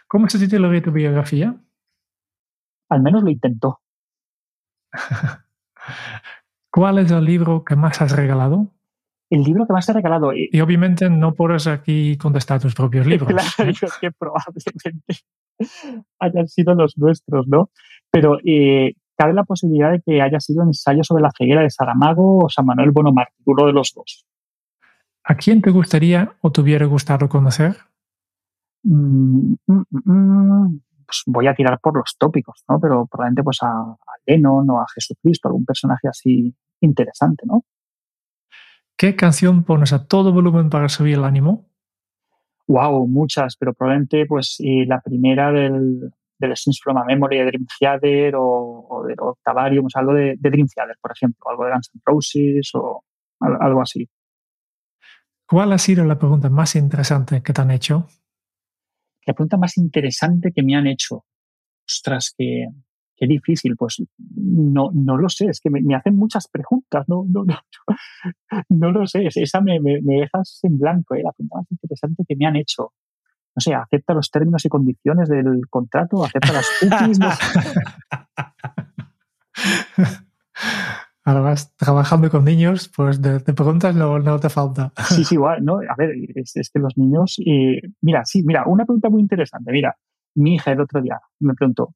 ¿Cómo 0.10 0.28
se 0.28 0.40
titula 0.40 0.82
tu 0.82 0.92
biografía? 0.92 1.56
Al 2.90 3.02
menos 3.04 3.22
lo 3.22 3.30
intentó. 3.30 3.80
¿Cuál 6.72 6.98
es 6.98 7.12
el 7.12 7.24
libro 7.24 7.64
que 7.64 7.76
más 7.76 8.02
has 8.02 8.16
regalado? 8.16 8.74
El 9.30 9.44
libro 9.44 9.68
que 9.68 9.74
más 9.74 9.88
has 9.88 9.96
regalado. 9.96 10.34
Eh, 10.34 10.50
y 10.52 10.62
obviamente 10.62 11.12
no 11.12 11.36
puedes 11.36 11.68
aquí 11.68 12.18
contestar 12.18 12.60
tus 12.60 12.74
propios 12.74 13.06
libros. 13.08 13.30
Claro, 13.30 13.72
que 14.02 14.12
probablemente 14.12 15.24
hayan 16.20 16.48
sido 16.48 16.74
los 16.74 16.98
nuestros, 16.98 17.48
¿no? 17.48 17.70
Pero 18.10 18.40
eh, 18.44 18.96
cabe 19.16 19.34
la 19.34 19.44
posibilidad 19.44 19.92
de 19.92 20.02
que 20.02 20.24
haya 20.24 20.40
sido 20.40 20.64
ensayo 20.64 21.04
sobre 21.04 21.22
la 21.22 21.32
ceguera 21.38 21.62
de 21.62 21.70
Saramago 21.70 22.46
o 22.46 22.50
San 22.50 22.66
Manuel 22.66 22.90
Bonomar, 22.90 23.28
uno 23.46 23.68
de 23.68 23.74
los 23.74 23.94
dos. 23.94 24.26
¿A 25.24 25.36
quién 25.36 25.62
te 25.62 25.70
gustaría 25.70 26.34
o 26.42 26.52
te 26.52 26.62
hubiera 26.62 26.88
gustado 26.88 27.30
conocer? 27.30 27.89
Mm, 28.84 29.56
mm, 29.68 29.84
mm, 29.92 30.80
pues 31.06 31.24
voy 31.26 31.48
a 31.48 31.54
tirar 31.54 31.80
por 31.80 31.98
los 31.98 32.16
tópicos, 32.18 32.64
¿no? 32.70 32.80
Pero 32.80 33.08
probablemente 33.08 33.44
pues 33.44 33.58
a, 33.62 33.68
a 33.68 34.14
Lennon 34.26 34.70
o 34.70 34.80
a 34.80 34.86
Jesucristo, 34.94 35.48
algún 35.48 35.66
personaje 35.66 36.08
así 36.08 36.54
interesante, 36.82 37.46
¿no? 37.46 37.64
¿Qué 38.96 39.16
canción 39.16 39.64
pones 39.64 39.94
a 39.94 40.08
todo 40.08 40.34
volumen 40.34 40.70
para 40.70 40.90
subir 40.90 41.16
el 41.16 41.24
ánimo? 41.24 41.70
Wow, 42.68 43.08
muchas, 43.08 43.56
pero 43.58 43.74
probablemente 43.74 44.26
pues 44.26 44.58
la 44.60 45.00
primera 45.02 45.52
del, 45.52 46.12
del 46.38 46.56
Sins 46.56 46.80
from 46.84 46.98
a 46.98 47.06
Memory 47.06 47.38
de 47.38 47.46
Dream 47.46 47.66
Theater 47.80 48.34
o, 48.38 49.04
de 49.08 49.16
Octavarium, 49.18 49.86
o 49.86 49.90
algo 49.98 50.14
de, 50.14 50.36
de, 50.38 50.50
Dream 50.50 50.68
Theater, 50.68 50.98
por 51.02 51.12
ejemplo, 51.12 51.50
algo 51.50 51.66
de 51.66 51.72
Guns 51.72 51.92
N' 51.94 52.02
Roses 52.06 52.70
o 52.74 53.04
algo 53.40 53.82
así. 53.82 54.08
¿Cuál 55.48 55.74
ha 55.74 55.78
sido 55.78 56.06
la 56.06 56.20
pregunta 56.20 56.50
más 56.50 56.76
interesante 56.76 57.42
que 57.42 57.54
te 57.54 57.62
han 57.62 57.72
hecho? 57.72 58.08
La 59.26 59.34
pregunta 59.34 59.58
más 59.58 59.78
interesante 59.78 60.52
que 60.52 60.64
me 60.64 60.76
han 60.76 60.88
hecho. 60.88 61.26
Ostras, 61.88 62.34
qué, 62.38 62.68
qué 63.16 63.28
difícil. 63.28 63.76
Pues 63.76 64.02
no, 64.18 64.90
no 64.94 65.18
lo 65.18 65.30
sé, 65.30 65.46
es 65.46 65.60
que 65.60 65.70
me, 65.70 65.96
hacen 65.96 66.16
muchas 66.16 66.48
preguntas, 66.48 67.06
no, 67.08 67.26
no, 67.28 67.44
no, 67.44 67.60
no 68.70 68.92
lo 68.92 69.06
sé, 69.06 69.28
esa 69.28 69.62
me, 69.62 69.80
me, 69.80 70.00
dejas 70.02 70.60
en 70.64 70.78
blanco, 70.78 71.16
¿eh? 71.16 71.22
la 71.24 71.32
pregunta 71.32 71.58
más 71.58 71.72
interesante 71.72 72.24
que 72.28 72.36
me 72.36 72.46
han 72.46 72.56
hecho. 72.56 72.94
No 73.56 73.62
sé, 73.62 73.74
acepta 73.74 74.14
los 74.14 74.30
términos 74.30 74.64
y 74.64 74.70
condiciones 74.70 75.28
del 75.28 75.68
contrato, 75.70 76.24
acepta 76.24 76.54
las 76.54 76.68
cookies. 76.80 77.20
Además, 81.30 81.76
trabajando 81.76 82.28
con 82.32 82.44
niños, 82.44 82.90
pues 82.96 83.22
de, 83.22 83.40
preguntas 83.42 83.96
no, 83.96 84.18
no, 84.18 84.40
te 84.40 84.50
falta. 84.50 84.92
Sí, 85.10 85.24
sí, 85.24 85.36
igual, 85.36 85.64
¿no? 85.64 85.76
A 85.76 85.96
ver, 85.96 86.16
es, 86.34 86.72
que 86.74 86.80
los 86.80 86.98
niños. 86.98 87.40
Eh, 87.46 87.82
mira, 88.02 88.26
sí, 88.26 88.42
mira, 88.44 88.64
una 88.66 88.84
pregunta 88.84 89.12
muy 89.12 89.22
interesante. 89.22 89.72
Mira, 89.72 89.96
mi 90.34 90.56
hija 90.56 90.72
el 90.72 90.82
otro 90.82 91.04
día 91.04 91.20
me 91.40 91.54
preguntó, 91.54 91.94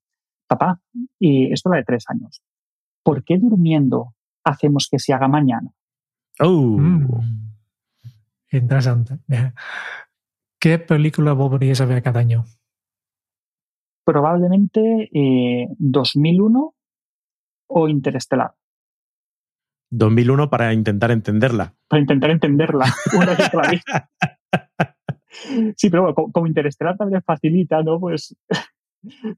papá, 0.48 0.80
y 1.18 1.52
esto 1.52 1.72
la 1.72 1.78
de 1.78 1.84
tres 1.84 2.06
años, 2.10 2.44
¿por 3.04 3.24
qué 3.24 3.40
durmiendo 3.40 4.14
hacemos 4.44 4.88
que 4.92 5.00
se 5.00 5.14
haga 5.14 5.28
mañana? 5.28 5.72
Oh. 6.40 6.78
Mm. 6.80 7.08
interesante. 8.52 9.18
¿Qué 10.60 10.78
película 10.78 11.34
volverías 11.34 11.82
a 11.82 11.86
ver 11.86 12.04
cada 12.04 12.20
año? 12.20 12.46
Probablemente 14.06 15.10
2001 15.80 16.60
eh, 16.60 16.80
o 17.66 17.88
Interestelar. 17.88 18.54
2001 19.94 20.50
para 20.50 20.74
intentar 20.74 21.12
entenderla. 21.12 21.76
Para 21.88 22.02
intentar 22.02 22.32
entenderla 22.32 22.86
una 23.14 23.36
vez. 23.36 23.84
sí, 25.78 25.90
pero 25.90 26.04
bueno, 26.04 26.32
como, 26.32 26.48
Interestelar 26.48 26.98
también 26.98 27.22
facilita, 27.22 27.84
¿no? 27.84 28.00
Pues, 28.00 28.36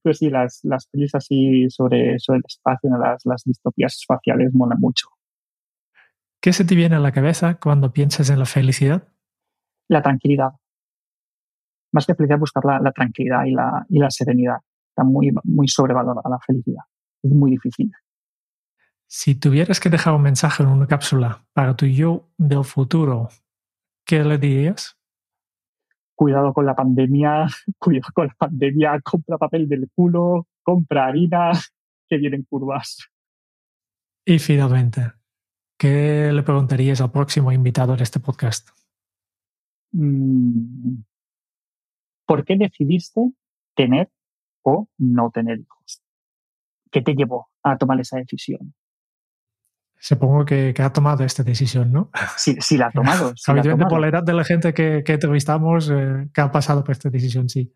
pues 0.02 0.18
sí, 0.18 0.30
las, 0.30 0.62
las 0.64 0.88
pelis 0.88 1.14
así 1.14 1.70
sobre, 1.70 2.20
sobre 2.20 2.38
el 2.38 2.44
espacio, 2.48 2.90
las, 2.98 3.26
las 3.26 3.44
distopías 3.44 3.96
espaciales 3.96 4.54
molan 4.54 4.80
mucho. 4.80 5.08
¿Qué 6.42 6.54
se 6.54 6.64
te 6.64 6.76
viene 6.76 6.96
a 6.96 7.00
la 7.00 7.12
cabeza 7.12 7.56
cuando 7.56 7.92
piensas 7.92 8.30
en 8.30 8.40
la 8.40 8.46
felicidad? 8.46 9.10
La 9.90 10.02
tranquilidad. 10.02 10.52
Más 11.92 12.06
que 12.06 12.16
felicidad, 12.16 12.40
buscar 12.40 12.64
la, 12.64 12.80
la 12.80 12.92
tranquilidad 12.92 13.46
y 13.46 13.52
la, 13.52 13.86
y 13.90 14.00
la 14.00 14.10
serenidad. 14.10 14.58
Está 14.90 15.04
muy, 15.04 15.34
muy 15.44 15.68
sobrevalorada 15.68 16.30
la 16.30 16.40
felicidad. 16.40 16.84
Es 17.22 17.32
muy 17.32 17.52
difícil. 17.52 17.92
Si 19.08 19.36
tuvieras 19.36 19.80
que 19.80 19.90
dejar 19.90 20.14
un 20.14 20.24
mensaje 20.24 20.64
en 20.64 20.70
una 20.70 20.88
cápsula 20.88 21.46
para 21.54 21.76
tu 21.76 21.86
yo 21.86 22.30
del 22.38 22.64
futuro, 22.64 23.30
¿qué 24.06 24.24
le 24.24 24.38
dirías? 24.38 24.98
Cuidado 26.16 26.54
con 26.54 26.66
la 26.66 26.76
pandemia, 26.76 27.48
cuidado 27.78 28.12
con 28.14 28.28
la 28.28 28.36
pandemia, 28.36 29.00
compra 29.02 29.38
papel 29.38 29.70
del 29.70 29.90
culo, 29.94 30.48
compra 30.64 31.08
harina, 31.08 31.52
que 32.10 32.18
vienen 32.18 32.44
curvas. 32.44 33.10
Y 34.26 34.40
finalmente, 34.40 35.12
¿qué 35.78 36.32
le 36.34 36.42
preguntarías 36.42 37.00
al 37.00 37.12
próximo 37.12 37.52
invitado 37.52 37.96
de 37.96 38.04
este 38.04 38.20
podcast? 38.20 38.70
Mm, 39.92 41.04
¿Por 42.26 42.44
qué 42.44 42.58
decidiste 42.58 43.32
tener 43.76 44.10
o 44.64 44.90
no 44.98 45.30
tener 45.30 45.60
hijos? 45.60 46.02
¿Qué 46.92 47.02
te 47.02 47.14
llevó 47.14 47.50
a 47.62 47.78
tomar 47.78 48.00
esa 48.00 48.18
decisión? 48.18 48.74
Supongo 50.06 50.46
que, 50.46 50.72
ha 50.78 50.94
tomado 50.94 51.24
esta 51.24 51.42
decisión, 51.42 51.92
¿no? 51.92 52.12
Sí, 52.38 52.56
sí 52.60 52.78
la 52.78 52.88
ha 52.88 52.92
tomado. 52.92 53.34
Sí 53.36 53.52
por 53.90 54.00
la 54.00 54.10
edad 54.10 54.22
de 54.22 54.34
la 54.34 54.44
gente 54.44 54.72
que, 54.72 55.02
que 55.04 55.14
entrevistamos, 55.14 55.90
eh, 55.92 56.28
que 56.32 56.42
ha 56.42 56.52
pasado 56.52 56.84
por 56.84 56.92
esta 56.92 57.10
decisión, 57.10 57.50
sí. 57.50 57.74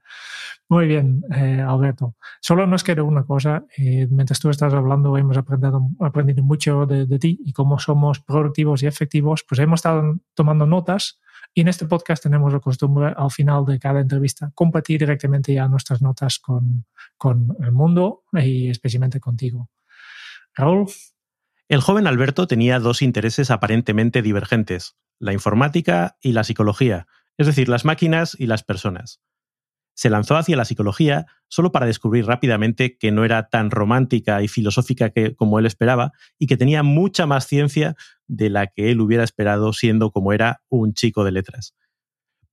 Muy 0.68 0.86
bien, 0.86 1.24
eh, 1.36 1.60
Alberto. 1.68 2.18
Solo 2.40 2.68
nos 2.68 2.84
queda 2.84 3.02
una 3.02 3.24
cosa. 3.24 3.66
Eh, 3.76 4.08
mientras 4.12 4.40
tú 4.40 4.52
estás 4.52 4.72
hablando, 4.76 5.18
hemos 5.18 5.38
aprendido, 5.38 5.82
aprendido 6.02 6.44
mucho 6.44 6.86
de, 6.86 7.08
de, 7.08 7.18
ti 7.18 7.40
y 7.44 7.52
cómo 7.52 7.80
somos 7.80 8.20
productivos 8.20 8.84
y 8.84 8.86
efectivos. 8.86 9.44
Pues 9.50 9.58
hemos 9.62 9.80
estado 9.80 10.20
tomando 10.36 10.68
notas 10.68 11.20
y 11.56 11.62
en 11.62 11.68
este 11.68 11.88
podcast 11.88 12.22
tenemos 12.22 12.54
la 12.54 12.60
costumbre, 12.60 13.12
al 13.18 13.32
final 13.32 13.66
de 13.66 13.80
cada 13.80 14.02
entrevista, 14.02 14.52
compartir 14.54 15.00
directamente 15.00 15.52
ya 15.52 15.68
nuestras 15.68 16.00
notas 16.04 16.38
con, 16.38 16.86
con 17.18 17.58
el 17.60 17.72
mundo 17.72 18.26
y 18.34 18.70
especialmente 18.70 19.20
contigo. 19.20 19.72
Raúl, 20.54 20.86
el 21.70 21.82
joven 21.82 22.08
Alberto 22.08 22.48
tenía 22.48 22.80
dos 22.80 23.04
intereses 23.04 23.52
aparentemente 23.52 24.24
divergentes, 24.24 24.96
la 25.20 25.34
informática 25.34 26.18
y 26.20 26.32
la 26.32 26.44
psicología, 26.44 27.06
es 27.38 27.46
decir, 27.46 27.70
las 27.70 27.86
máquinas 27.86 28.36
y 28.40 28.48
las 28.48 28.64
personas. 28.64 29.22
Se 29.94 30.10
lanzó 30.10 30.36
hacia 30.36 30.58
la 30.58 30.66
psicología 30.66 31.28
solo 31.48 31.72
para 31.72 31.86
descubrir 31.86 32.26
rápidamente 32.26 32.98
que 32.98 33.12
no 33.12 33.24
era 33.24 33.50
tan 33.50 33.70
romántica 33.70 34.42
y 34.42 34.48
filosófica 34.48 35.12
como 35.36 35.60
él 35.60 35.68
esperaba 35.68 36.12
y 36.40 36.48
que 36.48 36.58
tenía 36.58 36.82
mucha 36.82 37.28
más 37.28 37.46
ciencia 37.46 37.96
de 38.26 38.50
la 38.50 38.66
que 38.68 38.90
él 38.90 39.00
hubiera 39.00 39.24
esperado 39.24 39.72
siendo 39.72 40.12
como 40.12 40.34
era 40.34 40.64
un 40.70 40.94
chico 40.94 41.24
de 41.24 41.34
letras. 41.34 41.76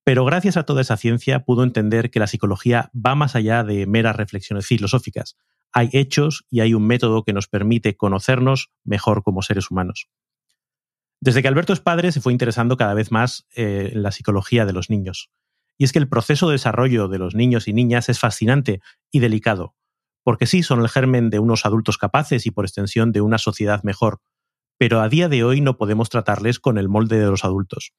Pero 0.04 0.26
gracias 0.26 0.58
a 0.58 0.64
toda 0.64 0.82
esa 0.82 0.98
ciencia 0.98 1.44
pudo 1.44 1.64
entender 1.64 2.10
que 2.10 2.20
la 2.20 2.26
psicología 2.26 2.90
va 2.94 3.14
más 3.14 3.34
allá 3.34 3.64
de 3.64 3.86
meras 3.86 4.16
reflexiones 4.16 4.66
filosóficas, 4.66 5.38
hay 5.72 5.90
hechos 5.92 6.44
y 6.50 6.60
hay 6.60 6.74
un 6.74 6.86
método 6.86 7.22
que 7.24 7.32
nos 7.32 7.48
permite 7.48 7.96
conocernos 7.96 8.70
mejor 8.84 9.22
como 9.22 9.42
seres 9.42 9.70
humanos. 9.70 10.08
Desde 11.20 11.42
que 11.42 11.48
Alberto 11.48 11.72
es 11.72 11.80
padre 11.80 12.12
se 12.12 12.20
fue 12.20 12.32
interesando 12.32 12.76
cada 12.76 12.94
vez 12.94 13.10
más 13.10 13.46
eh, 13.56 13.90
en 13.92 14.02
la 14.02 14.12
psicología 14.12 14.66
de 14.66 14.72
los 14.72 14.90
niños. 14.90 15.30
Y 15.78 15.84
es 15.84 15.92
que 15.92 15.98
el 15.98 16.08
proceso 16.08 16.48
de 16.48 16.52
desarrollo 16.52 17.08
de 17.08 17.18
los 17.18 17.34
niños 17.34 17.68
y 17.68 17.72
niñas 17.72 18.08
es 18.08 18.18
fascinante 18.18 18.80
y 19.10 19.20
delicado, 19.20 19.74
porque 20.22 20.46
sí 20.46 20.62
son 20.62 20.80
el 20.80 20.88
germen 20.88 21.30
de 21.30 21.38
unos 21.38 21.66
adultos 21.66 21.98
capaces 21.98 22.46
y 22.46 22.50
por 22.50 22.64
extensión 22.64 23.12
de 23.12 23.20
una 23.20 23.38
sociedad 23.38 23.82
mejor, 23.82 24.20
pero 24.78 25.00
a 25.00 25.08
día 25.08 25.28
de 25.28 25.44
hoy 25.44 25.60
no 25.60 25.76
podemos 25.76 26.08
tratarles 26.08 26.60
con 26.60 26.78
el 26.78 26.88
molde 26.88 27.18
de 27.18 27.26
los 27.26 27.44
adultos. 27.44 27.92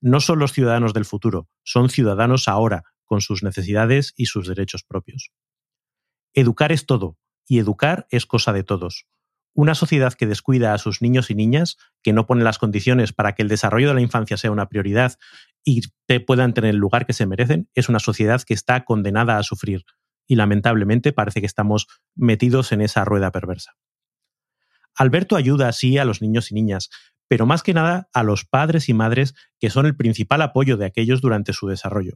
No 0.00 0.20
son 0.20 0.38
los 0.38 0.52
ciudadanos 0.52 0.94
del 0.94 1.04
futuro, 1.04 1.48
son 1.64 1.90
ciudadanos 1.90 2.48
ahora, 2.48 2.84
con 3.04 3.20
sus 3.20 3.42
necesidades 3.42 4.12
y 4.16 4.26
sus 4.26 4.46
derechos 4.46 4.84
propios. 4.84 5.30
Educar 6.40 6.70
es 6.70 6.86
todo, 6.86 7.18
y 7.48 7.58
educar 7.58 8.06
es 8.10 8.24
cosa 8.24 8.52
de 8.52 8.62
todos. 8.62 9.08
Una 9.54 9.74
sociedad 9.74 10.12
que 10.12 10.28
descuida 10.28 10.72
a 10.72 10.78
sus 10.78 11.02
niños 11.02 11.30
y 11.30 11.34
niñas, 11.34 11.78
que 12.00 12.12
no 12.12 12.26
pone 12.26 12.44
las 12.44 12.58
condiciones 12.58 13.12
para 13.12 13.34
que 13.34 13.42
el 13.42 13.48
desarrollo 13.48 13.88
de 13.88 13.94
la 13.94 14.02
infancia 14.02 14.36
sea 14.36 14.52
una 14.52 14.68
prioridad 14.68 15.18
y 15.64 15.80
puedan 16.28 16.54
tener 16.54 16.70
el 16.70 16.76
lugar 16.76 17.06
que 17.06 17.12
se 17.12 17.26
merecen, 17.26 17.68
es 17.74 17.88
una 17.88 17.98
sociedad 17.98 18.40
que 18.42 18.54
está 18.54 18.84
condenada 18.84 19.36
a 19.36 19.42
sufrir. 19.42 19.82
Y 20.28 20.36
lamentablemente 20.36 21.12
parece 21.12 21.40
que 21.40 21.46
estamos 21.46 21.88
metidos 22.14 22.70
en 22.70 22.82
esa 22.82 23.04
rueda 23.04 23.32
perversa. 23.32 23.72
Alberto 24.94 25.34
ayuda 25.34 25.66
así 25.66 25.98
a 25.98 26.04
los 26.04 26.22
niños 26.22 26.52
y 26.52 26.54
niñas, 26.54 26.88
pero 27.26 27.46
más 27.46 27.64
que 27.64 27.74
nada 27.74 28.10
a 28.12 28.22
los 28.22 28.44
padres 28.44 28.88
y 28.88 28.94
madres 28.94 29.34
que 29.58 29.70
son 29.70 29.86
el 29.86 29.96
principal 29.96 30.42
apoyo 30.42 30.76
de 30.76 30.86
aquellos 30.86 31.20
durante 31.20 31.52
su 31.52 31.66
desarrollo. 31.66 32.14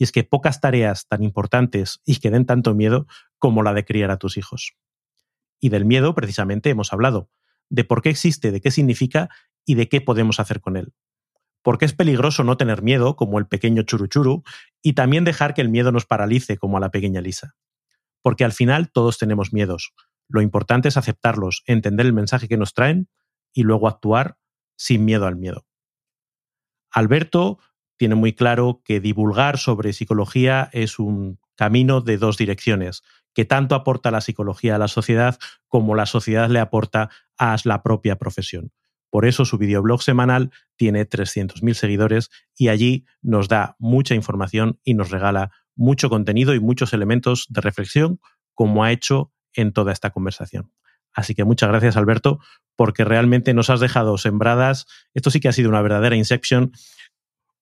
Y 0.00 0.04
es 0.04 0.12
que 0.12 0.24
pocas 0.24 0.62
tareas 0.62 1.06
tan 1.08 1.22
importantes 1.22 2.00
y 2.06 2.20
que 2.20 2.30
den 2.30 2.46
tanto 2.46 2.74
miedo 2.74 3.06
como 3.38 3.62
la 3.62 3.74
de 3.74 3.84
criar 3.84 4.10
a 4.10 4.16
tus 4.16 4.38
hijos. 4.38 4.72
Y 5.60 5.68
del 5.68 5.84
miedo, 5.84 6.14
precisamente, 6.14 6.70
hemos 6.70 6.94
hablado, 6.94 7.28
de 7.68 7.84
por 7.84 8.00
qué 8.00 8.08
existe, 8.08 8.50
de 8.50 8.62
qué 8.62 8.70
significa 8.70 9.28
y 9.66 9.74
de 9.74 9.90
qué 9.90 10.00
podemos 10.00 10.40
hacer 10.40 10.62
con 10.62 10.78
él. 10.78 10.94
Porque 11.60 11.84
es 11.84 11.92
peligroso 11.92 12.44
no 12.44 12.56
tener 12.56 12.80
miedo, 12.80 13.14
como 13.14 13.38
el 13.38 13.46
pequeño 13.46 13.82
churuchuru, 13.82 14.42
y 14.80 14.94
también 14.94 15.24
dejar 15.24 15.52
que 15.52 15.60
el 15.60 15.68
miedo 15.68 15.92
nos 15.92 16.06
paralice, 16.06 16.56
como 16.56 16.78
a 16.78 16.80
la 16.80 16.90
pequeña 16.90 17.20
Lisa. 17.20 17.54
Porque 18.22 18.46
al 18.46 18.52
final 18.52 18.90
todos 18.90 19.18
tenemos 19.18 19.52
miedos, 19.52 19.92
lo 20.30 20.40
importante 20.40 20.88
es 20.88 20.96
aceptarlos, 20.96 21.62
entender 21.66 22.06
el 22.06 22.14
mensaje 22.14 22.48
que 22.48 22.56
nos 22.56 22.72
traen 22.72 23.10
y 23.52 23.64
luego 23.64 23.86
actuar 23.86 24.38
sin 24.76 25.04
miedo 25.04 25.26
al 25.26 25.36
miedo. 25.36 25.66
Alberto 26.90 27.58
tiene 28.00 28.14
muy 28.14 28.32
claro 28.32 28.80
que 28.82 28.98
divulgar 28.98 29.58
sobre 29.58 29.92
psicología 29.92 30.70
es 30.72 30.98
un 30.98 31.38
camino 31.54 32.00
de 32.00 32.16
dos 32.16 32.38
direcciones, 32.38 33.02
que 33.34 33.44
tanto 33.44 33.74
aporta 33.74 34.10
la 34.10 34.22
psicología 34.22 34.76
a 34.76 34.78
la 34.78 34.88
sociedad 34.88 35.38
como 35.68 35.94
la 35.94 36.06
sociedad 36.06 36.48
le 36.48 36.60
aporta 36.60 37.10
a 37.36 37.54
la 37.64 37.82
propia 37.82 38.16
profesión. 38.16 38.72
Por 39.10 39.26
eso 39.26 39.44
su 39.44 39.58
videoblog 39.58 40.02
semanal 40.02 40.50
tiene 40.76 41.06
300.000 41.06 41.74
seguidores 41.74 42.30
y 42.56 42.68
allí 42.68 43.04
nos 43.20 43.48
da 43.48 43.76
mucha 43.78 44.14
información 44.14 44.80
y 44.82 44.94
nos 44.94 45.10
regala 45.10 45.50
mucho 45.76 46.08
contenido 46.08 46.54
y 46.54 46.60
muchos 46.60 46.94
elementos 46.94 47.48
de 47.50 47.60
reflexión, 47.60 48.18
como 48.54 48.82
ha 48.82 48.92
hecho 48.92 49.30
en 49.52 49.74
toda 49.74 49.92
esta 49.92 50.08
conversación. 50.08 50.72
Así 51.12 51.34
que 51.34 51.44
muchas 51.44 51.68
gracias, 51.68 51.98
Alberto, 51.98 52.38
porque 52.76 53.04
realmente 53.04 53.52
nos 53.52 53.68
has 53.68 53.80
dejado 53.80 54.16
sembradas, 54.16 54.86
esto 55.12 55.30
sí 55.30 55.38
que 55.38 55.48
ha 55.48 55.52
sido 55.52 55.68
una 55.68 55.82
verdadera 55.82 56.16
Inception, 56.16 56.72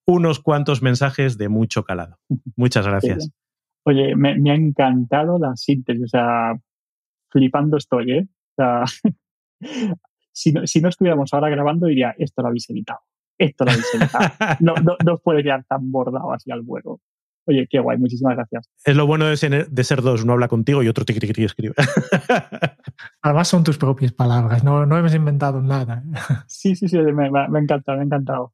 unos 0.09 0.39
cuantos 0.39 0.81
mensajes 0.81 1.37
de 1.37 1.49
mucho 1.49 1.83
calado. 1.83 2.17
Muchas 2.55 2.85
gracias. 2.85 3.29
Oye, 3.83 4.15
me, 4.15 4.51
ha 4.51 4.55
encantado 4.55 5.39
la 5.39 5.55
síntesis, 5.55 6.03
o 6.03 6.07
sea, 6.07 6.53
flipando 7.29 7.77
estoy, 7.77 8.11
¿eh? 8.11 8.27
O 8.27 8.55
sea, 8.55 8.83
si, 10.31 10.51
no, 10.51 10.67
si 10.67 10.81
no 10.81 10.89
estuviéramos 10.89 11.33
ahora 11.33 11.49
grabando, 11.49 11.87
diría, 11.87 12.13
esto 12.17 12.41
lo 12.41 12.49
habéis 12.49 12.69
editado, 12.69 12.99
esto 13.37 13.65
lo 13.65 13.71
habéis 13.71 13.93
editado. 13.93 14.29
No, 14.59 14.75
no, 14.75 14.97
no 15.03 15.13
os 15.13 15.21
puede 15.21 15.43
quedar 15.43 15.63
tan 15.65 15.91
bordado 15.91 16.33
así 16.33 16.51
al 16.51 16.61
vuelo. 16.61 16.99
Oye, 17.45 17.67
qué 17.67 17.79
guay, 17.79 17.97
muchísimas 17.97 18.35
gracias. 18.35 18.69
Es 18.85 18.95
lo 18.95 19.07
bueno 19.07 19.25
de 19.25 19.35
ser, 19.83 20.01
dos, 20.03 20.23
uno 20.23 20.33
habla 20.33 20.47
contigo 20.47 20.83
y 20.83 20.87
otro 20.87 21.03
te 21.03 21.13
escribe. 21.13 21.73
Además 23.23 23.47
son 23.47 23.63
tus 23.63 23.79
propias 23.79 24.11
palabras, 24.11 24.63
no, 24.63 24.85
no 24.85 24.97
hemos 24.97 25.15
inventado 25.15 25.59
nada. 25.61 26.03
Sí, 26.45 26.75
sí, 26.75 26.87
sí, 26.87 26.99
me, 26.99 27.31
me, 27.31 27.39
ha 27.39 27.61
encantado, 27.61 27.97
me 27.97 28.03
ha 28.03 28.05
encantado. 28.05 28.53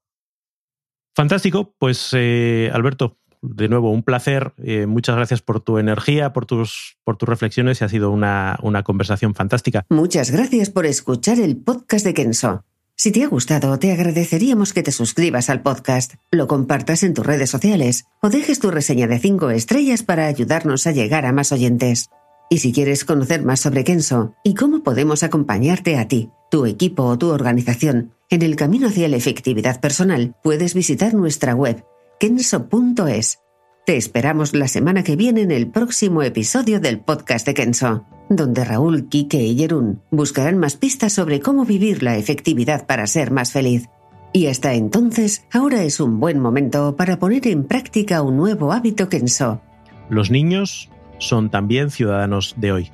Fantástico, 1.15 1.73
pues 1.79 2.09
eh, 2.13 2.69
Alberto, 2.73 3.17
de 3.41 3.69
nuevo, 3.69 3.91
un 3.91 4.03
placer. 4.03 4.53
Eh, 4.57 4.85
muchas 4.85 5.15
gracias 5.15 5.41
por 5.41 5.61
tu 5.61 5.77
energía, 5.77 6.33
por 6.33 6.45
tus, 6.45 6.97
por 7.05 7.15
tus 7.15 7.29
reflexiones 7.29 7.79
y 7.79 7.85
ha 7.85 7.89
sido 7.89 8.11
una, 8.11 8.59
una 8.61 8.83
conversación 8.83 9.33
fantástica. 9.33 9.85
Muchas 9.89 10.31
gracias 10.31 10.69
por 10.69 10.85
escuchar 10.85 11.39
el 11.39 11.55
podcast 11.55 12.05
de 12.05 12.13
Kenso. 12.13 12.65
Si 12.97 13.11
te 13.11 13.23
ha 13.23 13.27
gustado, 13.27 13.77
te 13.77 13.91
agradeceríamos 13.91 14.73
que 14.73 14.83
te 14.83 14.91
suscribas 14.91 15.49
al 15.49 15.61
podcast, 15.61 16.13
lo 16.31 16.47
compartas 16.47 17.03
en 17.03 17.13
tus 17.13 17.25
redes 17.25 17.49
sociales 17.49 18.05
o 18.21 18.29
dejes 18.29 18.59
tu 18.59 18.71
reseña 18.71 19.07
de 19.07 19.19
5 19.19 19.49
estrellas 19.51 20.03
para 20.03 20.27
ayudarnos 20.27 20.87
a 20.87 20.91
llegar 20.91 21.25
a 21.25 21.33
más 21.33 21.51
oyentes. 21.51 22.09
Y 22.49 22.59
si 22.59 22.71
quieres 22.71 23.05
conocer 23.05 23.43
más 23.43 23.59
sobre 23.59 23.83
Kenso 23.83 24.35
y 24.43 24.53
cómo 24.53 24.81
podemos 24.81 25.23
acompañarte 25.23 25.97
a 25.97 26.07
ti, 26.07 26.29
tu 26.49 26.65
equipo 26.65 27.03
o 27.03 27.17
tu 27.17 27.29
organización 27.29 28.14
en 28.29 28.41
el 28.41 28.55
camino 28.55 28.87
hacia 28.87 29.07
la 29.07 29.17
efectividad 29.17 29.79
personal, 29.79 30.35
puedes 30.43 30.73
visitar 30.73 31.13
nuestra 31.13 31.53
web 31.55 31.83
kenso.es. 32.19 33.39
Te 33.85 33.97
esperamos 33.97 34.53
la 34.53 34.67
semana 34.67 35.03
que 35.03 35.15
viene 35.15 35.41
en 35.41 35.51
el 35.51 35.69
próximo 35.69 36.23
episodio 36.23 36.79
del 36.79 36.99
podcast 36.99 37.45
de 37.45 37.53
Kenso 37.53 38.05
donde 38.29 38.65
Raúl, 38.65 39.07
Quique 39.09 39.43
y 39.43 39.57
Jerún 39.57 40.01
buscarán 40.11 40.57
más 40.57 40.75
pistas 40.75 41.13
sobre 41.13 41.39
cómo 41.39 41.65
vivir 41.65 42.03
la 42.03 42.17
efectividad 42.17 42.85
para 42.85 43.07
ser 43.07 43.31
más 43.31 43.51
feliz. 43.51 43.89
Y 44.33 44.47
hasta 44.47 44.73
entonces, 44.73 45.45
ahora 45.53 45.83
es 45.83 45.99
un 45.99 46.19
buen 46.19 46.39
momento 46.39 46.95
para 46.95 47.19
poner 47.19 47.47
en 47.47 47.63
práctica 47.63 48.21
un 48.21 48.35
nuevo 48.35 48.73
hábito 48.73 49.07
Kenso. 49.07 49.61
Los 50.09 50.29
niños 50.29 50.89
son 51.19 51.49
también 51.49 51.89
ciudadanos 51.89 52.55
de 52.57 52.71
hoy. 52.71 52.91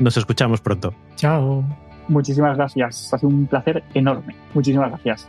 Nos 0.00 0.16
escuchamos 0.16 0.60
pronto. 0.60 0.92
Chao. 1.14 1.64
Muchísimas 2.08 2.56
gracias. 2.56 3.12
Ha 3.12 3.18
sido 3.18 3.28
un 3.28 3.46
placer 3.46 3.82
enorme. 3.94 4.36
Muchísimas 4.52 4.90
gracias. 4.90 5.28